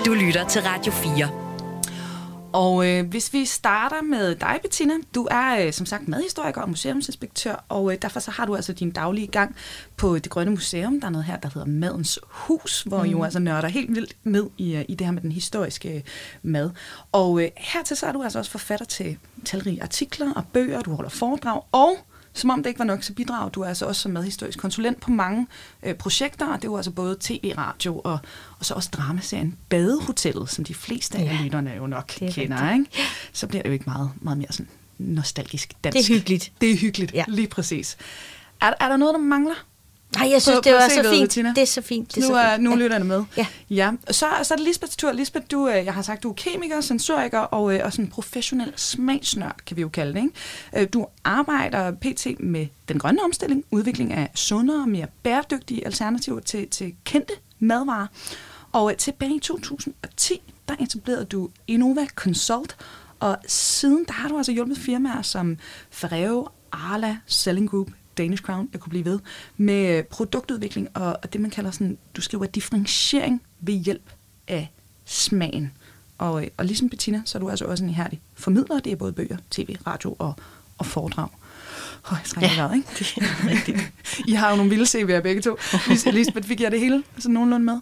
Du 0.05 0.13
lytter 0.13 0.47
til 0.47 0.61
Radio 0.61 0.91
4. 0.91 1.40
Og 2.53 2.87
øh, 2.87 3.09
hvis 3.09 3.33
vi 3.33 3.45
starter 3.45 4.01
med 4.01 4.35
dig, 4.35 4.59
Bettina. 4.61 4.93
Du 5.15 5.27
er 5.31 5.65
øh, 5.65 5.73
som 5.73 5.85
sagt 5.85 6.07
madhistoriker 6.07 6.61
og 6.61 6.69
museumsinspektør, 6.69 7.65
og 7.69 7.91
øh, 7.91 7.97
derfor 8.01 8.19
så 8.19 8.31
har 8.31 8.45
du 8.45 8.55
altså 8.55 8.73
din 8.73 8.91
daglige 8.91 9.27
gang 9.27 9.55
på 9.97 10.19
Det 10.19 10.29
Grønne 10.29 10.51
Museum. 10.51 10.99
Der 10.99 11.07
er 11.07 11.11
noget 11.11 11.25
her, 11.25 11.37
der 11.37 11.49
hedder 11.53 11.67
Madens 11.67 12.19
Hus, 12.27 12.83
hvor 12.83 12.99
mm. 12.99 13.05
I 13.05 13.11
jo 13.11 13.23
altså 13.23 13.39
nørder 13.39 13.67
helt 13.67 13.95
vildt 13.95 14.15
ned 14.23 14.49
i, 14.57 14.75
øh, 14.75 14.85
i 14.87 14.95
det 14.95 15.07
her 15.07 15.11
med 15.11 15.21
den 15.21 15.31
historiske 15.31 15.95
øh, 15.95 16.01
mad. 16.43 16.69
Og 17.11 17.43
øh, 17.43 17.49
hertil 17.57 17.97
så 17.97 18.05
er 18.05 18.11
du 18.11 18.23
altså 18.23 18.39
også 18.39 18.51
forfatter 18.51 18.85
til 18.85 19.17
talrige 19.45 19.83
artikler 19.83 20.33
og 20.33 20.43
bøger, 20.53 20.81
du 20.81 20.95
holder 20.95 21.09
foredrag, 21.09 21.61
og 21.71 21.97
som 22.33 22.49
om 22.49 22.63
det 22.63 22.69
ikke 22.69 22.79
var 22.79 22.85
nok, 22.85 23.03
så 23.03 23.13
bidrager 23.13 23.49
du 23.49 23.63
altså 23.63 23.85
også 23.85 24.01
som 24.01 24.11
madhistorisk 24.11 24.59
konsulent 24.59 25.01
på 25.01 25.11
mange 25.11 25.47
øh, 25.83 25.95
projekter, 25.95 26.45
og 26.45 26.55
det 26.55 26.63
er 26.63 26.71
jo 26.71 26.75
altså 26.75 26.91
både 26.91 27.17
tv, 27.19 27.53
radio 27.57 28.01
og, 28.03 28.19
og 28.59 28.65
så 28.65 28.73
også 28.73 28.89
dramaserien 28.93 29.57
Badehotellet, 29.69 30.49
som 30.49 30.63
de 30.63 30.73
fleste 30.73 31.17
af 31.17 31.23
Ja, 31.23 31.39
lytterne 31.43 31.71
jo 31.77 31.87
nok 31.87 32.21
er 32.21 32.31
kender. 32.31 32.73
Ikke? 32.73 32.85
Så 33.33 33.47
bliver 33.47 33.61
det 33.61 33.69
jo 33.69 33.73
ikke 33.73 33.85
meget, 33.87 34.09
meget 34.21 34.37
mere 34.37 34.51
sådan 34.51 34.69
nostalgisk 34.97 35.73
dansk. 35.83 35.97
Det 35.97 36.09
er 36.09 36.13
hyggeligt. 36.17 36.51
Det 36.61 36.71
er 36.71 36.77
hyggeligt, 36.77 37.13
ja. 37.13 37.23
lige 37.27 37.47
præcis. 37.47 37.97
Er, 38.61 38.73
er 38.79 38.89
der 38.89 38.97
noget, 38.97 39.13
der 39.13 39.19
mangler? 39.19 39.55
Nej, 40.17 40.29
jeg 40.31 40.41
synes, 40.41 40.57
På- 40.57 40.61
det 40.63 40.73
var 40.73 40.89
så 40.89 41.09
fint. 41.11 41.23
Bettina. 41.23 41.49
Det 41.49 41.61
er 41.61 41.65
så 41.65 41.81
fint. 41.81 42.15
Det 42.15 42.17
er 42.17 42.21
nu 42.21 42.27
så 42.27 42.35
er, 42.39 42.57
nu 42.57 42.71
er 42.71 42.75
lytterne 42.75 43.05
med. 43.05 43.23
Ja. 43.37 43.45
ja. 43.69 43.91
Så, 44.07 44.25
så 44.43 44.53
er 44.53 44.55
det 44.55 44.65
Lisbeths 44.65 44.95
tur. 44.95 45.11
Lisbeth, 45.11 45.45
du, 45.51 45.67
øh, 45.67 45.85
jeg 45.85 45.93
har 45.93 46.01
sagt, 46.01 46.23
du 46.23 46.29
er 46.29 46.33
kemiker, 46.33 46.81
sensoriker 46.81 47.39
og, 47.39 47.73
øh, 47.75 47.81
og 47.83 47.91
sådan 47.93 48.07
professionel 48.07 48.73
smagsnørd, 48.75 49.55
kan 49.65 49.77
vi 49.77 49.81
jo 49.81 49.89
kalde 49.89 50.13
det. 50.13 50.19
Ikke? 50.19 50.83
Øh, 50.83 50.87
Du 50.93 51.07
arbejder 51.23 51.91
pt. 51.91 52.27
med 52.39 52.67
den 52.87 52.99
grønne 52.99 53.23
omstilling, 53.23 53.63
udvikling 53.71 54.13
af 54.13 54.31
sundere 54.35 54.81
og 54.81 54.89
mere 54.89 55.07
bæredygtige 55.23 55.85
alternativer 55.85 56.39
til, 56.39 56.67
til 56.69 56.93
kendte 57.05 57.33
madvarer. 57.59 58.07
Og 58.71 58.93
tilbage 58.97 59.35
i 59.35 59.39
2010, 59.39 60.41
der 60.69 60.75
etablerede 60.79 61.25
du 61.25 61.49
Innova 61.67 62.05
Consult, 62.15 62.75
og 63.19 63.37
siden 63.47 64.05
der 64.07 64.13
har 64.13 64.29
du 64.29 64.37
altså 64.37 64.51
hjulpet 64.51 64.77
firmaer 64.77 65.21
som 65.21 65.57
Ferrero, 65.91 66.47
Arla, 66.71 67.17
Selling 67.25 67.69
Group, 67.69 67.87
Danish 68.17 68.43
Crown, 68.43 68.69
jeg 68.73 68.81
kunne 68.81 68.89
blive 68.89 69.05
ved, 69.05 69.19
med 69.57 69.97
øh, 69.97 70.03
produktudvikling 70.03 70.87
og, 70.93 71.17
og 71.23 71.33
det, 71.33 71.41
man 71.41 71.51
kalder 71.51 71.71
sådan, 71.71 71.97
du 72.15 72.21
skriver 72.21 72.45
differentiering 72.45 73.41
ved 73.59 73.73
hjælp 73.73 74.09
af 74.47 74.71
smagen. 75.05 75.71
Og, 76.17 76.43
øh, 76.43 76.49
og 76.57 76.65
ligesom 76.65 76.89
Bettina, 76.89 77.21
så 77.25 77.37
er 77.37 77.39
du 77.39 77.49
altså 77.49 77.65
også 77.65 77.83
en 77.83 77.89
ihærdig 77.89 78.21
formidler. 78.35 78.79
Det 78.79 78.91
er 78.91 78.95
både 78.95 79.13
bøger, 79.13 79.37
tv, 79.51 79.75
radio 79.87 80.15
og, 80.19 80.33
og 80.77 80.85
foredrag. 80.85 81.27
Åh, 82.11 82.17
jeg 82.17 82.21
trænger 82.25 82.63
ja, 82.63 82.73
ikke? 83.55 83.91
I 84.31 84.31
har 84.31 84.49
jo 84.49 84.55
nogle 84.55 84.69
vilde 84.69 84.85
CV'er 84.85 85.21
begge 85.21 85.41
to. 85.41 85.55
Lis- 85.59 86.11
Lisbeth, 86.17 86.47
fik 86.47 86.61
jeg 86.61 86.71
det 86.71 86.79
hele 86.79 87.03
sådan 87.17 87.33
nogenlunde 87.33 87.65
med? 87.65 87.79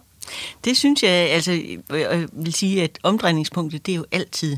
Det 0.64 0.76
synes 0.76 1.02
jeg, 1.02 1.10
altså, 1.10 1.52
jeg 1.90 2.28
vil 2.32 2.52
sige, 2.52 2.82
at 2.82 2.98
omdrejningspunktet, 3.02 3.86
det 3.86 3.92
er 3.92 3.96
jo 3.96 4.04
altid 4.12 4.56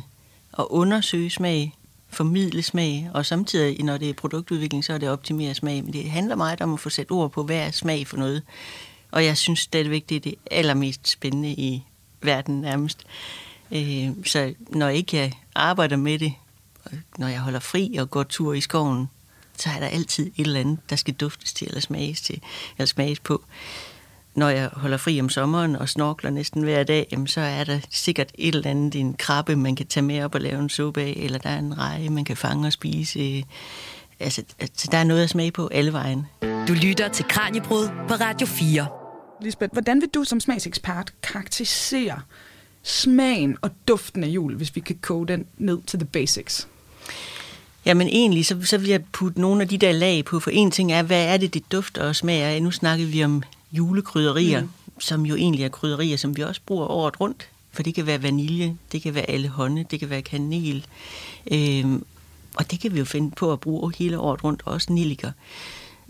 at 0.58 0.64
undersøge 0.70 1.30
smag, 1.30 1.74
formidle 2.12 2.62
smag, 2.62 3.10
og 3.14 3.26
samtidig, 3.26 3.84
når 3.84 3.96
det 3.96 4.10
er 4.10 4.14
produktudvikling, 4.14 4.84
så 4.84 4.92
er 4.92 4.98
det 4.98 5.08
optimere 5.08 5.54
smag. 5.54 5.84
Men 5.84 5.92
det 5.92 6.10
handler 6.10 6.36
meget 6.36 6.60
om 6.60 6.74
at 6.74 6.80
få 6.80 6.90
sat 6.90 7.10
ord 7.10 7.30
på, 7.30 7.42
hvad 7.42 7.56
er 7.56 7.70
smag 7.70 8.06
for 8.06 8.16
noget. 8.16 8.42
Og 9.10 9.24
jeg 9.24 9.36
synes 9.36 9.58
stadigvæk, 9.58 10.08
det 10.08 10.16
er 10.16 10.20
det 10.20 10.34
allermest 10.50 11.08
spændende 11.08 11.50
i 11.50 11.84
verden 12.22 12.60
nærmest. 12.60 13.04
Øh, 13.70 14.10
så 14.24 14.54
når 14.68 14.88
ikke 14.88 15.16
jeg 15.16 15.32
arbejder 15.54 15.96
med 15.96 16.18
det, 16.18 16.34
når 17.18 17.28
jeg 17.28 17.40
holder 17.40 17.60
fri 17.60 17.96
og 17.98 18.10
går 18.10 18.22
tur 18.22 18.54
i 18.54 18.60
skoven, 18.60 19.08
så 19.56 19.70
er 19.70 19.80
der 19.80 19.86
altid 19.86 20.26
et 20.36 20.46
eller 20.46 20.60
andet, 20.60 20.78
der 20.90 20.96
skal 20.96 21.14
duftes 21.14 21.52
til 21.52 21.66
eller 21.66 21.80
smages, 21.80 22.20
til, 22.20 22.40
eller 22.78 22.86
smages 22.86 23.20
på. 23.20 23.44
Når 24.34 24.48
jeg 24.48 24.70
holder 24.72 24.96
fri 24.96 25.20
om 25.20 25.28
sommeren 25.28 25.76
og 25.76 25.88
snorkler 25.88 26.30
næsten 26.30 26.62
hver 26.62 26.84
dag, 26.84 27.06
jamen, 27.12 27.26
så 27.26 27.40
er 27.40 27.64
der 27.64 27.78
sikkert 27.90 28.30
et 28.34 28.54
eller 28.54 28.70
andet, 28.70 28.94
en 28.94 29.14
krabbe, 29.14 29.56
man 29.56 29.76
kan 29.76 29.86
tage 29.86 30.04
med 30.04 30.24
op 30.24 30.34
og 30.34 30.40
lave 30.40 30.58
en 30.58 30.68
suppe 30.68 31.00
af, 31.00 31.14
eller 31.16 31.38
der 31.38 31.50
er 31.50 31.58
en 31.58 31.78
reje, 31.78 32.08
man 32.08 32.24
kan 32.24 32.36
fange 32.36 32.66
og 32.66 32.72
spise. 32.72 33.44
Altså, 34.20 34.42
altså 34.60 34.88
der 34.92 34.98
er 34.98 35.04
noget 35.04 35.22
at 35.22 35.30
smage 35.30 35.50
på 35.50 35.68
alle 35.72 35.92
vejen. 35.92 36.26
Du 36.68 36.72
lytter 36.72 37.08
til 37.08 37.24
Kranjebrud 37.28 37.88
på 38.08 38.14
Radio 38.14 38.46
4. 38.46 38.86
Lisbeth, 39.42 39.72
hvordan 39.72 40.00
vil 40.00 40.08
du 40.08 40.24
som 40.24 40.40
smagsekspert 40.40 41.12
karakterisere 41.22 42.20
smagen 42.82 43.56
og 43.62 43.70
duften 43.88 44.24
af 44.24 44.28
jul, 44.28 44.56
hvis 44.56 44.76
vi 44.76 44.80
kan 44.80 44.98
koge 45.02 45.28
den 45.28 45.46
ned 45.58 45.78
til 45.86 45.98
the 45.98 46.08
basics? 46.08 46.68
Jamen 47.84 48.06
egentlig, 48.08 48.46
så, 48.46 48.58
så 48.64 48.78
vil 48.78 48.88
jeg 48.88 49.04
putte 49.12 49.40
nogle 49.40 49.62
af 49.62 49.68
de 49.68 49.78
der 49.78 49.92
lag 49.92 50.24
på, 50.24 50.40
for 50.40 50.50
en 50.50 50.70
ting 50.70 50.92
er, 50.92 51.02
hvad 51.02 51.26
er 51.26 51.36
det, 51.36 51.54
det 51.54 51.72
dufter 51.72 52.02
og 52.02 52.16
smager 52.16 52.48
af? 52.48 52.62
Nu 52.62 52.70
snakkede 52.70 53.08
vi 53.08 53.24
om 53.24 53.42
julekrydderier, 53.72 54.62
mm. 54.62 54.68
som 54.98 55.26
jo 55.26 55.34
egentlig 55.34 55.64
er 55.64 55.68
krydderier, 55.68 56.16
som 56.16 56.36
vi 56.36 56.42
også 56.42 56.60
bruger 56.66 56.86
året 56.86 57.20
rundt. 57.20 57.48
For 57.70 57.82
det 57.82 57.94
kan 57.94 58.06
være 58.06 58.22
vanilje, 58.22 58.76
det 58.92 59.02
kan 59.02 59.14
være 59.14 59.30
alle 59.30 59.48
hånde, 59.48 59.84
det 59.90 60.00
kan 60.00 60.10
være 60.10 60.22
kanel. 60.22 60.86
Øhm, 61.52 62.04
og 62.54 62.70
det 62.70 62.80
kan 62.80 62.94
vi 62.94 62.98
jo 62.98 63.04
finde 63.04 63.30
på 63.30 63.52
at 63.52 63.60
bruge 63.60 63.92
hele 63.98 64.18
året 64.18 64.44
rundt, 64.44 64.62
også 64.64 64.92
nilliker. 64.92 65.32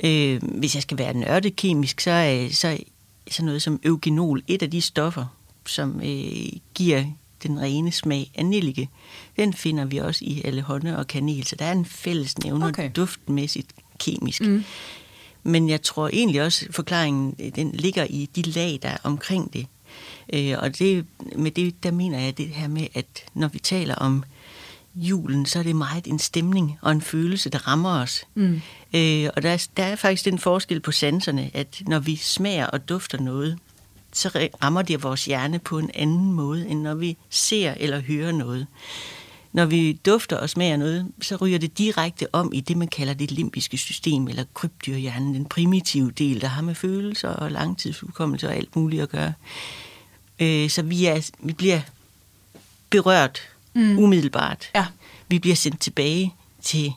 Øh, 0.05 0.43
hvis 0.43 0.75
jeg 0.75 0.83
skal 0.83 0.99
være 0.99 1.15
nørdet 1.15 1.57
kemisk, 1.57 2.01
så 2.01 2.11
er 2.11 2.49
så, 2.51 2.79
så 3.31 3.45
noget 3.45 3.63
som 3.63 3.81
eugenol 3.85 4.43
et 4.49 4.63
af 4.63 4.71
de 4.71 4.81
stoffer, 4.81 5.27
som 5.67 6.01
øh, 6.05 6.47
giver 6.75 7.05
den 7.43 7.61
rene 7.61 7.93
smag 7.93 8.31
af 8.35 8.47
nellike. 8.47 8.89
Den 9.37 9.55
finder 9.55 9.85
vi 9.85 9.99
også 9.99 10.25
i 10.25 10.43
alle 10.45 10.63
hånde 10.63 10.99
og 10.99 11.07
kanel, 11.07 11.47
så 11.47 11.57
der 11.57 11.65
er 11.65 11.73
en 11.73 11.85
fælles 11.85 12.39
nævner 12.39 12.69
okay. 12.69 12.91
duftmæssigt 12.97 13.73
kemisk. 13.99 14.41
Mm. 14.41 14.65
Men 15.43 15.69
jeg 15.69 15.83
tror 15.83 16.09
egentlig 16.09 16.43
også, 16.43 16.67
at 16.69 16.75
forklaringen 16.75 17.53
den 17.57 17.73
ligger 17.73 18.05
i 18.05 18.29
de 18.37 18.43
lag, 18.43 18.79
der 18.83 18.89
er 18.89 18.97
omkring 19.03 19.53
det. 19.53 19.67
Øh, 20.33 20.55
og 20.59 20.79
det, 20.79 21.07
med 21.37 21.51
det, 21.51 21.83
der 21.83 21.91
mener 21.91 22.19
jeg 22.21 22.39
det 22.39 22.49
her 22.49 22.69
med, 22.69 22.87
at 22.95 23.25
når 23.35 23.49
vi 23.49 23.59
taler 23.59 23.95
om 23.95 24.25
julen, 24.95 25.47
så 25.47 25.59
er 25.59 25.63
det 25.63 25.77
meget 25.77 26.07
en 26.07 26.19
stemning 26.19 26.79
og 26.83 26.93
en 26.93 27.01
følelse, 27.01 27.51
der 27.51 27.69
rammer 27.69 28.01
os. 28.01 28.25
Mm. 28.35 28.61
Øh, 28.95 29.31
og 29.37 29.43
der, 29.43 29.69
der 29.77 29.85
er 29.85 29.97
faktisk 29.97 30.25
den 30.25 30.39
forskel 30.39 30.81
på 30.81 30.93
sanserne, 30.93 31.51
at 31.55 31.83
når 31.87 31.99
vi 31.99 32.17
smager 32.17 32.67
og 32.67 32.89
dufter 32.89 33.21
noget, 33.21 33.59
så 34.13 34.49
rammer 34.63 34.83
det 34.83 35.03
vores 35.03 35.25
hjerne 35.25 35.59
på 35.59 35.79
en 35.79 35.91
anden 35.95 36.33
måde, 36.33 36.69
end 36.69 36.81
når 36.81 36.95
vi 36.95 37.17
ser 37.31 37.75
eller 37.77 38.01
hører 38.01 38.33
noget. 38.33 38.67
Når 39.53 39.65
vi 39.65 39.93
dufter 39.93 40.37
og 40.37 40.51
smager 40.51 40.77
noget, 40.77 41.13
så 41.23 41.37
ryger 41.37 41.59
det 41.59 41.79
direkte 41.79 42.35
om 42.35 42.53
i 42.53 42.61
det, 42.61 42.77
man 42.77 42.89
kalder 42.89 43.15
det 43.15 43.31
limbiske 43.31 43.79
system, 43.79 44.29
eller 44.29 44.45
krybdyrhjernen, 44.55 45.35
den 45.35 45.45
primitive 45.45 46.11
del, 46.11 46.41
der 46.41 46.47
har 46.47 46.63
med 46.63 46.75
følelser 46.75 47.29
og 47.29 47.51
langtidsudkommelse 47.51 48.49
og 48.49 48.55
alt 48.55 48.77
muligt 48.77 49.03
at 49.03 49.09
gøre. 49.09 49.33
Øh, 50.39 50.71
så 50.71 50.83
vi, 50.83 51.07
er, 51.07 51.31
vi 51.39 51.53
bliver 51.53 51.81
berørt 52.91 53.41
mm. 53.75 53.99
umiddelbart. 53.99 54.71
Ja. 54.75 54.87
Vi 55.29 55.39
bliver 55.39 55.57
sendt 55.57 55.81
tilbage 55.81 56.35
til 56.63 56.93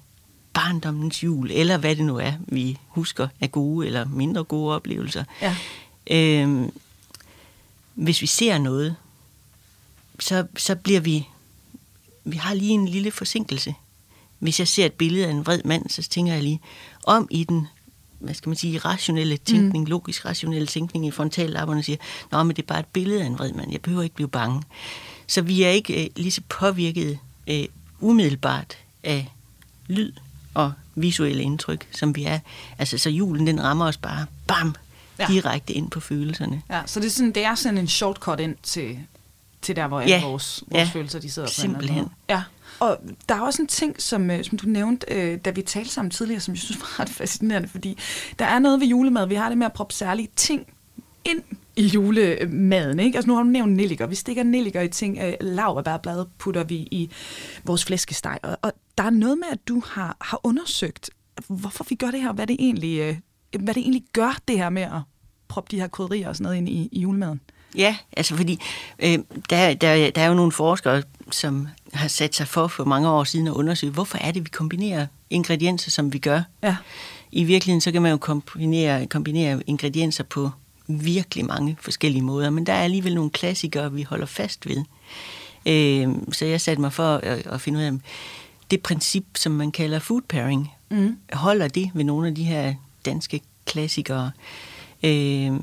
barndommens 0.54 1.24
jul, 1.24 1.52
eller 1.52 1.78
hvad 1.78 1.96
det 1.96 2.06
nu 2.06 2.18
er, 2.18 2.34
vi 2.48 2.78
husker 2.88 3.28
af 3.42 3.52
gode 3.52 3.88
eller 3.88 4.06
mindre 4.06 4.44
gode 4.44 4.76
oplevelser. 4.76 5.24
Ja. 5.42 5.56
Øhm, 6.12 6.72
hvis 7.94 8.22
vi 8.22 8.28
ser 8.28 8.58
noget, 8.58 8.96
så, 10.20 10.48
så 10.58 10.76
bliver 10.76 11.00
vi... 11.00 11.28
Vi 12.26 12.38
har 12.38 12.54
lige 12.54 12.72
en 12.72 12.88
lille 12.88 13.12
forsinkelse. 13.12 13.76
Hvis 14.40 14.60
jeg 14.60 14.68
ser 14.68 14.86
et 14.86 14.94
billede 14.94 15.26
af 15.28 15.32
en 15.32 15.46
vred 15.46 15.62
mand, 15.66 15.90
så 15.90 16.02
tænker 16.02 16.34
jeg 16.34 16.44
lige 16.44 16.62
om 17.04 17.28
i 17.32 17.44
den 17.44 17.68
hvad 18.20 18.34
skal 18.34 18.50
man 18.50 18.56
sige, 18.56 18.78
rationelle 18.78 19.38
tænkning, 19.38 19.84
mm. 19.84 19.90
logisk 19.90 20.26
rationelle 20.26 20.68
tænkning 20.68 21.08
i 21.08 21.12
frontallapperne 21.12 21.84
siger, 21.84 21.98
nå, 22.32 22.44
men 22.44 22.56
det 22.56 22.62
er 22.62 22.68
bare 22.68 22.80
et 22.80 22.86
billede 22.86 23.22
af 23.22 23.26
en 23.26 23.38
vred 23.38 23.54
mand, 23.54 23.72
jeg 23.72 23.82
behøver 23.82 24.04
ikke 24.04 24.16
blive 24.16 24.30
bange. 24.30 24.64
Så 25.28 25.42
vi 25.42 25.64
er 25.64 25.70
ikke 25.70 26.04
øh, 26.04 26.10
lige 26.16 26.32
så 26.32 26.42
påvirket 26.50 27.20
øh, 27.48 27.66
umiddelbart 28.00 28.78
af 29.04 29.32
lyd 29.88 30.12
og 30.54 30.74
visuelle 30.96 31.44
indtryk, 31.44 31.88
som 31.92 32.16
vi 32.16 32.24
er. 32.24 32.40
Altså, 32.78 32.98
så 32.98 33.10
julen, 33.10 33.48
den 33.48 33.64
rammer 33.64 33.86
os 33.86 33.98
bare, 33.98 34.26
bam, 34.48 34.76
ja. 35.20 35.26
direkte 35.28 35.74
ind 35.74 35.90
på 35.90 36.00
følelserne. 36.00 36.62
Ja, 36.70 36.82
så 36.86 37.00
det 37.00 37.06
er, 37.06 37.12
sådan, 37.12 37.32
det 37.32 37.44
er 37.44 37.56
sådan 37.56 37.78
en 37.78 37.88
shortcut 37.88 38.40
ind 38.40 38.56
til, 38.64 39.00
til 39.66 39.76
der, 39.76 39.88
hvor 39.88 40.02
ja. 40.02 40.22
vores, 40.24 40.64
vores 40.68 40.80
ja. 40.80 40.90
følelser 40.94 41.20
de 41.20 41.32
sidder. 41.32 41.48
simpelthen. 41.48 42.06
Ja. 42.30 42.44
Og 42.80 42.98
der 43.30 43.36
er 43.36 43.42
også 43.42 43.62
en 43.62 43.68
ting, 43.68 44.02
som, 44.02 44.32
øh, 44.32 44.44
som 44.44 44.58
du 44.58 44.68
nævnte, 44.68 45.08
øh, 45.12 45.40
da 45.46 45.50
vi 45.50 45.62
talte 45.62 45.90
sammen 45.90 46.12
tidligere, 46.12 46.40
som 46.40 46.54
jeg 46.54 46.60
synes 46.60 46.80
var 46.80 47.00
ret 47.00 47.10
fascinerende, 47.10 47.68
fordi 47.68 47.98
der 48.40 48.46
er 48.46 48.60
noget 48.60 48.80
ved 48.80 48.88
julemad. 48.88 49.28
Vi 49.28 49.36
har 49.36 49.50
det 49.50 49.58
med 49.58 49.66
at 49.66 49.74
proppe 49.74 49.94
særlige 49.94 50.30
ting 50.36 50.68
ind 51.26 51.42
i 51.76 51.88
julemaden. 51.88 53.00
Ikke? 53.00 53.18
Altså 53.18 53.28
nu 53.28 53.36
har 53.36 53.44
du 53.44 53.50
nævnt 53.50 53.74
nelliker. 53.74 54.08
Vi 54.08 54.16
stikker 54.16 54.44
nelliker 54.44 54.82
i 54.82 54.88
ting. 54.88 55.18
Øh, 55.18 56.26
putter 56.38 56.64
vi 56.64 56.76
i 56.76 57.12
vores 57.64 57.86
flæskesteg. 57.86 58.40
Og, 58.44 58.58
og 58.62 58.72
der 58.98 59.04
er 59.04 59.10
noget 59.10 59.38
med, 59.38 59.48
at 59.52 59.68
du 59.68 59.82
har, 59.86 60.18
har 60.22 60.40
undersøgt, 60.44 61.10
hvorfor 61.48 61.86
vi 61.90 61.96
gør 61.96 62.12
det 62.12 62.22
her, 62.22 62.34
hvad 62.34 62.48
det 62.48 62.56
egentlig, 62.60 63.00
øh, 63.00 63.18
hvad 63.60 63.74
det 63.74 63.82
egentlig 63.82 64.04
gør, 64.14 64.38
det 64.48 64.58
her 64.58 64.70
med 64.70 64.82
at 64.82 65.02
proppe 65.48 65.72
de 65.72 65.80
her 65.80 65.88
krydderier 65.88 66.30
og 66.30 66.36
sådan 66.36 66.44
noget 66.44 66.58
ind 66.58 66.70
i, 66.70 66.90
i 66.92 67.00
julemaden. 67.00 67.42
Ja, 67.78 67.98
altså 68.18 68.36
fordi 68.36 68.60
øh, 69.00 69.20
der, 69.50 69.74
der, 69.74 70.10
der 70.10 70.22
er 70.22 70.28
jo 70.28 70.34
nogle 70.34 70.52
forskere, 70.52 71.04
som 71.32 71.68
har 71.94 72.08
sat 72.08 72.36
sig 72.36 72.48
for 72.48 72.68
for 72.68 72.84
mange 72.84 73.10
år 73.10 73.24
siden 73.24 73.48
at 73.48 73.52
undersøge, 73.52 73.94
hvorfor 73.94 74.18
er 74.18 74.32
det, 74.32 74.46
vi 74.46 74.50
kombinerer 74.50 75.08
ingredienser, 75.30 75.92
som 75.92 76.14
vi 76.14 76.18
gør. 76.18 76.42
Ja. 76.64 76.76
I 77.32 77.44
virkeligheden 77.44 77.82
så 77.82 77.92
kan 77.92 78.02
man 78.02 78.12
jo 78.12 78.18
kombinere, 78.18 79.06
kombinere 79.06 79.62
ingredienser 79.68 80.24
på 80.24 80.50
virkelig 80.88 81.46
mange 81.46 81.78
forskellige 81.82 82.22
måder, 82.22 82.50
men 82.50 82.66
der 82.66 82.74
er 82.74 82.84
alligevel 82.84 83.16
nogle 83.16 83.30
klassikere, 83.30 83.94
vi 83.94 84.02
holder 84.02 84.26
fast 84.26 84.68
ved. 84.68 84.84
Øh, 85.66 86.16
så 86.32 86.46
jeg 86.46 86.62
satte 86.62 86.82
mig 86.82 86.94
for 86.94 87.16
at, 87.16 87.48
at 87.48 87.62
finde 87.62 87.80
ud 87.80 87.84
af, 87.84 87.92
det 88.72 88.82
princip, 88.82 89.26
som 89.36 89.52
man 89.52 89.72
kalder 89.72 90.00
food 90.00 90.22
pairing, 90.22 90.72
mm. 90.92 91.18
holder 91.34 91.68
det 91.68 91.92
ved 91.94 92.04
nogle 92.04 92.28
af 92.28 92.36
de 92.36 92.44
her 92.44 92.74
danske 93.06 93.42
klassikere. 93.66 94.32
Øh, 95.04 95.54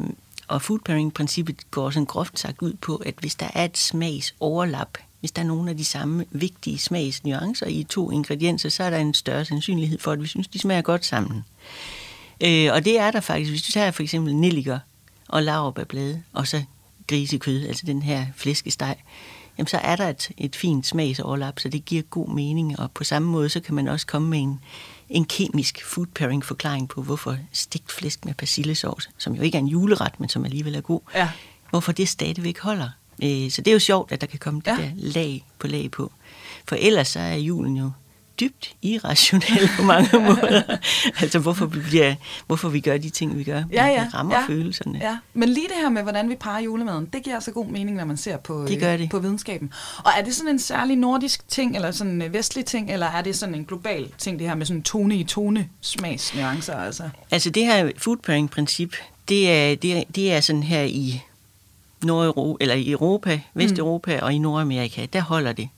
og 0.53 0.63
food 0.63 0.79
pairing-princippet 0.79 1.71
går 1.71 1.91
sådan 1.91 2.07
groft 2.07 2.39
sagt 2.39 2.63
ud 2.63 2.73
på, 2.73 2.97
at 2.97 3.15
hvis 3.21 3.35
der 3.35 3.49
er 3.55 3.65
et 3.65 3.79
smagsoverlap, 3.79 4.99
hvis 5.21 5.33
der 5.33 5.43
er 5.43 5.47
nogle 5.47 5.71
af 5.71 5.77
de 5.77 5.85
samme 5.85 6.25
vigtige 6.31 6.79
smagsnuancer 6.79 7.67
i 7.67 7.85
to 7.85 8.11
ingredienser, 8.11 8.69
så 8.69 8.85
er 8.85 8.91
der 8.91 8.99
en 8.99 9.15
større 9.15 9.45
sandsynlighed 9.45 9.99
for, 9.99 10.13
at 10.13 10.23
vi 10.23 10.27
synes, 10.27 10.49
de 10.49 10.59
smager 10.59 10.83
godt 10.83 11.05
sammen. 11.05 11.45
Øh, 12.41 12.69
og 12.73 12.85
det 12.85 12.99
er 12.99 13.11
der 13.11 13.21
faktisk. 13.21 13.51
Hvis 13.51 13.63
du 13.63 13.73
tager 13.73 13.91
for 13.91 14.03
eksempel 14.03 14.37
nelliker 14.37 14.79
og 15.29 15.43
laverbærblade, 15.43 16.23
og 16.33 16.49
så 16.49 16.63
grisekød, 17.07 17.67
altså 17.67 17.87
den 17.87 18.03
her 18.03 18.27
flæskesteg, 18.37 18.97
jamen 19.59 19.67
så 19.67 19.77
er 19.77 19.97
der 19.97 20.09
et, 20.09 20.31
et 20.39 20.57
fint 20.57 20.87
smagsoverlap, 20.87 21.59
så 21.61 21.69
det 21.69 21.85
giver 21.85 22.03
god 22.03 22.29
mening. 22.29 22.81
Og 22.81 22.91
på 22.91 23.05
samme 23.05 23.29
måde, 23.29 23.49
så 23.49 23.61
kan 23.61 23.75
man 23.75 23.89
også 23.89 24.07
komme 24.07 24.29
med 24.29 24.39
en, 24.39 24.61
en 25.13 25.25
kemisk 25.25 25.85
food 25.85 26.07
pairing 26.07 26.45
forklaring 26.45 26.89
på, 26.89 27.03
hvorfor 27.03 27.37
stegt 27.53 27.93
flæsk 27.93 28.25
med 28.25 28.35
persillesauce, 28.35 29.09
som 29.19 29.35
jo 29.35 29.43
ikke 29.43 29.57
er 29.57 29.61
en 29.61 29.69
juleret, 29.69 30.21
men 30.21 30.29
som 30.29 30.45
alligevel 30.45 30.75
er 30.75 30.81
god, 30.81 31.01
ja. 31.15 31.31
hvorfor 31.71 31.93
det 31.93 32.09
stadigvæk 32.09 32.59
holder. 32.59 32.89
Øh, 33.23 33.51
så 33.51 33.63
det 33.63 33.69
er 33.69 33.73
jo 33.73 33.79
sjovt, 33.79 34.13
at 34.13 34.21
der 34.21 34.27
kan 34.27 34.39
komme 34.39 34.63
ja. 34.67 34.71
det 34.71 34.79
der 34.79 34.91
lag 34.97 35.45
på 35.59 35.67
lag 35.67 35.91
på. 35.91 36.13
For 36.69 36.77
ellers 36.77 37.09
så 37.09 37.21
er 37.21 37.35
julen 37.35 37.77
jo 37.77 37.91
dybt 38.41 38.75
irrationel 38.83 39.71
på 39.77 39.83
mange 39.83 40.19
måder. 40.29 40.63
altså 41.21 41.39
hvorfor 41.39 41.67
vi, 41.67 41.81
bliver, 41.81 42.15
hvorfor 42.47 42.69
vi 42.69 42.81
gør 42.81 42.97
de 42.97 43.11
ting, 43.11 43.39
vi 43.39 43.45
gør. 43.45 43.63
Ja, 43.73 43.87
ja. 43.87 44.05
Det 44.05 44.15
rammer 44.15 44.35
ja. 44.35 44.47
følelserne. 44.47 44.99
Ja. 45.03 45.17
Men 45.35 45.49
lige 45.49 45.69
det 45.69 45.77
her 45.77 45.89
med, 45.89 46.03
hvordan 46.03 46.29
vi 46.29 46.35
parer 46.35 46.61
julemaden, 46.61 47.09
det 47.13 47.23
giver 47.23 47.37
altså 47.37 47.51
god 47.51 47.67
mening, 47.67 47.97
når 47.97 48.05
man 48.05 48.17
ser 48.17 48.37
på, 48.37 48.65
det 48.69 48.81
gør 48.81 48.97
det. 48.97 49.11
på 49.11 49.19
videnskaben. 49.19 49.73
Og 50.05 50.13
er 50.19 50.25
det 50.25 50.35
sådan 50.35 50.51
en 50.51 50.59
særlig 50.59 50.97
nordisk 50.97 51.49
ting, 51.49 51.77
eller 51.77 51.91
sådan 51.91 52.23
en 52.23 52.33
vestlig 52.33 52.65
ting, 52.65 52.93
eller 52.93 53.07
er 53.07 53.23
det 53.23 53.37
sådan 53.37 53.55
en 53.55 53.65
global 53.65 54.09
ting, 54.19 54.39
det 54.39 54.49
her 54.49 54.55
med 54.55 54.67
sådan 54.67 54.83
tone 54.83 55.17
i 55.17 55.25
tone 55.25 55.69
smagsnuancer? 55.81 56.77
Altså, 56.77 57.09
altså 57.31 57.51
det 57.51 57.67
her 57.67 57.91
food 57.99 58.17
pairing-princip, 58.17 58.97
det 59.29 59.51
er, 59.51 59.77
det, 59.77 59.99
er, 59.99 60.03
det 60.15 60.33
er 60.33 60.41
sådan 60.41 60.63
her 60.63 60.83
i 60.83 61.23
Nordeuropa, 62.05 62.63
eller 62.63 62.75
i 62.75 62.91
Europa, 62.91 63.41
Vesteuropa 63.55 64.17
mm. 64.17 64.23
og 64.23 64.33
i 64.33 64.39
Nordamerika, 64.39 65.07
der 65.13 65.21
holder 65.21 65.53
det 65.53 65.69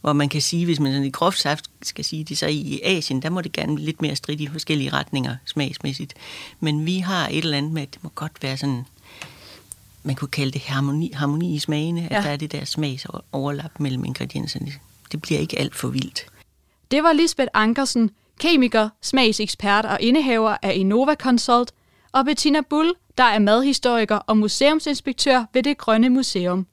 hvor 0.00 0.12
man 0.12 0.28
kan 0.28 0.42
sige, 0.42 0.64
hvis 0.64 0.80
man 0.80 0.92
sådan 0.92 1.06
i 1.06 1.10
groft 1.10 1.38
saft 1.38 1.70
skal 1.82 2.04
sige 2.04 2.24
det, 2.24 2.38
så 2.38 2.46
i 2.46 2.80
Asien, 2.84 3.22
der 3.22 3.30
må 3.30 3.40
det 3.40 3.52
gerne 3.52 3.76
lidt 3.76 4.02
mere 4.02 4.16
stridt 4.16 4.40
i 4.40 4.46
forskellige 4.46 4.92
retninger 4.92 5.36
smagsmæssigt. 5.44 6.14
Men 6.60 6.86
vi 6.86 6.98
har 6.98 7.28
et 7.28 7.38
eller 7.38 7.58
andet 7.58 7.72
med, 7.72 7.82
at 7.82 7.94
det 7.94 8.04
må 8.04 8.10
godt 8.14 8.42
være 8.42 8.56
sådan 8.56 8.84
man 10.02 10.14
kunne 10.14 10.28
kalde 10.28 10.52
det 10.52 10.60
harmoni, 10.60 11.12
harmoni 11.14 11.54
i 11.54 11.58
smagene, 11.58 12.08
ja. 12.10 12.16
At 12.16 12.24
der 12.24 12.30
er 12.30 12.36
det 12.36 12.52
der 12.52 12.64
smagsoverlap 12.64 13.80
mellem 13.80 14.04
ingredienserne. 14.04 14.72
Det 15.12 15.22
bliver 15.22 15.40
ikke 15.40 15.58
alt 15.58 15.74
for 15.74 15.88
vildt. 15.88 16.26
Det 16.90 17.02
var 17.02 17.12
Lisbeth 17.12 17.48
Ankersen, 17.54 18.10
kemiker, 18.40 18.88
smagsekspert 19.02 19.84
og 19.84 20.00
indehaver 20.00 20.56
af 20.62 20.72
Innova 20.74 21.14
Consult, 21.14 21.72
og 22.12 22.24
Bettina 22.24 22.60
Bull, 22.70 22.94
der 23.18 23.24
er 23.24 23.38
madhistoriker 23.38 24.16
og 24.16 24.36
museumsinspektør 24.36 25.44
ved 25.52 25.62
det 25.62 25.78
Grønne 25.78 26.08
Museum. 26.08 26.66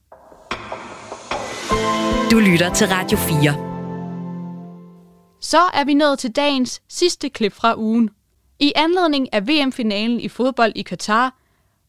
Du 2.31 2.39
lytter 2.39 2.73
til 2.73 2.87
Radio 2.87 3.17
4. 3.17 3.53
Så 5.41 5.57
er 5.73 5.83
vi 5.85 5.93
nået 5.93 6.19
til 6.19 6.31
dagens 6.31 6.81
sidste 6.89 7.29
klip 7.29 7.53
fra 7.53 7.75
ugen. 7.77 8.09
I 8.59 8.73
anledning 8.75 9.33
af 9.33 9.47
VM-finalen 9.47 10.19
i 10.19 10.27
fodbold 10.27 10.71
i 10.75 10.81
Katar, 10.81 11.35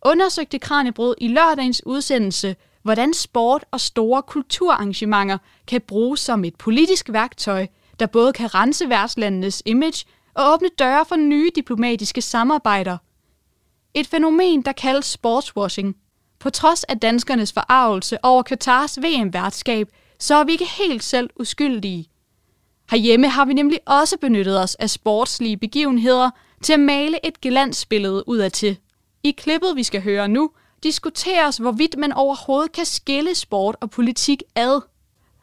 undersøgte 0.06 0.58
Kranjebrød 0.58 1.14
i 1.20 1.28
lørdagens 1.28 1.86
udsendelse, 1.86 2.56
hvordan 2.82 3.14
sport 3.14 3.64
og 3.70 3.80
store 3.80 4.22
kulturarrangementer 4.22 5.38
kan 5.66 5.80
bruges 5.80 6.20
som 6.20 6.44
et 6.44 6.56
politisk 6.56 7.08
værktøj, 7.12 7.66
der 8.00 8.06
både 8.06 8.32
kan 8.32 8.54
rense 8.54 8.88
værtslandenes 8.88 9.62
image 9.66 10.04
og 10.34 10.52
åbne 10.52 10.68
døre 10.78 11.04
for 11.08 11.16
nye 11.16 11.50
diplomatiske 11.54 12.22
samarbejder. 12.22 12.98
Et 13.94 14.06
fænomen, 14.06 14.62
der 14.62 14.72
kaldes 14.72 15.06
sportswashing. 15.06 15.96
På 16.40 16.50
trods 16.50 16.84
af 16.84 17.00
danskernes 17.00 17.52
forarvelse 17.52 18.24
over 18.24 18.42
Katars 18.42 18.98
VM-værtskab, 19.02 19.88
så 20.18 20.34
er 20.34 20.44
vi 20.44 20.52
ikke 20.52 20.68
helt 20.78 21.04
selv 21.04 21.30
uskyldige. 21.36 22.08
Herhjemme 22.90 23.28
har 23.28 23.44
vi 23.44 23.52
nemlig 23.52 23.80
også 23.86 24.18
benyttet 24.20 24.60
os 24.62 24.74
af 24.74 24.90
sportslige 24.90 25.56
begivenheder 25.56 26.30
til 26.62 26.72
at 26.72 26.80
male 26.80 27.26
et 27.26 27.40
glansbillede 27.40 28.28
ud 28.28 28.38
af 28.38 28.52
til. 28.52 28.78
I 29.22 29.30
klippet, 29.30 29.76
vi 29.76 29.82
skal 29.82 30.02
høre 30.02 30.28
nu, 30.28 30.50
diskuteres, 30.82 31.56
hvorvidt 31.56 31.96
man 31.98 32.12
overhovedet 32.12 32.72
kan 32.72 32.84
skille 32.84 33.34
sport 33.34 33.76
og 33.80 33.90
politik 33.90 34.42
ad. 34.54 34.80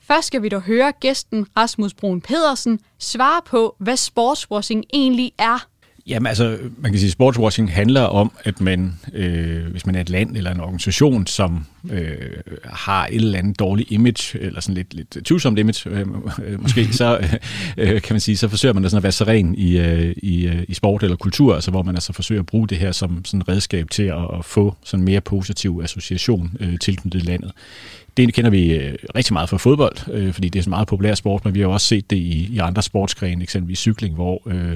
Først 0.02 0.28
skal 0.28 0.42
vi 0.42 0.50
dog 0.50 0.62
høre 0.62 0.92
gæsten 0.92 1.48
Rasmus 1.58 1.94
Brun 1.94 2.22
Pedersen 2.22 2.80
svare 3.00 3.42
på, 3.46 3.76
hvad 3.80 3.98
sportswashing 3.98 4.84
egentlig 4.94 5.32
er. 5.38 5.68
Jamen 6.08 6.28
altså, 6.28 6.58
man 6.78 6.92
kan 6.92 7.00
sige, 7.00 7.08
at 7.08 7.12
sportswashing 7.12 7.74
handler 7.74 8.02
om, 8.02 8.32
at 8.44 8.62
man, 8.62 9.00
øh, 9.14 9.66
hvis 9.72 9.86
man 9.86 9.96
er 9.96 10.02
et 10.02 10.10
land 10.10 10.38
eller 10.38 10.52
en 10.52 10.60
organisation, 10.60 11.28
som 11.28 11.66
øh, 11.92 12.18
har 12.64 13.08
et 13.08 13.16
eller 13.16 13.38
andet 13.38 13.60
dårligt 13.60 13.92
image, 13.92 14.40
eller 14.40 14.62
sådan 14.62 14.76
lidt, 14.76 14.94
lidt 14.94 15.18
tvivlsomt 15.26 15.60
image, 15.60 15.90
øh, 15.90 16.06
øh, 16.44 16.62
måske, 16.62 16.94
så 16.94 17.40
øh, 17.78 18.02
kan 18.02 18.14
man 18.14 18.20
sige, 18.20 18.38
så 18.38 18.48
forsøger 18.48 18.74
man 18.74 18.84
da 18.84 18.90
sådan 18.90 18.98
at 18.98 19.04
være 19.04 19.12
så 19.12 19.24
ren 19.24 19.56
i, 19.56 19.78
øh, 19.78 20.16
i, 20.18 20.48
øh, 20.48 20.64
i 20.68 20.74
sport 20.74 21.04
eller 21.04 21.18
kultur, 21.18 21.56
altså 21.56 21.72
hvor 21.72 21.84
man 21.84 21.96
altså 21.96 22.14
forsøger 22.14 22.42
at 22.42 22.46
bruge 22.46 22.68
det 22.68 22.78
her 22.78 22.92
som 22.92 23.26
sådan 23.26 23.50
redskab 23.50 23.90
til 23.90 24.04
at, 24.04 24.38
at 24.38 24.46
få 24.46 24.76
sådan 24.84 25.06
mere 25.06 25.22
positiv 25.22 25.82
association 25.84 26.58
øh, 26.60 26.80
tilknyttet 26.80 27.26
landet. 27.26 27.52
Det 28.18 28.34
kender 28.34 28.52
vi 28.52 28.74
øh, 28.74 28.96
rigtig 29.16 29.34
meget 29.34 29.50
fra 29.50 29.58
fodbold, 29.58 29.98
øh, 30.12 30.34
fordi 30.34 30.50
det 30.50 30.60
er 30.60 30.64
så 30.64 30.70
meget 30.70 30.88
populær 30.88 31.16
sport, 31.16 31.46
men 31.46 31.54
vi 31.54 31.60
har 31.60 31.68
jo 31.68 31.74
også 31.74 31.88
set 31.88 32.10
det 32.10 32.18
i, 32.18 32.54
i 32.54 32.58
andre 32.58 32.82
sportsgrene, 32.82 33.44
eksempelvis 33.44 33.80
cykling, 33.80 34.16
hvor 34.16 34.42
øh, 34.46 34.72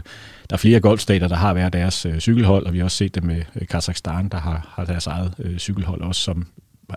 der 0.50 0.54
er 0.54 0.58
flere 0.58 0.80
golfstater, 0.80 1.28
der 1.28 1.36
har 1.36 1.54
hver 1.54 1.70
deres 1.70 2.06
øh, 2.06 2.20
cykelhold, 2.20 2.66
og 2.66 2.74
vi 2.74 2.78
har 2.78 2.86
også 2.86 2.98
set 2.98 3.16
det 3.16 3.24
med 3.24 3.42
øh, 3.62 3.68
Kazakhstan, 3.68 4.30
der 4.30 4.38
har, 4.38 4.74
har 4.76 4.86
deres 4.86 5.08
eget 5.08 5.34
øh, 5.40 5.58
cykelhold 5.58 6.02
også, 6.02 6.22
som 6.22 6.48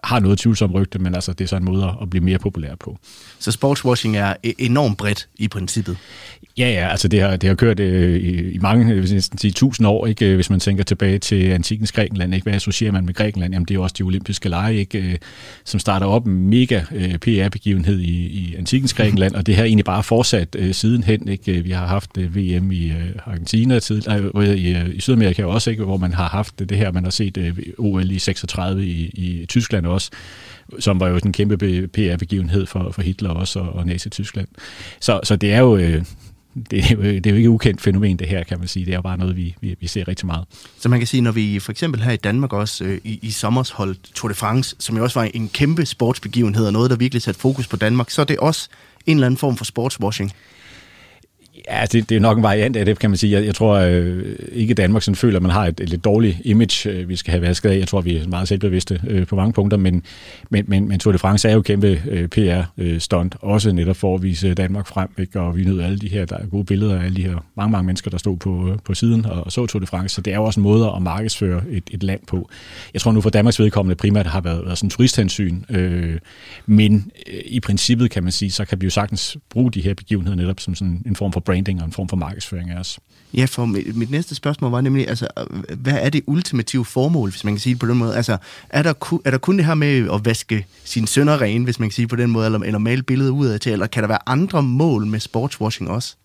har 0.05 0.21
noget 0.21 0.39
tvivlsomt 0.39 0.75
rygte, 0.75 0.99
men 0.99 1.15
altså 1.15 1.33
det 1.33 1.45
er 1.45 1.49
så 1.49 1.57
en 1.57 1.65
måde 1.65 1.97
at 2.03 2.11
blive 2.11 2.25
mere 2.25 2.39
populær 2.39 2.75
på. 2.81 2.99
Så 3.39 3.53
sportswashing 3.53 4.17
er 4.17 4.35
e- 4.47 4.55
enormt 4.59 4.99
bredt 4.99 5.29
i 5.37 5.49
princippet. 5.49 5.97
Ja, 6.59 6.71
ja, 6.71 6.89
altså 6.89 7.09
det 7.09 7.21
har, 7.21 7.37
det 7.37 7.49
har 7.49 7.55
kørt 7.55 7.81
øh, 7.81 8.17
i, 8.17 8.53
i 8.53 8.59
mange, 8.59 8.95
vil 8.95 9.15
næsten 9.15 9.39
sige 9.39 9.53
tusind 9.53 9.87
år, 9.87 10.07
ikke? 10.07 10.27
Øh, 10.27 10.35
hvis 10.35 10.51
man 10.51 10.61
tænker 10.61 10.85
tilbage 10.85 11.19
til 11.19 11.45
antikens 11.45 11.93
Grækenland. 11.93 12.35
Ikke? 12.35 12.45
Hvad 12.45 12.55
associerer 12.55 12.93
man 12.93 13.07
med 13.07 13.15
Grækenland? 13.15 13.53
Jamen 13.55 13.65
det 13.65 13.71
er 13.71 13.75
jo 13.75 13.83
også 13.83 13.95
de 13.99 14.03
olympiske 14.03 14.49
lege, 14.49 14.77
ikke? 14.77 14.99
Øh, 14.99 15.19
som 15.65 15.81
starter 15.81 16.07
op 16.07 16.27
en 16.27 16.49
mega 16.49 16.83
øh, 16.93 17.19
PR-begivenhed 17.19 17.99
i, 17.99 18.27
i 18.27 18.55
antikens 18.59 18.95
Grækenland, 18.95 19.35
og 19.35 19.47
det 19.47 19.57
har 19.57 19.65
egentlig 19.65 19.85
bare 19.85 20.03
fortsat 20.03 20.57
øh, 20.59 20.75
sidenhen. 20.75 21.29
Ikke? 21.29 21.53
Vi 21.53 21.71
har 21.71 21.87
haft 21.87 22.19
øh, 22.19 22.37
VM 22.37 22.73
i 22.73 22.91
øh, 22.91 23.11
Argentina, 23.27 23.79
tid, 23.79 24.03
øh, 24.37 24.49
i, 24.49 24.75
øh, 24.75 24.95
i 24.95 25.01
Sydamerika 25.01 25.45
også, 25.45 25.71
ikke? 25.71 25.85
hvor 25.85 25.97
man 25.97 26.13
har 26.13 26.29
haft 26.29 26.59
det 26.59 26.77
her, 26.77 26.93
man 26.93 27.05
har 27.05 27.11
set 27.11 27.37
øh, 27.37 27.59
OL 27.79 28.11
i 28.11 28.19
36 28.19 28.87
i, 28.87 29.05
i 29.05 29.47
Tyskland 29.47 29.82
også, 29.87 30.11
som 30.79 31.01
var 31.01 31.09
jo 31.09 31.19
en 31.25 31.33
kæmpe 31.33 31.89
PR-begivenhed 31.89 32.67
for, 32.67 32.91
for 32.93 33.03
Hitler 33.03 33.31
også 33.31 33.59
og, 33.59 33.73
og 33.73 33.87
Nazi-Tyskland. 33.87 34.49
Så, 35.01 35.21
så 35.25 35.37
det 35.37 35.53
er 35.53 35.59
jo... 35.59 35.77
Øh, 35.77 36.05
det 36.71 36.79
er, 36.79 36.95
jo, 36.95 37.03
det 37.03 37.27
er 37.27 37.31
jo 37.31 37.37
ikke 37.37 37.51
ukendt 37.51 37.81
fænomen, 37.81 38.17
det 38.17 38.29
her, 38.29 38.45
kan 38.45 38.59
man 38.59 38.69
sige. 38.69 38.87
Det 38.87 38.93
er 38.93 38.97
jo 38.97 39.03
bare 39.03 39.19
noget, 39.19 39.37
vi, 39.37 39.57
vi, 39.61 39.77
vi 39.81 39.87
ser 39.87 40.09
rigtig 40.09 40.27
meget. 40.27 40.45
Så 40.81 40.89
man 40.89 41.01
kan 41.01 41.07
sige, 41.07 41.21
når 41.21 41.33
vi 41.33 41.59
for 41.59 41.73
eksempel 41.73 42.03
her 42.03 42.13
i 42.13 42.17
Danmark 42.17 42.53
også 42.53 42.85
øh, 42.85 43.01
i, 43.05 43.19
i 43.23 43.31
sommers 43.31 43.71
holdt 43.71 43.99
Tour 44.15 44.29
de 44.29 44.35
France, 44.35 44.77
som 44.79 44.97
jo 44.97 45.03
også 45.03 45.21
var 45.21 45.31
en 45.35 45.49
kæmpe 45.49 45.87
sportsbegivenhed 45.87 46.67
og 46.67 46.73
noget, 46.73 46.91
der 46.91 46.97
virkelig 46.97 47.23
satte 47.23 47.41
fokus 47.41 47.67
på 47.67 47.77
Danmark, 47.77 48.11
så 48.11 48.21
er 48.21 48.25
det 48.25 48.39
også 48.39 48.69
en 49.07 49.17
eller 49.17 49.27
anden 49.27 49.39
form 49.39 49.57
for 49.57 49.65
sportswashing. 49.65 50.33
Ja, 51.69 51.85
det, 51.93 52.09
det 52.09 52.17
er 52.17 52.21
nok 52.21 52.37
en 52.37 52.43
variant 52.43 52.77
af 52.77 52.85
det, 52.85 52.99
kan 52.99 53.11
man 53.11 53.17
sige. 53.17 53.33
Jeg, 53.33 53.47
jeg 53.47 53.55
tror 53.55 53.75
øh, 53.75 54.37
ikke, 54.53 54.75
Danmark 54.75 55.03
sådan 55.03 55.17
føler, 55.17 55.37
at 55.37 55.43
man 55.43 55.51
har 55.51 55.67
et, 55.67 55.81
et 55.81 55.89
lidt 55.89 56.05
dårligt 56.05 56.37
image, 56.45 56.91
øh, 56.91 57.09
vi 57.09 57.17
skal 57.17 57.31
have 57.31 57.43
vasket 57.43 57.71
af. 57.71 57.79
Jeg 57.79 57.89
tror, 57.89 58.01
vi 58.01 58.17
er 58.17 58.29
meget 58.29 58.49
selvbevidste 58.49 59.01
øh, 59.07 59.27
på 59.27 59.37
mange 59.37 59.53
punkter, 59.53 59.77
men, 59.77 60.03
men, 60.51 60.65
men, 60.69 60.89
men 60.89 60.99
Tour 60.99 61.13
de 61.13 61.19
France 61.19 61.49
er 61.49 61.53
jo 61.53 61.63
kæmpe 61.63 62.03
øh, 62.09 62.29
PR-stunt, 62.29 63.35
øh, 63.43 63.51
også 63.51 63.73
netop 63.73 63.97
for 63.97 64.15
at 64.15 64.23
vise 64.23 64.55
Danmark 64.55 64.87
frem, 64.87 65.09
ikke? 65.19 65.41
og 65.41 65.57
vi 65.57 65.65
nyder 65.65 65.87
alle 65.87 65.99
de 65.99 66.09
her, 66.09 66.25
der 66.25 66.37
er 66.37 66.47
gode 66.47 66.65
billeder 66.65 67.01
af 67.01 67.05
alle 67.05 67.17
de 67.17 67.23
her 67.23 67.45
mange, 67.57 67.73
mange 67.73 67.87
mennesker, 67.87 68.11
der 68.11 68.19
stod 68.19 68.37
på, 68.37 68.69
øh, 68.69 68.79
på 68.85 68.95
siden 68.95 69.27
og, 69.27 69.45
og 69.45 69.53
så 69.53 69.67
Tour 69.67 69.81
de 69.81 69.87
France, 69.87 70.15
så 70.15 70.21
det 70.21 70.33
er 70.33 70.37
jo 70.37 70.45
også 70.45 70.61
en 70.61 70.65
måde 70.65 70.93
at 70.97 71.03
markedsføre 71.03 71.63
et, 71.71 71.85
et 71.91 72.03
land 72.03 72.21
på. 72.27 72.49
Jeg 72.95 73.01
tror 73.01 73.13
nu 73.13 73.21
for 73.21 73.31
Danmarks 73.31 73.61
vedkommende 73.61 73.97
primært 73.97 74.27
har 74.27 74.41
været, 74.41 74.65
været 74.65 74.79
sådan 74.79 74.91
turisthensyn, 74.91 75.63
øh, 75.71 76.19
men 76.67 77.11
øh, 77.33 77.41
i 77.45 77.61
princippet 77.61 78.11
kan 78.11 78.23
man 78.23 78.33
sige, 78.33 78.51
så 78.51 78.65
kan 78.65 78.81
vi 78.81 78.87
jo 78.87 78.91
sagtens 78.91 79.37
bruge 79.51 79.73
de 79.73 79.81
her 79.81 79.95
begivenheder 79.95 80.37
netop 80.37 80.61
som 80.61 80.75
sådan 80.75 81.03
en 81.07 81.17
form 81.17 81.33
for 81.33 81.42
branding 81.43 81.81
og 81.81 81.87
en 81.87 81.93
form 81.93 82.09
for 82.09 82.17
markedsføring 82.17 82.71
af 82.71 82.79
os. 82.79 82.99
Ja, 83.35 83.45
for 83.45 83.65
mit, 83.65 83.97
mit 83.97 84.11
næste 84.11 84.35
spørgsmål 84.35 84.71
var 84.71 84.81
nemlig, 84.81 85.09
altså, 85.09 85.29
hvad 85.77 85.99
er 86.01 86.11
det 86.11 86.23
ultimative 86.27 86.85
formål, 86.85 87.31
hvis 87.31 87.45
man 87.45 87.55
kan 87.55 87.61
sige 87.61 87.75
det 87.75 87.81
på 87.81 87.87
den 87.87 87.99
måde? 87.99 88.17
Altså, 88.17 88.37
er 88.69 88.83
der, 88.83 88.93
ku, 88.93 89.21
er 89.25 89.31
der 89.31 89.39
kun 89.39 89.57
det 89.57 89.65
her 89.65 89.75
med 89.75 90.09
at 90.13 90.25
vaske 90.25 90.67
sine 90.85 91.09
sønner 91.09 91.41
rene, 91.41 91.65
hvis 91.65 91.79
man 91.79 91.89
kan 91.89 91.95
sige 91.95 92.09
på 92.09 92.17
den 92.17 92.31
måde, 92.31 92.47
eller, 92.47 92.59
eller 92.59 92.79
male 92.79 93.03
billedet 93.03 93.31
ud 93.31 93.47
af 93.47 93.61
til, 93.61 93.73
eller 93.73 93.87
kan 93.87 94.03
der 94.03 94.09
være 94.09 94.29
andre 94.29 94.63
mål 94.63 95.07
med 95.07 95.21
sportswashing 95.21 95.91
også? 95.91 96.17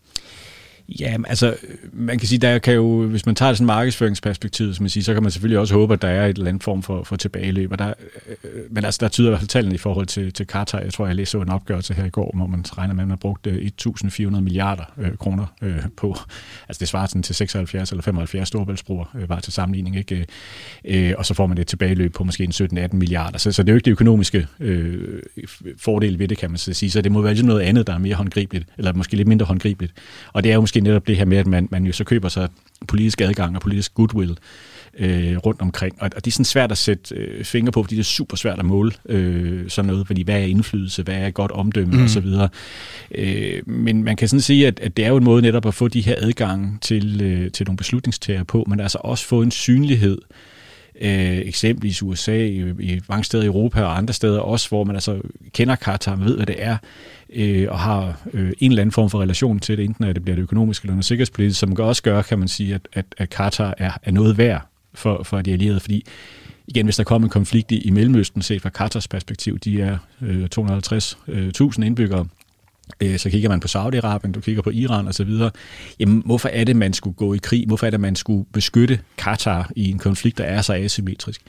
Ja, 0.89 1.17
altså, 1.27 1.55
man 1.93 2.19
kan 2.19 2.27
sige, 2.27 2.39
der 2.39 2.59
kan 2.59 2.73
jo, 2.73 3.07
hvis 3.07 3.25
man 3.25 3.35
tager 3.35 3.49
det 3.49 3.57
sådan 3.57 3.67
markedsføringsperspektiv, 3.67 4.73
som 4.73 4.83
man 4.83 4.89
siger, 4.89 5.03
så 5.03 5.13
kan 5.13 5.23
man 5.23 5.31
selvfølgelig 5.31 5.59
også 5.59 5.73
håbe, 5.73 5.93
at 5.93 6.01
der 6.01 6.07
er 6.07 6.25
et 6.25 6.37
eller 6.37 6.49
andet 6.49 6.63
form 6.63 6.83
for, 6.83 7.03
for 7.03 7.15
tilbageløb. 7.15 7.71
Og 7.71 7.79
der, 7.79 7.93
øh, 8.27 8.35
men 8.69 8.85
altså, 8.85 8.97
der 9.01 9.07
tyder 9.07 9.27
i 9.27 9.31
hvert 9.31 9.39
fald 9.39 9.47
tallene 9.47 9.75
i 9.75 9.77
forhold 9.77 10.05
til, 10.05 10.33
til 10.33 10.47
Qatar. 10.47 10.79
Jeg 10.79 10.93
tror, 10.93 11.05
jeg 11.05 11.15
læste 11.15 11.37
en 11.37 11.49
opgørelse 11.49 11.93
her 11.93 12.05
i 12.05 12.09
går, 12.09 12.31
hvor 12.35 12.47
man 12.47 12.65
regner 12.77 12.93
med, 12.93 13.03
at 13.03 13.07
man 13.07 13.11
har 13.11 13.15
brugt 13.15 13.47
øh, 13.47 13.71
1.400 13.87 14.39
milliarder 14.39 14.83
øh, 14.97 15.17
kroner 15.17 15.45
øh, 15.61 15.81
på, 15.97 16.15
altså 16.69 16.79
det 16.79 16.87
svarer 16.87 17.07
sådan 17.07 17.23
til 17.23 17.35
76 17.35 17.91
eller 17.91 18.03
75 18.03 18.47
storbæltsbroer, 18.47 19.05
øh, 19.15 19.27
bare 19.27 19.41
til 19.41 19.53
sammenligning, 19.53 19.97
ikke? 19.97 20.25
Øh, 20.85 21.13
og 21.17 21.25
så 21.25 21.33
får 21.33 21.47
man 21.47 21.57
et 21.57 21.67
tilbageløb 21.67 22.13
på 22.13 22.23
måske 22.23 22.49
17-18 22.53 22.95
milliarder. 22.95 23.37
Så, 23.37 23.51
så 23.51 23.63
det 23.63 23.69
er 23.69 23.73
jo 23.73 23.77
ikke 23.77 23.85
det 23.85 23.91
økonomiske 23.91 24.47
øh, 24.59 25.21
fordel 25.77 26.19
ved 26.19 26.27
det, 26.27 26.37
kan 26.37 26.49
man 26.49 26.57
så 26.57 26.73
sige. 26.73 26.91
Så 26.91 27.01
det 27.01 27.11
må 27.11 27.21
være 27.21 27.35
noget 27.41 27.61
andet, 27.61 27.87
der 27.87 27.93
er 27.93 27.97
mere 27.97 28.15
håndgribeligt, 28.15 28.65
eller 28.77 28.93
måske 28.93 29.15
lidt 29.15 29.27
mindre 29.27 29.45
håndgribeligt. 29.45 29.93
Og 30.33 30.43
det 30.43 30.49
er 30.51 30.55
jo 30.55 30.61
måske 30.61 30.76
netop 30.81 31.07
det 31.07 31.17
her 31.17 31.25
med, 31.25 31.37
at 31.37 31.47
man, 31.47 31.67
man 31.71 31.85
jo 31.85 31.91
så 31.91 32.03
køber 32.03 32.29
sig 32.29 32.49
politisk 32.87 33.21
adgang 33.21 33.55
og 33.55 33.61
politisk 33.61 33.93
goodwill 33.93 34.37
øh, 34.97 35.37
rundt 35.37 35.61
omkring. 35.61 35.95
Og, 36.01 36.09
og 36.15 36.25
det 36.25 36.31
er 36.31 36.33
sådan 36.33 36.45
svært 36.45 36.71
at 36.71 36.77
sætte 36.77 37.15
øh, 37.15 37.43
fingre 37.43 37.71
på, 37.71 37.83
fordi 37.83 37.95
det 37.95 38.01
er 38.01 38.05
super 38.05 38.37
svært 38.37 38.59
at 38.59 38.65
måle 38.65 38.91
øh, 39.09 39.69
sådan 39.69 39.87
noget, 39.91 40.07
fordi 40.07 40.23
hvad 40.23 40.35
er 40.35 40.45
indflydelse, 40.45 41.03
hvad 41.03 41.15
er 41.15 41.29
godt 41.29 41.51
omdømme 41.51 41.97
mm. 41.97 42.03
osv. 42.03 42.25
Øh, 43.11 43.69
men 43.69 44.03
man 44.03 44.15
kan 44.15 44.27
sådan 44.27 44.41
sige, 44.41 44.67
at, 44.67 44.79
at 44.79 44.97
det 44.97 45.05
er 45.05 45.09
jo 45.09 45.17
en 45.17 45.23
måde 45.23 45.41
netop 45.41 45.65
at 45.65 45.73
få 45.73 45.87
de 45.87 46.01
her 46.01 46.15
adgang 46.17 46.81
til, 46.81 47.21
øh, 47.21 47.51
til 47.51 47.65
nogle 47.65 47.77
beslutningstager 47.77 48.43
på, 48.43 48.65
men 48.67 48.79
altså 48.79 48.97
også 49.01 49.25
få 49.25 49.41
en 49.41 49.51
synlighed, 49.51 50.17
øh, 51.01 51.37
eksempelvis 51.37 52.03
USA, 52.03 52.37
i, 52.37 52.73
i 52.79 52.99
mange 53.09 53.23
steder 53.23 53.43
i 53.43 53.47
Europa 53.47 53.83
og 53.83 53.97
andre 53.97 54.13
steder 54.13 54.39
også, 54.39 54.69
hvor 54.69 54.83
man 54.83 54.95
altså 54.95 55.21
kender 55.53 55.75
Katar, 55.75 56.15
man 56.15 56.27
ved, 56.27 56.35
hvad 56.35 56.45
det 56.45 56.63
er, 56.63 56.77
øh, 57.33 57.67
og 57.69 57.79
har 57.79 58.19
øh, 58.33 58.53
en 58.59 58.71
eller 58.71 58.81
anden 58.81 58.91
form 58.91 59.09
for 59.09 59.21
relation 59.21 59.59
til 59.59 59.77
det, 59.77 59.85
enten 59.85 60.05
at 60.05 60.15
det 60.15 60.23
bliver 60.23 60.35
det 60.35 60.43
økonomiske 60.43 60.85
eller 60.85 60.93
noget 60.93 61.05
sikkerhedspolitisk, 61.05 61.59
som 61.59 61.79
også 61.79 62.03
gør, 62.03 62.21
kan 62.21 62.39
man 62.39 62.47
sige, 62.47 62.75
at, 62.75 62.87
at, 62.93 63.05
at 63.17 63.29
Katar 63.29 63.73
er, 63.77 63.91
er 64.03 64.11
noget 64.11 64.37
værd 64.37 64.61
for, 64.93 65.23
for 65.23 65.41
de 65.41 65.53
allierede, 65.53 65.79
fordi 65.79 66.05
igen, 66.67 66.85
hvis 66.85 66.95
der 66.95 67.03
kommer 67.03 67.25
en 67.25 67.29
konflikt 67.29 67.71
i, 67.71 67.77
i 67.77 67.89
Mellemøsten, 67.89 68.41
set 68.41 68.61
fra 68.61 68.69
Katars 68.69 69.07
perspektiv, 69.07 69.59
de 69.59 69.81
er 69.81 69.97
øh, 70.21 70.47
250.000 70.59 71.83
indbyggere, 71.83 72.27
øh, 73.01 73.17
så 73.19 73.29
kigger 73.29 73.49
man 73.49 73.59
på 73.59 73.67
Saudi-Arabien, 73.67 74.31
du 74.31 74.39
kigger 74.39 74.61
på 74.61 74.69
Iran 74.69 75.07
osv., 75.07 75.29
jamen 75.99 76.21
hvorfor 76.25 76.49
er 76.49 76.63
det, 76.63 76.75
man 76.75 76.93
skulle 76.93 77.15
gå 77.15 77.33
i 77.33 77.37
krig? 77.37 77.67
Hvorfor 77.67 77.85
er 77.85 77.89
det, 77.89 77.99
man 77.99 78.15
skulle 78.15 78.45
beskytte 78.53 78.99
Katar 79.17 79.71
i 79.75 79.91
en 79.91 79.99
konflikt, 79.99 80.37
der 80.37 80.43
er 80.43 80.61
så 80.61 80.73
asymmetrisk? 80.73 81.41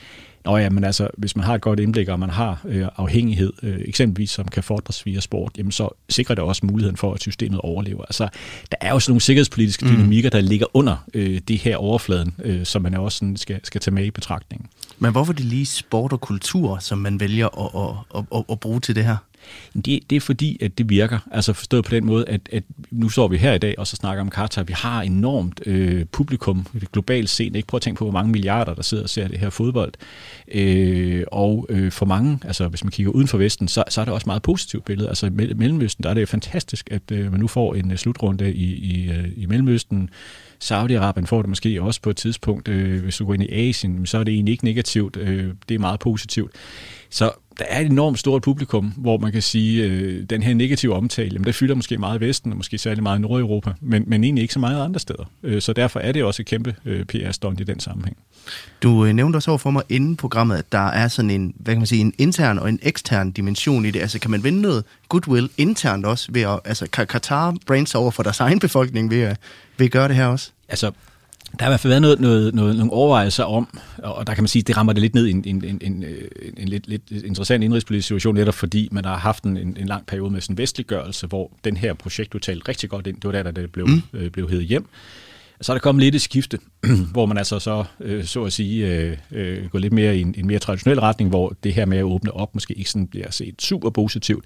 Nå 0.45 0.57
ja, 0.57 0.71
men 0.71 0.85
altså, 0.85 1.09
hvis 1.17 1.37
man 1.37 1.45
har 1.45 1.55
et 1.55 1.61
godt 1.61 1.81
indblik, 1.81 2.09
og 2.09 2.21
man 2.21 2.31
har 2.31 2.61
øh, 2.65 2.87
afhængighed, 2.97 3.53
øh, 3.63 3.81
eksempelvis 3.85 4.31
som 4.31 4.49
kan 4.49 4.63
fordres 4.63 5.07
via 5.07 5.21
sport, 5.21 5.53
jamen 5.59 5.73
så 5.73 5.89
sikrer 6.09 6.35
det 6.35 6.45
også 6.45 6.67
muligheden 6.67 6.97
for, 6.97 7.15
at 7.15 7.21
systemet 7.21 7.61
overlever. 7.61 8.03
Altså, 8.05 8.29
der 8.71 8.77
er 8.81 8.93
jo 8.93 9.01
sådan 9.01 9.11
nogle 9.13 9.21
sikkerhedspolitiske 9.21 9.85
mm. 9.85 9.91
dynamikker, 9.91 10.31
der 10.31 10.41
ligger 10.41 10.67
under 10.75 10.97
øh, 11.15 11.41
det 11.49 11.59
her 11.59 11.77
overfladen, 11.77 12.35
øh, 12.45 12.67
som 12.67 12.83
man 12.83 12.95
også 12.95 13.19
sådan 13.19 13.37
skal, 13.37 13.61
skal 13.65 13.81
tage 13.81 13.95
med 13.95 14.05
i 14.05 14.11
betragtningen. 14.11 14.69
Men 14.99 15.13
hvorfor 15.13 15.33
det 15.33 15.45
lige 15.45 15.67
sport 15.67 16.13
og 16.13 16.21
kultur, 16.21 16.79
som 16.79 16.99
man 16.99 17.21
vælger 17.21 17.47
at, 17.47 17.97
at, 18.15 18.25
at, 18.35 18.45
at 18.51 18.61
bruge 18.61 18.81
til 18.81 18.95
det 18.95 19.05
her? 19.05 19.17
Det, 19.75 20.01
det 20.11 20.17
er 20.17 20.21
fordi, 20.21 20.59
at 20.61 20.79
det 20.79 20.91
virker. 20.91 21.19
Altså 21.31 21.53
forstået 21.53 21.85
på 21.85 21.91
den 21.91 22.07
måde, 22.07 22.29
at, 22.29 22.41
at 22.53 22.63
nu 22.91 23.09
står 23.09 23.29
vi 23.29 23.37
her 23.37 23.53
i 23.53 23.59
dag 23.59 23.79
og 23.79 23.87
så 23.87 23.97
snakker 23.97 24.21
om 24.21 24.31
Katar. 24.31 24.63
Vi 24.63 24.73
har 24.73 25.03
enormt 25.03 25.61
øh, 25.67 26.05
publikum 26.13 26.67
globalt 26.93 27.31
set. 27.31 27.57
Ikke? 27.57 27.69
Prøv 27.69 27.79
at 27.79 27.83
tænke 27.83 27.99
på, 27.99 28.05
hvor 28.05 28.13
mange 28.13 28.33
milliarder, 28.33 28.75
der 28.75 28.83
sidder 28.83 29.03
og 29.03 29.11
ser 29.11 29.29
det 29.29 29.39
her 29.39 29.51
fodbold. 29.51 29.93
Øh, 30.55 31.25
og 31.33 31.67
øh, 31.69 31.93
for 31.93 32.07
mange, 32.07 32.39
altså 32.45 32.69
hvis 32.69 32.85
man 32.85 32.91
kigger 32.91 33.13
uden 33.13 33.29
for 33.29 33.39
Vesten, 33.39 33.69
så, 33.69 33.85
så 33.89 34.01
er 34.01 34.05
det 34.05 34.15
også 34.15 34.27
meget 34.27 34.43
positivt 34.43 34.85
billede. 34.85 35.09
Altså 35.09 35.27
i 35.27 35.31
Mellemøsten, 35.31 36.03
der 36.03 36.11
er 36.11 36.15
det 36.15 36.29
fantastisk, 36.29 36.89
at 36.91 37.03
øh, 37.13 37.31
man 37.31 37.41
nu 37.41 37.47
får 37.47 37.75
en 37.75 37.91
øh, 37.91 37.97
slutrunde 37.97 38.55
i, 38.55 38.75
i, 38.75 39.11
øh, 39.11 39.29
i 39.37 39.47
Mellemøsten. 39.47 40.11
Saudi-Arabien 40.65 41.27
får 41.27 41.43
det 41.43 41.49
måske 41.49 41.83
også 41.83 42.01
på 42.01 42.11
et 42.11 42.17
tidspunkt. 42.17 42.69
Øh, 42.69 43.03
hvis 43.03 43.17
du 43.17 43.27
går 43.27 43.35
ind 43.35 43.43
i 43.43 43.69
Asien, 43.69 44.07
så 44.07 44.19
er 44.19 44.25
det 44.25 44.35
egentlig 44.35 44.53
ikke 44.53 44.65
negativt. 44.65 45.17
Øh, 45.17 45.55
det 45.69 45.75
er 45.75 45.79
meget 45.79 46.01
positivt. 46.01 46.53
Så 47.11 47.31
der 47.59 47.65
er 47.69 47.81
et 47.81 47.87
enormt 47.87 48.19
stort 48.19 48.43
publikum, 48.43 48.93
hvor 48.97 49.19
man 49.19 49.33
kan 49.33 49.43
sige, 49.43 49.85
øh, 49.85 50.23
den 50.31 50.43
her 50.43 50.55
negative 50.55 50.95
omtale, 50.95 51.31
jamen, 51.33 51.45
der 51.45 51.53
fylder 51.53 51.75
måske 51.75 51.99
meget 51.99 52.23
i 52.23 52.27
Vesten, 52.27 52.51
og 52.51 52.57
måske 52.57 52.79
særlig 52.79 53.03
meget 53.03 53.19
i 53.19 53.23
Nordeuropa, 53.23 53.73
men, 53.81 54.05
men 54.07 54.25
egentlig 54.25 54.43
ikke 54.43 54.55
så 54.55 54.61
meget 54.61 54.85
andre 54.85 55.01
steder. 55.01 55.31
Øh, 55.43 55.63
så 55.63 55.73
derfor 55.73 56.01
er 56.01 56.13
det 56.13 56.25
også 56.25 56.43
et 56.43 56.47
kæmpe 56.47 56.75
øh, 56.85 57.05
PR-stunt 57.05 57.61
i 57.61 57.65
den 57.65 57.81
sammenhæng. 57.81 58.17
Du 58.83 59.05
øh, 59.05 59.13
nævnte 59.13 59.37
også 59.37 59.51
over 59.51 59.59
for 59.59 59.71
mig 59.71 59.83
inden 59.89 60.17
programmet, 60.17 60.57
at 60.57 60.73
der 60.73 60.87
er 60.87 61.09
sådan 61.09 61.31
en, 61.31 61.55
hvad 61.57 61.75
kan 61.75 61.81
man 61.81 61.87
sige, 61.87 62.01
en 62.01 62.13
intern 62.19 62.59
og 62.59 62.69
en 62.69 62.79
ekstern 62.83 63.31
dimension 63.31 63.85
i 63.85 63.91
det. 63.91 64.01
Altså 64.01 64.19
kan 64.19 64.31
man 64.31 64.45
vinde 64.45 64.61
noget 64.61 64.85
goodwill 65.09 65.51
internt 65.57 66.07
også 66.07 66.33
ved 66.33 66.43
at, 66.43 66.61
altså 66.65 66.87
Qatar 66.87 67.55
brands 67.67 67.95
over 67.95 68.11
for 68.11 68.23
deres 68.23 68.41
egen 68.41 68.59
befolkning 68.59 69.11
ved 69.11 69.23
at, 69.23 69.37
ved 69.79 69.87
at 69.87 69.93
gøre 69.93 70.09
det 70.09 70.17
her 70.17 70.27
også? 70.27 70.51
Altså, 70.69 70.93
der 71.59 71.65
har 71.65 71.71
i 71.71 71.73
hvert 71.73 71.81
fald 71.81 71.91
været 71.91 72.03
noget, 72.03 72.21
noget, 72.21 72.55
noget, 72.55 72.77
nogle 72.77 72.93
overvejelser 72.93 73.45
om, 73.45 73.79
og 73.99 74.27
der 74.27 74.35
kan 74.35 74.43
man 74.43 74.49
sige, 74.49 74.63
det 74.63 74.77
rammer 74.77 74.93
det 74.93 75.03
lidt 75.03 75.15
ned 75.15 75.27
i 75.27 75.31
en, 75.31 75.43
en, 75.47 75.65
en, 75.65 75.81
en, 75.83 76.05
en 76.57 76.69
lidt, 76.69 76.89
lidt 76.89 77.11
interessant 77.11 77.65
indrigspolitisk 77.65 78.07
situation, 78.09 78.35
netop 78.35 78.55
fordi 78.55 78.89
man 78.93 79.05
har 79.05 79.17
haft 79.17 79.45
en, 79.45 79.57
en 79.57 79.87
lang 79.87 80.07
periode 80.07 80.31
med 80.31 80.41
sådan 80.41 80.59
vestliggørelse, 80.59 81.27
hvor 81.27 81.53
den 81.65 81.77
her 81.77 81.95
projekt 81.95 82.33
du 82.33 82.39
talte 82.39 82.69
rigtig 82.69 82.91
godt 82.91 83.07
ind. 83.07 83.17
Det 83.17 83.25
var 83.25 83.33
der, 83.33 83.43
da 83.43 83.61
det 83.61 83.73
blev, 83.73 83.87
mm. 83.87 84.03
øh, 84.13 84.31
blev 84.31 84.49
hævet 84.51 84.65
hjem. 84.65 84.89
Så 85.61 85.73
er 85.73 85.75
der 85.75 85.81
kommet 85.81 86.05
lidt 86.05 86.15
et 86.15 86.23
skifte, 86.23 86.59
hvor 87.13 87.27
man 87.27 87.39
altså 87.39 87.59
så, 87.59 87.85
øh, 88.01 88.25
så 88.25 88.45
at 88.45 88.53
sige, 88.53 88.87
øh, 88.87 89.17
øh, 89.33 89.71
går 89.71 89.79
lidt 89.79 89.93
mere 89.93 90.17
i 90.17 90.21
en, 90.21 90.35
en 90.39 90.47
mere 90.47 90.59
traditionel 90.59 91.01
retning, 91.01 91.31
hvor 91.31 91.57
det 91.65 91.75
her 91.75 91.87
med 91.87 91.99
at 91.99 92.05
åbne 92.05 92.33
op 92.33 92.55
måske 92.55 92.75
ikke 92.75 92.91
sådan 92.91 93.07
bliver 93.07 93.31
set 93.31 93.63
super 93.63 93.91
positivt. 93.91 94.45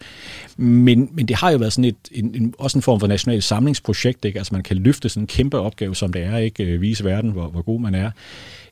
Men, 0.56 1.08
men 1.12 1.28
det 1.28 1.36
har 1.36 1.50
jo 1.50 1.58
været 1.58 1.72
sådan 1.72 1.84
et, 1.84 1.96
en, 2.10 2.34
en, 2.34 2.54
også 2.58 2.78
en 2.78 2.82
form 2.82 3.00
for 3.00 3.06
national 3.06 3.42
samlingsprojekt, 3.42 4.24
ikke? 4.24 4.38
altså 4.38 4.54
man 4.54 4.62
kan 4.62 4.76
løfte 4.76 5.08
sådan 5.08 5.22
en 5.22 5.26
kæmpe 5.26 5.58
opgave, 5.58 5.96
som 5.96 6.12
det 6.12 6.22
er, 6.22 6.36
ikke 6.36 6.64
øh, 6.64 6.80
vise 6.80 7.04
verden, 7.04 7.30
hvor, 7.30 7.48
hvor 7.48 7.62
god 7.62 7.80
man 7.80 7.94
er. 7.94 8.10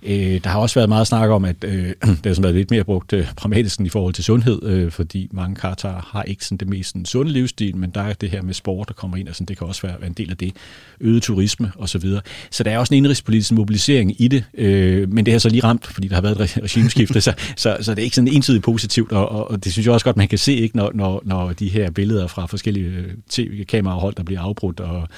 Øh, 0.03 0.41
der 0.45 0.49
har 0.49 0.59
også 0.59 0.75
været 0.75 0.89
meget 0.89 1.07
snak 1.07 1.31
om, 1.31 1.45
at 1.45 1.65
øh, 1.65 1.87
det 2.25 2.37
har 2.37 2.43
været 2.43 2.55
lidt 2.55 2.71
mere 2.71 2.85
brugt 2.85 3.13
øh, 3.13 3.27
pragmatisk 3.37 3.81
i 3.81 3.89
forhold 3.89 4.15
til 4.15 4.25
sundhed, 4.25 4.63
øh, 4.63 4.91
fordi 4.91 5.29
mange 5.33 5.57
Katar 5.57 6.09
har 6.13 6.23
ikke 6.23 6.45
sådan 6.45 6.59
det 6.59 6.69
mest 6.69 6.91
sådan, 6.91 7.05
sunde 7.05 7.33
livsstil, 7.33 7.77
men 7.77 7.91
der 7.91 8.01
er 8.01 8.13
det 8.13 8.31
her 8.31 8.43
med 8.43 8.55
sport, 8.55 8.89
der 8.89 8.95
kommer 8.95 9.17
ind, 9.17 9.29
og 9.29 9.35
sådan, 9.35 9.47
det 9.47 9.59
kan 9.59 9.67
også 9.67 9.83
være, 9.83 9.97
være 10.01 10.09
en 10.09 10.13
del 10.13 10.31
af 10.31 10.37
det. 10.37 10.53
Øget 11.01 11.23
turisme 11.23 11.73
osv. 11.79 11.87
Så, 11.87 11.99
videre. 11.99 12.21
så 12.51 12.63
der 12.63 12.71
er 12.71 12.79
også 12.79 12.95
en 12.95 12.99
indrigspolitisk 12.99 13.53
mobilisering 13.53 14.23
i 14.23 14.29
det, 14.29 14.45
øh, 14.55 15.13
men 15.13 15.27
det 15.27 15.35
har 15.35 15.39
så 15.39 15.49
lige 15.49 15.65
ramt, 15.65 15.87
fordi 15.87 16.09
der 16.09 16.15
har 16.15 16.23
været 16.23 16.41
et 16.41 16.63
regimeskifte, 16.63 17.21
så, 17.21 17.35
så, 17.57 17.77
så 17.81 17.95
det 17.95 17.99
er 17.99 18.05
ikke 18.05 18.17
sådan 18.17 18.33
ensidigt 18.33 18.65
positivt, 18.65 19.13
og, 19.13 19.29
og, 19.29 19.51
og 19.51 19.65
det 19.65 19.73
synes 19.73 19.87
jeg 19.87 19.95
også 19.95 20.05
godt, 20.05 20.17
man 20.17 20.29
kan 20.29 20.39
se, 20.39 20.55
ikke, 20.55 20.77
når, 20.77 20.91
når, 20.95 21.23
når 21.25 21.53
de 21.53 21.69
her 21.69 21.91
billeder 21.91 22.27
fra 22.27 22.47
forskellige 22.47 22.87
øh, 22.87 23.15
tv-kamerahold, 23.31 24.15
der 24.15 24.23
bliver 24.23 24.41
afbrudt, 24.41 24.81
og 24.81 25.09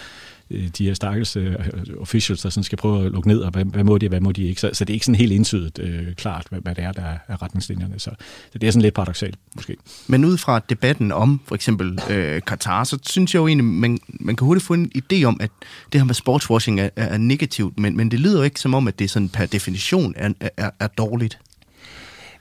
de 0.79 0.87
her 0.87 0.95
stakkels 0.95 1.37
uh, 1.37 1.55
officials, 1.99 2.43
der 2.43 2.51
sådan 2.51 2.65
skal 2.65 2.79
prøve 2.79 3.07
at 3.07 3.13
lukke 3.13 3.29
ned, 3.29 3.39
og 3.39 3.51
hvad, 3.51 3.65
hvad 3.65 3.85
må 3.85 3.99
de, 3.99 4.07
og 4.07 4.09
hvad 4.09 4.21
må 4.21 4.33
de 4.33 4.45
ikke. 4.45 4.61
Så, 4.61 4.71
så 4.73 4.85
det 4.85 4.93
er 4.93 4.95
ikke 4.95 5.07
sådan 5.07 5.19
helt 5.19 5.33
indsydet 5.33 5.79
uh, 5.79 6.15
klart, 6.15 6.47
hvad, 6.51 6.61
hvad 6.61 6.75
det 6.75 6.85
er, 6.85 6.93
der 6.93 7.19
er 7.29 7.43
retningslinjerne. 7.43 7.99
Så, 7.99 8.11
så 8.53 8.59
det 8.59 8.67
er 8.67 8.71
sådan 8.71 8.83
lidt 8.83 8.95
paradoxalt, 8.95 9.37
måske. 9.57 9.77
Men 10.07 10.25
ud 10.25 10.39
fra 10.39 10.61
debatten 10.69 11.13
om 11.13 11.41
for 11.47 11.55
eksempel 11.55 11.93
uh, 11.93 12.43
Katar, 12.47 12.85
så 12.85 12.99
synes 13.07 13.35
jeg 13.35 13.41
jo 13.41 13.47
egentlig, 13.47 13.65
man, 13.65 13.99
man 14.09 14.37
kan 14.37 14.45
hurtigt 14.45 14.67
få 14.67 14.75
en 14.75 14.93
idé 14.99 15.25
om, 15.25 15.37
at 15.41 15.51
det 15.93 16.01
her 16.01 16.07
med 16.07 16.15
sportswashing 16.15 16.81
er, 16.81 16.91
er 16.97 17.19
negativt, 17.19 17.79
men, 17.79 17.97
men 17.97 18.11
det 18.11 18.21
lyder 18.21 18.39
jo 18.39 18.43
ikke 18.43 18.61
som 18.61 18.75
om, 18.75 18.89
at 18.89 18.99
det 18.99 19.11
sådan 19.11 19.29
per 19.29 19.47
definition 19.47 20.15
er, 20.17 20.33
er, 20.57 20.71
er 20.81 20.87
dårligt. 20.87 21.39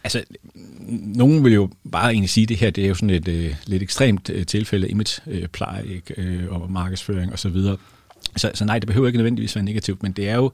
Altså, 0.03 0.23
nogen 1.15 1.43
vil 1.43 1.53
jo 1.53 1.69
bare 1.91 2.11
egentlig 2.11 2.29
sige, 2.29 2.43
at 2.43 2.49
det 2.49 2.57
her 2.57 2.69
det 2.69 2.83
er 2.83 2.87
jo 2.87 2.93
sådan 2.95 3.09
et 3.09 3.27
uh, 3.27 3.55
lidt 3.65 3.83
ekstremt 3.83 4.29
uh, 4.29 4.43
tilfælde 4.43 4.89
image-pleje 4.89 6.01
uh, 6.17 6.51
uh, 6.53 6.61
og 6.61 6.71
markedsføring 6.71 7.33
osv. 7.33 7.55
Og 7.55 7.79
så, 8.35 8.51
så 8.53 8.65
nej, 8.65 8.79
det 8.79 8.87
behøver 8.87 9.07
ikke 9.07 9.17
nødvendigvis 9.17 9.55
være 9.55 9.65
negativt, 9.65 10.03
men 10.03 10.11
det 10.11 10.29
er 10.29 10.35
jo, 10.35 10.51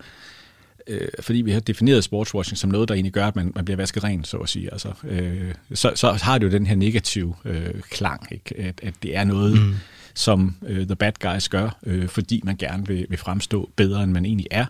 øh, 0.87 1.07
fordi 1.19 1.41
vi 1.41 1.51
har 1.51 1.59
defineret 1.59 2.03
sportswashing 2.03 2.57
som 2.57 2.69
noget, 2.69 2.89
der 2.89 2.95
egentlig 2.95 3.13
gør, 3.13 3.27
at 3.27 3.35
man, 3.35 3.51
man 3.55 3.65
bliver 3.65 3.77
vasket 3.77 4.03
ren, 4.03 4.23
så 4.23 4.37
at 4.37 4.49
sige. 4.49 4.71
Altså, 4.71 4.91
øh, 5.03 5.53
så, 5.73 5.91
så 5.95 6.11
har 6.11 6.37
det 6.37 6.45
jo 6.45 6.51
den 6.51 6.67
her 6.67 6.75
negative 6.75 7.35
øh, 7.45 7.81
klang, 7.89 8.27
ikke? 8.31 8.55
At, 8.57 8.79
at 8.83 8.93
det 9.03 9.17
er 9.17 9.23
noget, 9.23 9.53
mm. 9.53 9.73
som 10.13 10.55
øh, 10.67 10.85
the 10.85 10.95
bad 10.95 11.11
guys 11.19 11.49
gør, 11.49 11.77
øh, 11.85 12.07
fordi 12.07 12.41
man 12.43 12.57
gerne 12.57 12.87
vil, 12.87 13.05
vil 13.09 13.17
fremstå 13.17 13.69
bedre, 13.75 14.03
end 14.03 14.11
man 14.11 14.25
egentlig 14.25 14.47
er. 14.51 14.65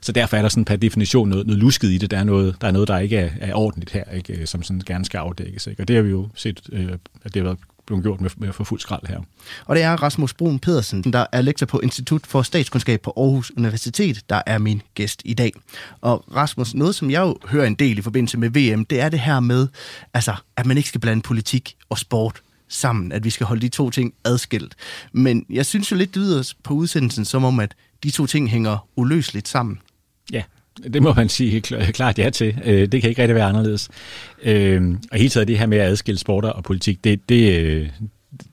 Så 0.00 0.12
derfor 0.12 0.36
er 0.36 0.42
der 0.42 0.48
sådan 0.48 0.64
per 0.64 0.76
definition 0.76 1.28
noget, 1.28 1.46
noget 1.46 1.60
lusket 1.60 1.88
i 1.88 1.98
det. 1.98 2.10
Der 2.10 2.18
er 2.18 2.24
noget, 2.24 2.56
der 2.60 2.66
er 2.66 2.72
noget, 2.72 2.88
der 2.88 2.98
ikke 2.98 3.16
er, 3.16 3.30
er 3.40 3.54
ordentligt 3.54 3.90
her, 3.90 4.04
ikke? 4.04 4.46
som 4.46 4.62
sådan 4.62 4.82
gerne 4.86 5.04
skal 5.04 5.18
afdækkes. 5.18 5.66
Ikke? 5.66 5.82
Og 5.82 5.88
det 5.88 5.96
har 5.96 6.02
vi 6.02 6.10
jo 6.10 6.28
set, 6.34 6.60
øh, 6.72 6.88
at 7.24 7.34
det 7.34 7.36
har 7.36 7.42
været 7.42 7.58
blevet 7.86 8.02
gjort 8.02 8.20
med, 8.20 8.30
med 8.36 8.52
få 8.52 8.64
fuld 8.64 8.80
skrald 8.80 9.08
her. 9.08 9.20
Og 9.64 9.76
det 9.76 9.84
er 9.84 9.92
Rasmus 9.92 10.34
Brun 10.34 10.58
Pedersen, 10.58 11.02
der 11.02 11.26
er 11.32 11.40
lektor 11.40 11.66
på 11.66 11.80
Institut 11.80 12.26
for 12.26 12.42
Statskundskab 12.42 13.00
på 13.00 13.12
Aarhus 13.16 13.52
Universitet, 13.56 14.22
der 14.30 14.42
er 14.46 14.58
min 14.58 14.82
gæst 14.94 15.22
i 15.24 15.34
dag. 15.34 15.52
Og 16.00 16.24
Rasmus, 16.36 16.74
noget 16.74 16.94
som 16.94 17.10
jeg 17.10 17.20
jo 17.20 17.36
hører 17.48 17.66
en 17.66 17.74
del 17.74 17.98
i 17.98 18.02
forbindelse 18.02 18.38
med 18.38 18.50
VM, 18.50 18.84
det 18.84 19.00
er 19.00 19.08
det 19.08 19.20
her 19.20 19.40
med, 19.40 19.68
altså, 20.14 20.34
at 20.56 20.66
man 20.66 20.76
ikke 20.76 20.88
skal 20.88 21.00
blande 21.00 21.22
politik 21.22 21.76
og 21.88 21.98
sport 21.98 22.42
sammen, 22.68 23.12
at 23.12 23.24
vi 23.24 23.30
skal 23.30 23.46
holde 23.46 23.62
de 23.62 23.68
to 23.68 23.90
ting 23.90 24.14
adskilt. 24.24 24.74
Men 25.12 25.46
jeg 25.50 25.66
synes 25.66 25.90
jo 25.90 25.96
lidt, 25.96 26.14
det 26.14 26.22
lyder 26.22 26.52
på 26.64 26.74
udsendelsen 26.74 27.24
som 27.24 27.44
om, 27.44 27.60
at 27.60 27.74
de 28.02 28.10
to 28.10 28.26
ting 28.26 28.50
hænger 28.50 28.88
uløseligt 28.96 29.48
sammen. 29.48 29.78
Ja, 30.32 30.42
det 30.92 31.02
må 31.02 31.12
man 31.12 31.28
sige 31.28 31.60
klart 31.60 32.18
ja 32.18 32.30
til. 32.30 32.58
Øh, 32.64 32.88
det 32.92 33.00
kan 33.00 33.10
ikke 33.10 33.22
rigtig 33.22 33.34
være 33.34 33.48
anderledes. 33.48 33.88
Øhm, 34.42 34.98
og 35.10 35.18
hele 35.18 35.28
tiden 35.28 35.48
det 35.48 35.58
her 35.58 35.66
med 35.66 35.78
at 35.78 35.86
adskille 35.86 36.18
sporter 36.18 36.48
og 36.48 36.64
politik, 36.64 37.04
det, 37.04 37.28
det, 37.28 37.60
øh, 37.60 37.88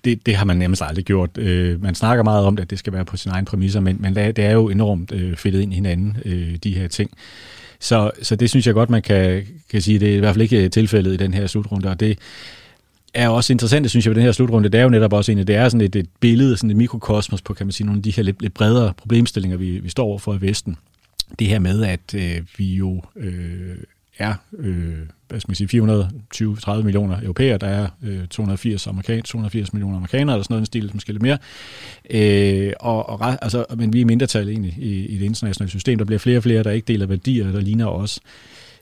det, 0.05 0.25
det 0.25 0.35
har 0.35 0.45
man 0.45 0.57
nærmest 0.57 0.81
aldrig 0.81 1.05
gjort. 1.05 1.37
Øh, 1.37 1.83
man 1.83 1.95
snakker 1.95 2.23
meget 2.23 2.45
om 2.45 2.55
det, 2.55 2.63
at 2.63 2.69
det 2.69 2.79
skal 2.79 2.93
være 2.93 3.05
på 3.05 3.17
sin 3.17 3.31
egen 3.31 3.45
præmisser, 3.45 3.79
men, 3.79 3.97
men 3.99 4.15
det 4.15 4.39
er 4.39 4.51
jo 4.51 4.69
enormt 4.69 5.13
fedtet 5.35 5.61
ind 5.61 5.71
i 5.71 5.75
hinanden, 5.75 6.17
de 6.63 6.73
her 6.73 6.87
ting. 6.87 7.11
Så, 7.79 8.11
så 8.21 8.35
det 8.35 8.49
synes 8.49 8.67
jeg 8.67 8.73
godt, 8.73 8.89
man 8.89 9.01
kan, 9.01 9.43
kan 9.71 9.81
sige, 9.81 9.99
det 9.99 10.09
er 10.11 10.15
i 10.15 10.19
hvert 10.19 10.35
fald 10.35 10.41
ikke 10.41 10.69
tilfældet 10.69 11.13
i 11.13 11.17
den 11.17 11.33
her 11.33 11.47
slutrunde, 11.47 11.89
og 11.89 11.99
det 11.99 12.19
er 13.13 13.29
også 13.29 13.53
interessant, 13.53 13.83
det 13.83 13.89
synes 13.89 14.05
jeg, 14.05 14.09
ved 14.09 14.15
den 14.15 14.25
her 14.25 14.31
slutrunde, 14.31 14.69
det 14.69 14.79
er 14.79 14.83
jo 14.83 14.89
netop 14.89 15.13
også 15.13 15.31
en, 15.31 15.37
det 15.37 15.55
er 15.55 15.69
sådan 15.69 15.81
et, 15.81 15.95
et 15.95 16.09
billede, 16.19 16.57
sådan 16.57 16.69
et 16.69 16.75
mikrokosmos 16.75 17.41
på, 17.41 17.53
kan 17.53 17.65
man 17.65 17.71
sige, 17.71 17.85
nogle 17.87 17.99
af 17.99 18.03
de 18.03 18.11
her 18.11 18.23
lidt, 18.23 18.41
lidt 18.41 18.53
bredere 18.53 18.93
problemstillinger, 18.97 19.57
vi, 19.57 19.79
vi 19.79 19.89
står 19.89 20.03
overfor 20.03 20.33
i 20.33 20.41
Vesten 20.41 20.77
det 21.39 21.47
her 21.47 21.59
med, 21.59 21.83
at 21.83 22.15
øh, 22.15 22.41
vi 22.57 22.75
jo 22.75 23.01
øh, 23.15 23.77
er 24.17 24.33
øh, 24.57 24.97
hvad 25.29 25.39
skal 25.39 25.49
man 25.49 25.55
sige, 25.55 25.81
420-30 26.79 26.83
millioner 26.83 27.21
europæer, 27.21 27.57
der 27.57 27.67
er 27.67 27.87
øh, 28.03 28.27
280, 28.27 28.87
amerikan, 28.87 29.23
280 29.23 29.73
millioner 29.73 29.97
amerikanere, 29.97 30.35
eller 30.35 30.43
sådan 30.43 30.53
noget 30.53 30.61
en 30.61 30.65
stil, 30.65 30.89
måske 30.93 31.11
lidt 31.11 31.21
mere. 31.21 31.37
Øh, 32.09 32.73
og, 32.79 33.09
og, 33.09 33.43
altså, 33.43 33.65
men 33.77 33.93
vi 33.93 34.01
er 34.01 34.05
mindretal 34.05 34.49
egentlig 34.49 34.75
i, 34.77 35.05
i 35.05 35.17
det 35.17 35.25
internationale 35.25 35.69
system. 35.69 35.97
Der 35.97 36.05
bliver 36.05 36.19
flere 36.19 36.37
og 36.37 36.43
flere, 36.43 36.63
der 36.63 36.71
ikke 36.71 36.85
deler 36.85 37.05
værdier, 37.05 37.51
der 37.51 37.61
ligner 37.61 37.85
os. 37.85 38.19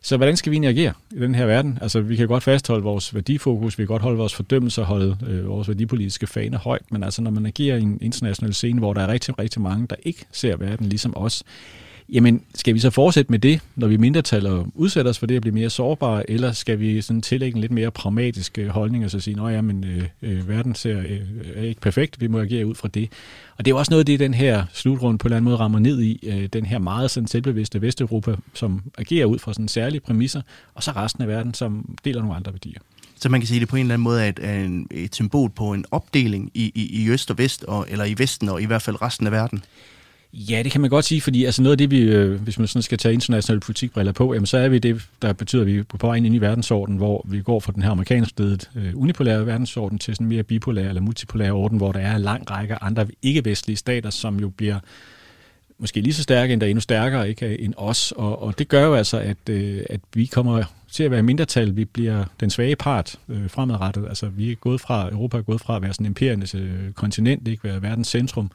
Så 0.01 0.17
hvordan 0.17 0.37
skal 0.37 0.51
vi 0.51 0.55
egentlig 0.55 0.69
agere 0.69 0.93
i 1.11 1.19
den 1.19 1.35
her 1.35 1.45
verden? 1.45 1.77
Altså, 1.81 2.01
vi 2.01 2.15
kan 2.15 2.27
godt 2.27 2.43
fastholde 2.43 2.83
vores 2.83 3.15
værdifokus, 3.15 3.77
vi 3.77 3.83
kan 3.83 3.87
godt 3.87 4.01
holde 4.01 4.17
vores 4.17 4.33
fordømmelse 4.35 4.81
og 4.81 4.87
holde 4.87 5.17
øh, 5.27 5.47
vores 5.47 5.67
værdipolitiske 5.67 6.27
fane 6.27 6.57
højt, 6.57 6.91
men 6.91 7.03
altså, 7.03 7.21
når 7.21 7.31
man 7.31 7.45
agerer 7.45 7.77
i 7.77 7.81
en 7.81 7.97
international 8.01 8.53
scene, 8.53 8.79
hvor 8.79 8.93
der 8.93 9.01
er 9.01 9.07
rigtig, 9.07 9.39
rigtig 9.39 9.61
mange, 9.61 9.87
der 9.87 9.95
ikke 10.03 10.25
ser 10.31 10.57
verden 10.57 10.85
ligesom 10.85 11.17
os, 11.17 11.43
Jamen, 12.09 12.43
skal 12.55 12.73
vi 12.73 12.79
så 12.79 12.89
fortsætte 12.89 13.31
med 13.31 13.39
det, 13.39 13.61
når 13.75 13.87
vi 13.87 13.97
mindretal 13.97 14.47
og 14.47 14.67
udsætter 14.75 15.09
os 15.09 15.19
for 15.19 15.25
det 15.25 15.35
at 15.35 15.41
blive 15.41 15.53
mere 15.53 15.69
sårbare, 15.69 16.29
eller 16.29 16.51
skal 16.51 16.79
vi 16.79 17.01
sådan 17.01 17.21
tillægge 17.21 17.55
en 17.55 17.61
lidt 17.61 17.71
mere 17.71 17.91
pragmatisk 17.91 18.57
øh, 18.57 18.67
holdning 18.67 19.05
og 19.05 19.11
så 19.11 19.19
sige, 19.19 19.51
at 19.51 19.63
men, 19.63 19.83
øh, 19.83 20.03
øh, 20.21 20.49
verden 20.49 20.75
ser, 20.75 20.99
øh, 20.99 21.21
er 21.55 21.63
ikke 21.63 21.81
perfekt, 21.81 22.21
vi 22.21 22.27
må 22.27 22.39
agere 22.39 22.65
ud 22.65 22.75
fra 22.75 22.87
det. 22.87 23.09
Og 23.57 23.65
det 23.65 23.71
er 23.71 23.75
jo 23.75 23.79
også 23.79 23.91
noget 23.91 24.07
det, 24.07 24.19
den 24.19 24.33
her 24.33 24.65
slutrunde 24.73 25.17
på 25.17 25.27
en 25.27 25.27
eller 25.27 25.37
anden 25.37 25.45
måde 25.45 25.57
rammer 25.57 25.79
ned 25.79 26.01
i, 26.01 26.19
øh, 26.27 26.49
den 26.53 26.65
her 26.65 26.79
meget 26.79 27.11
sådan 27.11 27.27
selvbevidste 27.27 27.81
Vesteuropa, 27.81 28.35
som 28.53 28.81
agerer 28.97 29.25
ud 29.25 29.39
fra 29.39 29.53
sådan 29.53 29.67
særlige 29.67 30.01
præmisser, 30.01 30.41
og 30.75 30.83
så 30.83 30.91
resten 30.91 31.21
af 31.21 31.27
verden, 31.27 31.53
som 31.53 31.95
deler 32.05 32.21
nogle 32.21 32.35
andre 32.35 32.51
værdier. 32.53 32.79
Så 33.19 33.29
man 33.29 33.41
kan 33.41 33.47
sige, 33.47 33.59
det 33.59 33.67
på 33.67 33.75
en 33.75 33.81
eller 33.81 33.93
anden 33.93 34.03
måde 34.03 34.23
er 34.23 34.29
et, 34.29 34.85
et 34.91 35.15
symbol 35.15 35.49
på 35.49 35.73
en 35.73 35.85
opdeling 35.91 36.51
i, 36.53 36.71
i, 36.75 37.03
i 37.03 37.09
øst 37.09 37.31
og 37.31 37.37
vest, 37.37 37.63
og, 37.63 37.85
eller 37.89 38.05
i 38.05 38.15
vesten 38.17 38.49
og 38.49 38.61
i 38.61 38.65
hvert 38.65 38.81
fald 38.81 39.01
resten 39.01 39.25
af 39.25 39.31
verden. 39.31 39.63
Ja, 40.33 40.61
det 40.63 40.71
kan 40.71 40.81
man 40.81 40.89
godt 40.89 41.05
sige, 41.05 41.21
fordi 41.21 41.45
altså 41.45 41.61
noget 41.61 41.71
af 41.71 41.77
det, 41.77 41.91
vi, 41.91 42.01
øh, 42.01 42.41
hvis 42.41 42.59
man 42.59 42.67
sådan 42.67 42.81
skal 42.81 42.97
tage 42.97 43.13
internationale 43.13 43.59
politikbriller 43.59 44.11
på, 44.11 44.33
jamen, 44.33 44.45
så 44.45 44.57
er 44.57 44.69
vi 44.69 44.79
det, 44.79 45.01
der 45.21 45.33
betyder, 45.33 45.61
at 45.61 45.67
vi 45.67 45.77
er 45.77 45.83
på 45.83 46.07
vej 46.07 46.15
ind 46.15 46.25
i 46.25 46.27
en 46.27 46.33
ny 46.33 46.39
verdensorden, 46.39 46.97
hvor 46.97 47.25
vi 47.29 47.41
går 47.41 47.59
fra 47.59 47.71
den 47.71 47.83
her 47.83 47.89
amerikansk 47.89 48.29
stedet 48.29 48.69
øh, 48.75 48.91
unipolære 48.95 49.45
verdensorden 49.45 49.99
til 49.99 50.15
sådan 50.15 50.25
en 50.25 50.29
mere 50.29 50.43
bipolær 50.43 50.89
eller 50.89 51.01
multipolær 51.01 51.51
orden, 51.51 51.77
hvor 51.77 51.91
der 51.91 51.99
er 51.99 52.15
en 52.15 52.21
lang 52.21 52.51
række 52.51 52.83
andre 52.83 53.07
ikke-vestlige 53.21 53.77
stater, 53.77 54.09
som 54.09 54.39
jo 54.39 54.49
bliver 54.49 54.79
måske 55.79 56.01
lige 56.01 56.13
så 56.13 56.23
stærke, 56.23 56.53
endda 56.53 56.67
endnu 56.67 56.81
stærkere 56.81 57.29
ikke, 57.29 57.45
øh, 57.45 57.55
end 57.59 57.73
os. 57.77 58.13
Og, 58.17 58.41
og 58.41 58.59
det 58.59 58.67
gør 58.67 58.85
jo 58.85 58.93
altså, 58.93 59.19
at, 59.19 59.49
øh, 59.49 59.81
at 59.89 59.99
vi 60.13 60.25
kommer 60.25 60.63
til 60.91 61.03
at 61.03 61.11
være 61.11 61.23
mindretal. 61.23 61.75
Vi 61.75 61.85
bliver 61.85 62.25
den 62.39 62.49
svage 62.49 62.75
part 62.75 63.19
øh, 63.29 63.49
fremadrettet. 63.49 64.05
Altså, 64.07 64.27
vi 64.27 64.51
er 64.51 64.55
gået 64.55 64.81
fra, 64.81 65.09
Europa 65.11 65.37
er 65.37 65.41
gået 65.41 65.61
fra 65.61 65.75
at 65.75 65.81
være 65.81 65.93
sådan 65.93 66.05
en 66.05 66.09
imperiernes 66.09 66.55
øh, 66.55 66.91
kontinent, 66.95 67.47
ikke 67.47 67.63
være 67.63 67.81
verdens 67.81 68.07
centrum, 68.07 68.51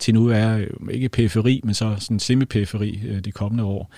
til 0.00 0.14
nu 0.14 0.28
er 0.28 0.56
øh, 0.56 0.66
ikke 0.90 1.08
periferi, 1.08 1.60
men 1.64 1.74
så 1.74 1.96
sådan 1.98 2.18
semi-periferi 2.18 3.00
øh, 3.08 3.20
de 3.20 3.32
kommende 3.32 3.64
år. 3.64 3.90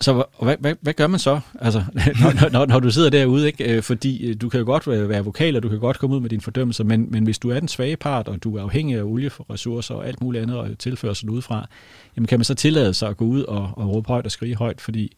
Så 0.00 0.24
hvad, 0.42 0.56
hvad, 0.60 0.74
hvad 0.80 0.94
gør 0.94 1.06
man 1.06 1.20
så, 1.20 1.40
altså, 1.60 1.84
når, 2.22 2.50
når, 2.50 2.66
når 2.66 2.80
du 2.80 2.90
sidder 2.90 3.10
derude? 3.10 3.46
Ikke? 3.46 3.76
Øh, 3.76 3.82
fordi 3.82 4.26
øh, 4.26 4.36
du 4.40 4.48
kan 4.48 4.60
jo 4.60 4.66
godt 4.66 5.08
være 5.08 5.24
vokal, 5.24 5.56
og 5.56 5.62
du 5.62 5.68
kan 5.68 5.78
godt 5.78 5.98
komme 5.98 6.16
ud 6.16 6.20
med 6.20 6.30
dine 6.30 6.42
fordømmelser, 6.42 6.84
men, 6.84 7.06
men 7.10 7.24
hvis 7.24 7.38
du 7.38 7.50
er 7.50 7.60
den 7.60 7.68
svage 7.68 7.96
part, 7.96 8.28
og 8.28 8.44
du 8.44 8.56
er 8.56 8.62
afhængig 8.62 8.96
af 8.96 9.02
olieressourcer 9.02 9.94
og 9.94 10.06
alt 10.06 10.20
muligt 10.20 10.42
andet 10.42 10.56
og 10.56 10.78
tilførsel 10.78 11.30
udefra, 11.30 11.68
jamen 12.16 12.26
kan 12.26 12.38
man 12.38 12.44
så 12.44 12.54
tillade 12.54 12.94
sig 12.94 13.08
at 13.08 13.16
gå 13.16 13.24
ud 13.24 13.42
og, 13.42 13.70
og 13.76 13.88
råbe 13.88 14.08
højt 14.08 14.24
og 14.24 14.30
skrige 14.30 14.56
højt, 14.56 14.80
fordi 14.80 15.12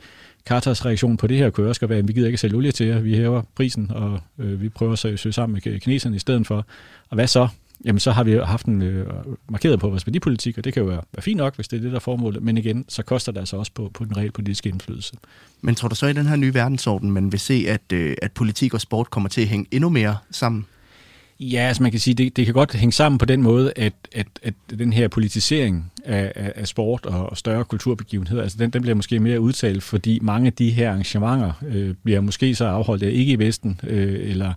Katars 0.46 0.86
reaktion 0.86 1.16
på 1.16 1.26
det 1.26 1.36
her 1.36 1.50
kunne 1.50 1.68
også 1.68 1.86
være, 1.86 1.98
at 1.98 2.08
vi 2.08 2.12
gider 2.12 2.26
ikke 2.26 2.38
sælge 2.38 2.56
olie 2.56 2.72
til 2.72 2.86
jer, 2.86 3.00
vi 3.00 3.16
hæver 3.16 3.42
prisen, 3.54 3.90
og 3.94 4.20
øh, 4.38 4.62
vi 4.62 4.68
prøver 4.68 4.92
at 4.92 4.98
søge 4.98 5.32
sammen 5.32 5.60
med 5.64 5.80
kineserne 5.80 6.16
i 6.16 6.18
stedet 6.18 6.46
for. 6.46 6.66
Og 7.08 7.14
hvad 7.14 7.26
så? 7.26 7.48
Jamen 7.84 8.00
så 8.00 8.10
har 8.10 8.24
vi 8.24 8.38
haft 8.44 8.66
en 8.66 8.82
øh, 8.82 9.06
markeret 9.48 9.80
på 9.80 9.88
vores 9.88 10.06
værdipolitik, 10.06 10.58
og 10.58 10.64
det 10.64 10.72
kan 10.72 10.82
jo 10.82 10.88
være, 10.88 11.00
være 11.12 11.22
fint 11.22 11.36
nok, 11.36 11.54
hvis 11.54 11.68
det 11.68 11.76
er 11.76 11.80
det, 11.80 11.90
der 11.90 11.96
er 11.96 12.00
formålet, 12.00 12.42
men 12.42 12.58
igen, 12.58 12.84
så 12.88 13.02
koster 13.02 13.32
det 13.32 13.40
altså 13.40 13.56
også 13.56 13.72
på, 13.72 13.90
på 13.94 14.04
den 14.04 14.16
reelle 14.16 14.32
politiske 14.32 14.68
indflydelse. 14.68 15.14
Men 15.60 15.74
tror 15.74 15.88
du 15.88 15.94
så 15.94 16.06
i 16.06 16.12
den 16.12 16.26
her 16.26 16.36
nye 16.36 16.54
verdensorden, 16.54 17.10
man 17.10 17.32
vil 17.32 17.40
se, 17.40 17.64
at, 17.68 17.92
øh, 17.92 18.16
at 18.22 18.32
politik 18.32 18.74
og 18.74 18.80
sport 18.80 19.10
kommer 19.10 19.28
til 19.28 19.40
at 19.40 19.48
hænge 19.48 19.66
endnu 19.70 19.88
mere 19.88 20.16
sammen? 20.30 20.66
Ja, 21.40 21.60
altså 21.60 21.82
man 21.82 21.90
kan 21.90 22.00
sige, 22.00 22.14
det, 22.14 22.36
det 22.36 22.44
kan 22.44 22.54
godt 22.54 22.74
hænge 22.74 22.92
sammen 22.92 23.18
på 23.18 23.24
den 23.24 23.42
måde, 23.42 23.72
at, 23.76 23.92
at, 24.12 24.26
at 24.42 24.54
den 24.78 24.92
her 24.92 25.08
politisering 25.08 25.92
af, 26.04 26.32
af, 26.34 26.68
sport 26.68 27.06
og 27.06 27.36
større 27.36 27.64
kulturbegivenheder, 27.64 28.42
altså 28.42 28.58
den, 28.58 28.70
den 28.70 28.82
bliver 28.82 28.94
måske 28.94 29.20
mere 29.20 29.40
udtalt, 29.40 29.82
fordi 29.82 30.18
mange 30.22 30.46
af 30.46 30.52
de 30.52 30.70
her 30.70 30.90
arrangementer 30.90 31.52
øh, 31.68 31.94
bliver 32.04 32.20
måske 32.20 32.54
så 32.54 32.64
afholdt 32.64 33.02
af 33.02 33.10
ikke 33.10 33.32
i 33.32 33.38
Vesten, 33.38 33.80
øh, 33.84 34.30
eller 34.30 34.52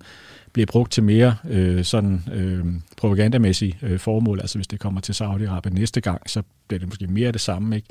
bliver 0.54 0.66
brugt 0.66 0.91
til 0.91 1.04
mere 1.04 1.36
øh, 1.49 1.84
sådan 1.84 2.24
øh, 2.34 2.66
propagandamæssige 2.97 3.78
øh, 3.82 3.99
formål. 3.99 4.39
Altså 4.39 4.58
hvis 4.58 4.68
det 4.68 4.80
kommer 4.80 5.02
til 5.02 5.14
Saudi-Arabien 5.14 5.70
næste 5.70 6.02
gang, 6.02 6.30
så 6.30 6.41
bliver 6.68 6.80
det 6.80 6.88
måske 6.88 7.08
mere 7.08 7.32
det 7.32 7.41
samme. 7.41 7.76
Ikke? 7.76 7.88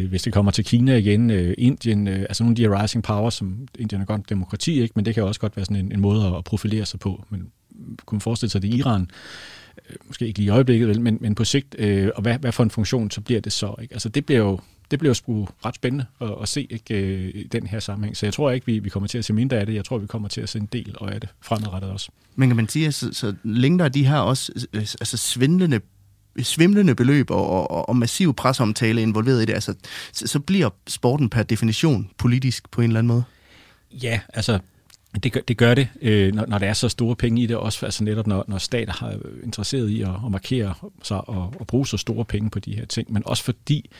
Øh, 0.00 0.08
hvis 0.08 0.22
det 0.22 0.32
kommer 0.32 0.50
til 0.50 0.64
Kina 0.64 0.96
igen, 0.96 1.30
øh, 1.30 1.54
Indien, 1.58 2.08
øh, 2.08 2.20
altså 2.20 2.42
nogle 2.42 2.52
af 2.52 2.56
de 2.56 2.62
her 2.62 2.82
rising 2.82 3.04
powers, 3.04 3.34
som 3.34 3.68
Indien 3.78 4.02
er 4.02 4.06
godt 4.06 4.28
demokrati, 4.28 4.82
ikke? 4.82 4.92
men 4.96 5.04
det 5.04 5.14
kan 5.14 5.24
også 5.24 5.40
godt 5.40 5.56
være 5.56 5.64
sådan 5.64 5.84
en, 5.84 5.92
en 5.92 6.00
måde 6.00 6.36
at 6.36 6.44
profilere 6.44 6.86
sig 6.86 7.00
på. 7.00 7.24
Men 7.30 7.50
kunne 8.06 8.16
man 8.16 8.20
forestille 8.20 8.50
sig, 8.50 8.58
at 8.58 8.62
det 8.62 8.74
er 8.74 8.78
Iran, 8.78 9.10
øh, 9.90 9.96
måske 10.06 10.26
ikke 10.26 10.38
lige 10.38 10.46
i 10.46 10.50
øjeblikket, 10.50 10.88
vel, 10.88 11.00
men, 11.00 11.18
men 11.20 11.34
på 11.34 11.44
sigt, 11.44 11.76
øh, 11.78 12.10
og 12.14 12.22
hvad, 12.22 12.38
hvad 12.38 12.52
for 12.52 12.62
en 12.62 12.70
funktion 12.70 13.10
så 13.10 13.20
bliver 13.20 13.40
det 13.40 13.52
så? 13.52 13.74
Ikke? 13.82 13.94
Altså 13.94 14.08
det 14.08 14.26
bliver 14.26 14.40
jo 14.40 14.60
det 14.90 14.98
bliver 14.98 15.14
sgu 15.14 15.48
ret 15.64 15.74
spændende 15.74 16.06
at, 16.20 16.34
at 16.42 16.48
se 16.48 16.66
ikke, 16.70 16.94
øh, 16.94 17.30
i 17.34 17.42
den 17.42 17.66
her 17.66 17.80
sammenhæng. 17.80 18.16
Så 18.16 18.26
jeg 18.26 18.32
tror 18.32 18.50
ikke, 18.50 18.66
vi, 18.66 18.78
vi 18.78 18.88
kommer 18.88 19.06
til 19.06 19.18
at 19.18 19.24
se 19.24 19.32
mindre 19.32 19.56
af 19.56 19.66
det. 19.66 19.74
Jeg 19.74 19.84
tror, 19.84 19.98
vi 19.98 20.06
kommer 20.06 20.28
til 20.28 20.40
at 20.40 20.48
se 20.48 20.58
en 20.58 20.68
del 20.72 20.94
af 21.00 21.20
det 21.20 21.28
fremadrettet 21.40 21.90
også. 21.90 22.10
Men 22.36 22.48
kan 22.48 22.56
man 22.56 22.68
sige, 22.68 22.86
at 22.86 22.94
så, 22.94 23.12
så 23.12 23.34
længe 23.42 23.78
der 23.78 23.84
er 23.84 23.88
de 23.88 24.06
her 24.06 24.18
også 24.18 24.66
øh, 24.72 24.80
altså 24.80 25.16
svindlende 25.16 25.80
svimlende 26.42 26.94
beløb 26.94 27.30
og, 27.30 27.70
og, 27.70 27.88
og 27.88 27.96
massiv 27.96 28.34
presseomtale 28.34 29.02
involveret 29.02 29.42
i 29.42 29.44
det, 29.44 29.52
altså, 29.52 29.74
så, 30.12 30.26
så 30.26 30.40
bliver 30.40 30.70
sporten 30.86 31.30
per 31.30 31.42
definition 31.42 32.10
politisk 32.18 32.70
på 32.70 32.80
en 32.80 32.90
eller 32.90 32.98
anden 32.98 33.08
måde? 33.08 33.24
Ja, 33.92 34.20
altså 34.34 34.58
det 35.22 35.32
gør 35.32 35.40
det, 35.40 35.56
gør 35.56 35.74
det 35.74 35.88
øh, 36.02 36.34
når, 36.34 36.46
når 36.46 36.58
der 36.58 36.66
er 36.66 36.72
så 36.72 36.88
store 36.88 37.16
penge 37.16 37.42
i 37.42 37.46
det, 37.46 37.56
også 37.56 37.86
altså 37.86 38.04
netop 38.04 38.26
når, 38.26 38.44
når 38.48 38.58
stater 38.58 38.92
har 38.92 39.18
interesseret 39.44 39.88
i 39.88 40.02
at, 40.02 40.08
at 40.08 40.30
markere 40.30 40.74
sig 41.02 41.28
og, 41.28 41.54
og 41.60 41.66
bruge 41.66 41.86
så 41.86 41.96
store 41.96 42.24
penge 42.24 42.50
på 42.50 42.58
de 42.58 42.74
her 42.74 42.86
ting, 42.86 43.12
men 43.12 43.22
også 43.26 43.44
fordi 43.44 43.90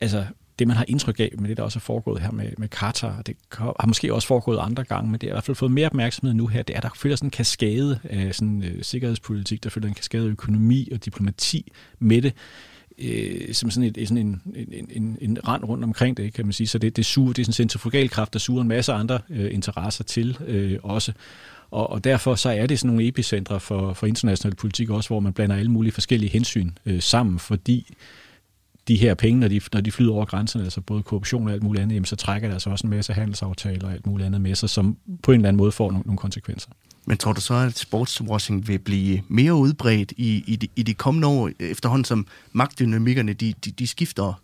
altså, 0.00 0.24
det, 0.58 0.66
man 0.66 0.76
har 0.76 0.84
indtryk 0.88 1.20
af 1.20 1.32
med 1.38 1.48
det, 1.48 1.56
der 1.56 1.62
også 1.62 1.78
er 1.78 1.80
foregået 1.80 2.22
her 2.22 2.30
med, 2.30 2.50
med 2.58 2.68
Katar, 2.68 3.22
det 3.22 3.36
har 3.52 3.86
måske 3.86 4.14
også 4.14 4.28
foregået 4.28 4.58
andre 4.58 4.84
gange, 4.84 5.10
men 5.10 5.20
det 5.20 5.22
har 5.22 5.32
i 5.32 5.34
hvert 5.34 5.44
fald 5.44 5.54
fået 5.54 5.70
mere 5.72 5.86
opmærksomhed 5.86 6.34
nu 6.34 6.46
her, 6.46 6.62
det 6.62 6.74
er, 6.74 6.76
at 6.76 6.82
der 6.82 6.88
følger 6.96 7.16
sådan 7.16 7.26
en 7.26 7.30
kaskade 7.30 7.98
af 8.04 8.34
sådan, 8.34 8.62
øh, 8.62 8.82
sikkerhedspolitik, 8.82 9.64
der 9.64 9.70
følger 9.70 9.88
en 9.88 9.94
kaskade 9.94 10.24
af 10.24 10.30
økonomi 10.30 10.88
og 10.92 11.04
diplomati 11.04 11.72
med 11.98 12.22
det, 12.22 12.32
øh, 12.98 13.54
som 13.54 13.70
sådan, 13.70 13.92
et, 13.96 14.08
sådan 14.08 14.26
en, 14.26 14.42
en, 14.72 14.88
en, 14.90 15.18
en 15.20 15.48
rand 15.48 15.64
rundt 15.64 15.84
omkring 15.84 16.16
det, 16.16 16.32
kan 16.32 16.46
man 16.46 16.52
sige. 16.52 16.66
Så 16.66 16.78
det, 16.78 16.96
det, 16.96 17.06
suger, 17.06 17.32
det 17.32 17.38
er 17.38 17.44
sådan 17.44 17.50
en 17.50 17.54
centrifugalkraft, 17.54 18.32
der 18.32 18.38
suger 18.38 18.62
en 18.62 18.68
masse 18.68 18.92
andre 18.92 19.18
øh, 19.30 19.54
interesser 19.54 20.04
til 20.04 20.38
øh, 20.46 20.78
også. 20.82 21.12
Og, 21.70 21.90
og 21.90 22.04
derfor 22.04 22.34
så 22.34 22.50
er 22.50 22.66
det 22.66 22.78
sådan 22.78 22.88
nogle 22.88 23.08
epicentre 23.08 23.60
for, 23.60 23.92
for 23.92 24.06
international 24.06 24.54
politik 24.54 24.90
også, 24.90 25.08
hvor 25.08 25.20
man 25.20 25.32
blander 25.32 25.56
alle 25.56 25.70
mulige 25.70 25.92
forskellige 25.92 26.30
hensyn 26.30 26.70
øh, 26.86 27.02
sammen, 27.02 27.38
fordi 27.38 27.94
de 28.88 28.96
her 28.96 29.14
penge, 29.14 29.40
når 29.40 29.48
de, 29.48 29.60
når 29.72 29.80
de 29.80 29.92
flyder 29.92 30.12
over 30.12 30.24
grænserne, 30.24 30.64
altså 30.64 30.80
både 30.80 31.02
korruption 31.02 31.48
og 31.48 31.54
alt 31.54 31.62
muligt 31.62 31.82
andet, 31.82 31.94
jamen, 31.94 32.04
så 32.04 32.16
trækker 32.16 32.48
det 32.48 32.54
altså 32.54 32.70
også 32.70 32.86
en 32.86 32.90
masse 32.90 33.12
handelsaftaler 33.12 33.86
og 33.86 33.92
alt 33.92 34.06
muligt 34.06 34.26
andet 34.26 34.40
med 34.40 34.54
sig, 34.54 34.70
som 34.70 34.96
på 35.22 35.32
en 35.32 35.40
eller 35.40 35.48
anden 35.48 35.58
måde 35.58 35.72
får 35.72 35.90
nogle, 35.90 36.02
nogle 36.06 36.18
konsekvenser. 36.18 36.70
Men 37.06 37.18
tror 37.18 37.32
du 37.32 37.40
så, 37.40 37.54
at 37.54 37.78
sportswashing 37.78 38.68
vil 38.68 38.78
blive 38.78 39.22
mere 39.28 39.54
udbredt 39.54 40.12
i, 40.16 40.44
i, 40.46 40.56
de, 40.56 40.68
i 40.76 40.82
de 40.82 40.94
kommende 40.94 41.28
år, 41.28 41.50
efterhånden 41.60 42.04
som 42.04 42.26
magtdynamikkerne 42.52 43.32
de, 43.32 43.54
de, 43.64 43.70
de 43.70 43.86
skifter 43.86 44.40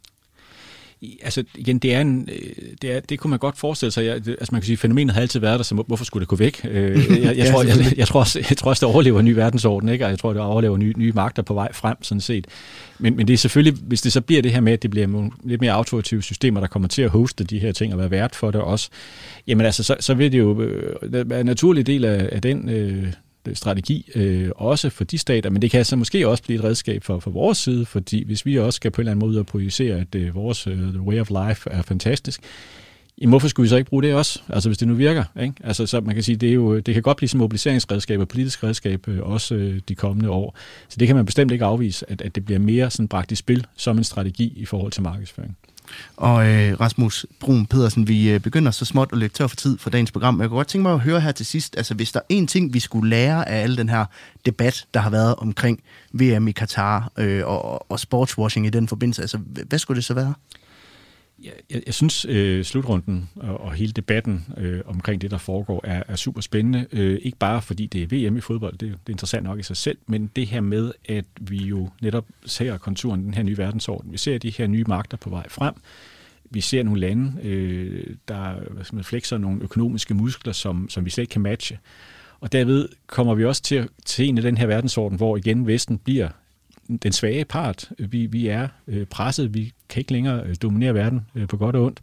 Altså 1.22 1.44
igen, 1.54 1.78
det 1.78 1.94
er 1.94 2.00
en, 2.00 2.28
øh, 2.32 2.64
det, 2.82 2.92
er, 2.92 3.00
det 3.00 3.18
kunne 3.18 3.30
man 3.30 3.38
godt 3.38 3.58
forestille 3.58 3.92
sig. 3.92 4.04
Jeg, 4.04 4.14
altså 4.14 4.48
man 4.52 4.60
kan 4.60 4.66
sige, 4.66 4.76
fænomenet 4.76 5.14
har 5.14 5.20
altid 5.20 5.40
været 5.40 5.58
der, 5.58 5.64
så 5.64 5.74
hvorfor 5.86 6.04
skulle 6.04 6.20
det 6.20 6.28
gå 6.28 6.36
væk? 6.36 6.60
Øh, 6.64 7.22
jeg, 7.22 7.36
jeg, 7.38 7.50
tror, 7.52 7.62
jeg, 7.62 7.98
jeg, 7.98 8.06
tror 8.06 8.20
også, 8.20 8.38
jeg 8.50 8.56
tror 8.58 8.70
også, 8.70 8.86
det 8.86 8.94
overlever 8.94 9.18
en 9.18 9.24
ny 9.24 9.32
verdensorden, 9.32 9.88
ikke? 9.88 10.04
og 10.04 10.10
jeg 10.10 10.18
tror, 10.18 10.32
det 10.32 10.42
overlever 10.42 10.76
nye, 10.76 10.94
nye 10.96 11.12
magter 11.12 11.42
på 11.42 11.54
vej 11.54 11.72
frem, 11.72 12.02
sådan 12.02 12.20
set. 12.20 12.46
Men, 12.98 13.16
men 13.16 13.28
det 13.28 13.34
er 13.34 13.38
selvfølgelig, 13.38 13.78
hvis 13.82 14.02
det 14.02 14.12
så 14.12 14.20
bliver 14.20 14.42
det 14.42 14.52
her 14.52 14.60
med, 14.60 14.72
at 14.72 14.82
det 14.82 14.90
bliver 14.90 15.30
lidt 15.44 15.60
mere 15.60 15.72
autoritative 15.72 16.22
systemer, 16.22 16.60
der 16.60 16.66
kommer 16.66 16.88
til 16.88 17.02
at 17.02 17.10
hoste 17.10 17.44
de 17.44 17.58
her 17.58 17.72
ting 17.72 17.92
og 17.92 17.98
være 17.98 18.10
vært 18.10 18.34
for 18.34 18.50
det 18.50 18.60
også, 18.60 18.88
jamen 19.46 19.66
altså, 19.66 19.82
så, 19.82 19.96
så 20.00 20.14
vil 20.14 20.32
det 20.32 20.38
jo 20.38 20.62
øh, 20.62 21.30
være 21.30 21.40
en 21.40 21.46
naturlig 21.46 21.86
del 21.86 22.04
af, 22.04 22.28
af 22.32 22.42
den... 22.42 22.68
Øh, 22.68 23.12
Øh, 23.48 23.56
strategi, 23.56 24.10
øh, 24.14 24.50
også 24.56 24.90
for 24.90 25.04
de 25.04 25.18
stater, 25.18 25.50
men 25.50 25.62
det 25.62 25.70
kan 25.70 25.78
altså 25.78 25.96
måske 25.96 26.28
også 26.28 26.42
blive 26.42 26.58
et 26.58 26.64
redskab 26.64 27.04
for, 27.04 27.18
for 27.18 27.30
vores 27.30 27.58
side, 27.58 27.86
fordi 27.86 28.24
hvis 28.24 28.46
vi 28.46 28.58
også 28.58 28.76
skal 28.76 28.90
på 28.90 29.00
en 29.00 29.02
eller 29.02 29.10
anden 29.10 29.26
måde 29.26 29.32
ud 29.32 29.36
og 29.36 29.46
projicere, 29.46 29.96
at 29.96 30.14
øh, 30.14 30.34
vores 30.34 30.66
øh, 30.66 30.76
the 30.76 31.00
way 31.00 31.20
of 31.20 31.30
life 31.30 31.70
er 31.70 31.82
fantastisk, 31.82 32.40
jamen, 33.20 33.30
hvorfor 33.30 33.48
skulle 33.48 33.64
vi 33.64 33.68
så 33.68 33.76
ikke 33.76 33.90
bruge 33.90 34.02
det 34.02 34.14
også? 34.14 34.42
Altså 34.48 34.68
hvis 34.68 34.78
det 34.78 34.88
nu 34.88 34.94
virker, 34.94 35.24
ikke? 35.40 35.54
Altså 35.64 35.86
så 35.86 36.00
man 36.00 36.14
kan 36.14 36.24
sige, 36.24 36.36
det, 36.36 36.48
er 36.48 36.52
jo, 36.52 36.78
det 36.78 36.94
kan 36.94 37.02
godt 37.02 37.16
blive 37.16 37.28
som 37.28 37.38
mobiliseringsredskab 37.38 38.20
og 38.20 38.28
politisk 38.28 38.64
redskab 38.64 39.08
øh, 39.08 39.22
også 39.22 39.54
øh, 39.54 39.80
de 39.88 39.94
kommende 39.94 40.30
år. 40.30 40.56
Så 40.88 40.96
det 41.00 41.06
kan 41.06 41.16
man 41.16 41.26
bestemt 41.26 41.52
ikke 41.52 41.64
afvise, 41.64 42.10
at, 42.10 42.22
at 42.22 42.34
det 42.34 42.44
bliver 42.44 42.58
mere 42.58 42.90
sådan 42.90 43.08
bragt 43.08 43.32
i 43.32 43.34
spil 43.34 43.66
som 43.76 43.98
en 43.98 44.04
strategi 44.04 44.52
i 44.56 44.64
forhold 44.64 44.92
til 44.92 45.02
markedsføring. 45.02 45.56
Og 46.16 46.48
øh, 46.48 46.80
Rasmus 46.80 47.26
Brun 47.40 47.66
Pedersen, 47.66 48.08
vi 48.08 48.30
øh, 48.30 48.40
begynder 48.40 48.70
så 48.70 48.84
småt 48.84 49.08
at 49.12 49.18
løbe 49.18 49.34
tør 49.34 49.46
for 49.46 49.56
tid 49.56 49.78
for 49.78 49.90
dagens 49.90 50.12
program. 50.12 50.40
Jeg 50.40 50.48
kunne 50.48 50.56
godt 50.56 50.68
tænke 50.68 50.82
mig 50.82 50.92
at 50.92 51.00
høre 51.00 51.20
her 51.20 51.32
til 51.32 51.46
sidst, 51.46 51.76
altså 51.76 51.94
hvis 51.94 52.12
der 52.12 52.20
er 52.20 52.24
en 52.28 52.46
ting, 52.46 52.74
vi 52.74 52.80
skulle 52.80 53.10
lære 53.10 53.48
af 53.48 53.62
al 53.62 53.78
den 53.78 53.88
her 53.88 54.04
debat, 54.46 54.86
der 54.94 55.00
har 55.00 55.10
været 55.10 55.34
omkring 55.34 55.80
VM 56.12 56.48
i 56.48 56.52
Katar 56.52 57.12
øh, 57.16 57.46
og, 57.46 57.90
og 57.90 58.00
sportswashing 58.00 58.66
i 58.66 58.70
den 58.70 58.88
forbindelse, 58.88 59.22
altså 59.22 59.38
hvad 59.68 59.78
skulle 59.78 59.96
det 59.96 60.04
så 60.04 60.14
være? 60.14 60.34
Jeg, 61.44 61.82
jeg 61.86 61.94
synes, 61.94 62.24
øh, 62.24 62.64
slutrunden 62.64 63.28
og, 63.36 63.60
og 63.60 63.72
hele 63.72 63.92
debatten 63.92 64.46
øh, 64.56 64.80
omkring 64.86 65.22
det, 65.22 65.30
der 65.30 65.38
foregår, 65.38 65.80
er, 65.84 66.02
er 66.08 66.16
super 66.16 66.40
spændende. 66.40 66.86
Øh, 66.92 67.18
ikke 67.22 67.38
bare 67.38 67.62
fordi 67.62 67.86
det 67.86 68.02
er 68.02 68.30
VM 68.30 68.36
i 68.36 68.40
fodbold, 68.40 68.72
det, 68.72 68.80
det 68.80 68.90
er 69.06 69.10
interessant 69.10 69.44
nok 69.44 69.58
i 69.58 69.62
sig 69.62 69.76
selv, 69.76 69.98
men 70.06 70.30
det 70.36 70.46
her 70.46 70.60
med, 70.60 70.92
at 71.08 71.24
vi 71.40 71.56
jo 71.56 71.88
netop 72.02 72.26
ser 72.46 72.76
konturen 72.78 73.24
den 73.24 73.34
her 73.34 73.42
nye 73.42 73.58
verdensorden. 73.58 74.12
Vi 74.12 74.18
ser 74.18 74.38
de 74.38 74.50
her 74.50 74.66
nye 74.66 74.84
magter 74.88 75.16
på 75.16 75.30
vej 75.30 75.48
frem. 75.48 75.74
Vi 76.50 76.60
ser 76.60 76.82
nogle 76.82 77.00
lande, 77.00 77.32
øh, 77.42 78.16
der 78.28 78.54
hvad 78.70 79.04
flexer 79.04 79.38
nogle 79.38 79.62
økonomiske 79.62 80.14
muskler, 80.14 80.52
som, 80.52 80.88
som 80.88 81.04
vi 81.04 81.10
slet 81.10 81.22
ikke 81.22 81.32
kan 81.32 81.42
matche. 81.42 81.78
Og 82.40 82.52
derved 82.52 82.88
kommer 83.06 83.34
vi 83.34 83.44
også 83.44 83.62
til, 83.62 83.88
til 84.04 84.28
en 84.28 84.38
af 84.38 84.42
den 84.42 84.58
her 84.58 84.66
verdensorden, 84.66 85.16
hvor 85.16 85.36
igen 85.36 85.66
Vesten 85.66 85.98
bliver 85.98 86.28
den 86.96 87.12
svage 87.12 87.44
part. 87.44 87.90
Vi, 87.98 88.26
vi 88.26 88.46
er 88.46 88.68
øh, 88.88 89.06
presset, 89.06 89.54
vi 89.54 89.72
kan 89.88 90.00
ikke 90.00 90.12
længere 90.12 90.42
øh, 90.46 90.54
dominere 90.62 90.94
verden 90.94 91.20
øh, 91.34 91.48
på 91.48 91.56
godt 91.56 91.76
og 91.76 91.84
ondt. 91.84 92.00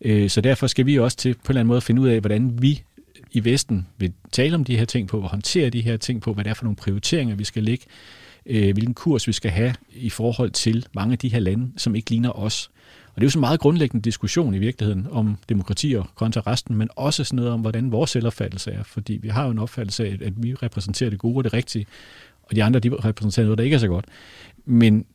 Øh, 0.00 0.30
så 0.30 0.40
derfor 0.40 0.66
skal 0.66 0.86
vi 0.86 0.98
også 0.98 1.16
til 1.16 1.34
på 1.34 1.38
en 1.38 1.44
eller 1.48 1.60
anden 1.60 1.68
måde 1.68 1.80
finde 1.80 2.02
ud 2.02 2.08
af, 2.08 2.20
hvordan 2.20 2.62
vi 2.62 2.82
i 3.32 3.44
Vesten 3.44 3.86
vil 3.98 4.12
tale 4.32 4.54
om 4.54 4.64
de 4.64 4.76
her 4.76 4.84
ting 4.84 5.08
på, 5.08 5.20
og 5.20 5.30
håndtere 5.30 5.70
de 5.70 5.80
her 5.80 5.96
ting 5.96 6.22
på, 6.22 6.32
hvad 6.32 6.44
det 6.44 6.50
er 6.50 6.54
for 6.54 6.64
nogle 6.64 6.76
prioriteringer, 6.76 7.36
vi 7.36 7.44
skal 7.44 7.62
lægge, 7.62 7.84
øh, 8.46 8.72
hvilken 8.72 8.94
kurs 8.94 9.26
vi 9.26 9.32
skal 9.32 9.50
have 9.50 9.74
i 9.92 10.10
forhold 10.10 10.50
til 10.50 10.86
mange 10.94 11.12
af 11.12 11.18
de 11.18 11.28
her 11.28 11.38
lande, 11.38 11.72
som 11.76 11.94
ikke 11.94 12.10
ligner 12.10 12.38
os. 12.38 12.70
Og 13.14 13.20
det 13.20 13.22
er 13.22 13.26
jo 13.26 13.30
sådan 13.30 13.38
en 13.38 13.40
meget 13.40 13.60
grundlæggende 13.60 14.04
diskussion 14.04 14.54
i 14.54 14.58
virkeligheden 14.58 15.06
om 15.10 15.38
demokratier 15.48 16.12
kontra 16.14 16.40
resten, 16.40 16.76
men 16.76 16.88
også 16.96 17.24
sådan 17.24 17.36
noget 17.36 17.52
om, 17.52 17.60
hvordan 17.60 17.92
vores 17.92 18.10
selvopfattelse 18.10 18.70
er. 18.70 18.82
Fordi 18.82 19.12
vi 19.12 19.28
har 19.28 19.44
jo 19.44 19.50
en 19.50 19.58
opfattelse 19.58 20.06
af, 20.06 20.18
at 20.20 20.32
vi 20.36 20.54
repræsenterer 20.54 21.10
det 21.10 21.18
gode 21.18 21.36
og 21.36 21.44
det 21.44 21.52
rigtige, 21.52 21.86
og 22.50 22.56
de 22.56 22.64
andre 22.64 22.80
de 22.80 22.90
repræsenterer 22.94 23.46
noget, 23.46 23.58
der 23.58 23.64
ikke 23.64 23.74
er 23.74 23.78
så 23.78 23.88
godt. 23.88 24.04
Men 24.64 25.06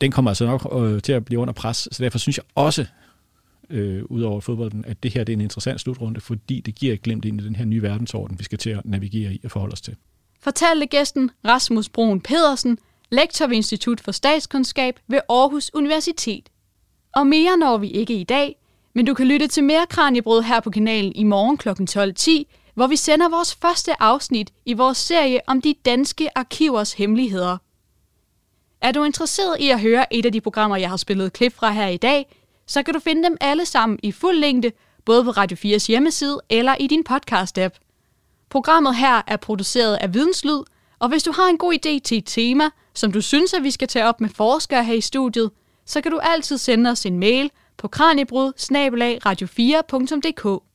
den 0.00 0.10
kommer 0.10 0.30
altså 0.30 0.46
nok 0.46 0.68
øh, 0.80 1.02
til 1.02 1.12
at 1.12 1.24
blive 1.24 1.40
under 1.40 1.54
pres. 1.54 1.88
Så 1.92 2.02
derfor 2.02 2.18
synes 2.18 2.38
jeg 2.38 2.44
også, 2.54 2.86
øh, 3.70 4.02
ud 4.04 4.22
over 4.22 4.40
fodbolden, 4.40 4.84
at 4.84 5.02
det 5.02 5.14
her 5.14 5.24
det 5.24 5.32
er 5.32 5.36
en 5.36 5.40
interessant 5.40 5.80
slutrunde, 5.80 6.20
fordi 6.20 6.60
det 6.60 6.74
giver 6.74 6.94
et 6.94 7.02
glimt 7.02 7.24
ind 7.24 7.40
i 7.40 7.44
den 7.44 7.56
her 7.56 7.64
nye 7.64 7.82
verdensorden, 7.82 8.38
vi 8.38 8.44
skal 8.44 8.58
til 8.58 8.70
at 8.70 8.80
navigere 8.84 9.34
i 9.34 9.40
og 9.44 9.50
forholde 9.50 9.72
os 9.72 9.80
til. 9.80 9.96
Fortalte 10.40 10.86
gæsten 10.86 11.30
Rasmus 11.44 11.88
Broen 11.88 12.20
Pedersen, 12.20 12.78
lektor 13.10 13.46
ved 13.46 13.56
Institut 13.56 14.00
for 14.00 14.12
Statskundskab 14.12 14.98
ved 15.08 15.20
Aarhus 15.28 15.70
Universitet. 15.74 16.48
Og 17.16 17.26
mere 17.26 17.56
når 17.56 17.78
vi 17.78 17.90
ikke 17.90 18.20
i 18.20 18.24
dag, 18.24 18.56
men 18.94 19.06
du 19.06 19.14
kan 19.14 19.26
lytte 19.26 19.46
til 19.46 19.64
mere 19.64 19.86
Kranjebrød 19.90 20.42
her 20.42 20.60
på 20.60 20.70
kanalen 20.70 21.12
i 21.14 21.24
morgen 21.24 21.56
kl. 21.56 21.68
12.10, 21.68 22.59
hvor 22.80 22.86
vi 22.86 22.96
sender 22.96 23.28
vores 23.28 23.54
første 23.54 24.02
afsnit 24.02 24.52
i 24.66 24.72
vores 24.72 24.98
serie 24.98 25.40
om 25.46 25.60
de 25.60 25.74
danske 25.84 26.38
arkivers 26.38 26.92
hemmeligheder. 26.92 27.58
Er 28.80 28.92
du 28.92 29.04
interesseret 29.04 29.60
i 29.60 29.70
at 29.70 29.80
høre 29.80 30.14
et 30.14 30.26
af 30.26 30.32
de 30.32 30.40
programmer, 30.40 30.76
jeg 30.76 30.90
har 30.90 30.96
spillet 30.96 31.32
klip 31.32 31.52
fra 31.52 31.70
her 31.70 31.86
i 31.86 31.96
dag, 31.96 32.36
så 32.66 32.82
kan 32.82 32.94
du 32.94 33.00
finde 33.00 33.24
dem 33.24 33.36
alle 33.40 33.66
sammen 33.66 33.98
i 34.02 34.12
fuld 34.12 34.38
længde, 34.38 34.72
både 35.04 35.24
på 35.24 35.30
Radio 35.30 35.56
4's 35.56 35.86
hjemmeside 35.86 36.40
eller 36.50 36.74
i 36.80 36.86
din 36.86 37.04
podcast-app. 37.10 37.78
Programmet 38.50 38.96
her 38.96 39.22
er 39.26 39.36
produceret 39.36 39.96
af 39.96 40.14
Videnslyd, 40.14 40.62
og 40.98 41.08
hvis 41.08 41.22
du 41.22 41.32
har 41.32 41.48
en 41.48 41.58
god 41.58 41.74
idé 41.74 42.00
til 42.04 42.18
et 42.18 42.26
tema, 42.26 42.64
som 42.94 43.12
du 43.12 43.20
synes, 43.20 43.54
at 43.54 43.62
vi 43.62 43.70
skal 43.70 43.88
tage 43.88 44.06
op 44.06 44.20
med 44.20 44.28
forskere 44.28 44.84
her 44.84 44.94
i 44.94 45.00
studiet, 45.00 45.50
så 45.86 46.00
kan 46.00 46.12
du 46.12 46.18
altid 46.22 46.58
sende 46.58 46.90
os 46.90 47.06
en 47.06 47.18
mail 47.18 47.50
på 47.76 47.88
kranjebrud 47.88 48.52
radio4.dk. 49.26 50.69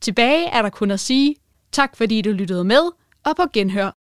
Tilbage 0.00 0.46
er 0.46 0.62
der 0.62 0.70
kun 0.70 0.90
at 0.90 1.00
sige 1.00 1.36
tak, 1.72 1.96
fordi 1.96 2.22
du 2.22 2.30
lyttede 2.30 2.64
med, 2.64 2.90
og 3.24 3.36
på 3.36 3.42
genhør. 3.52 3.99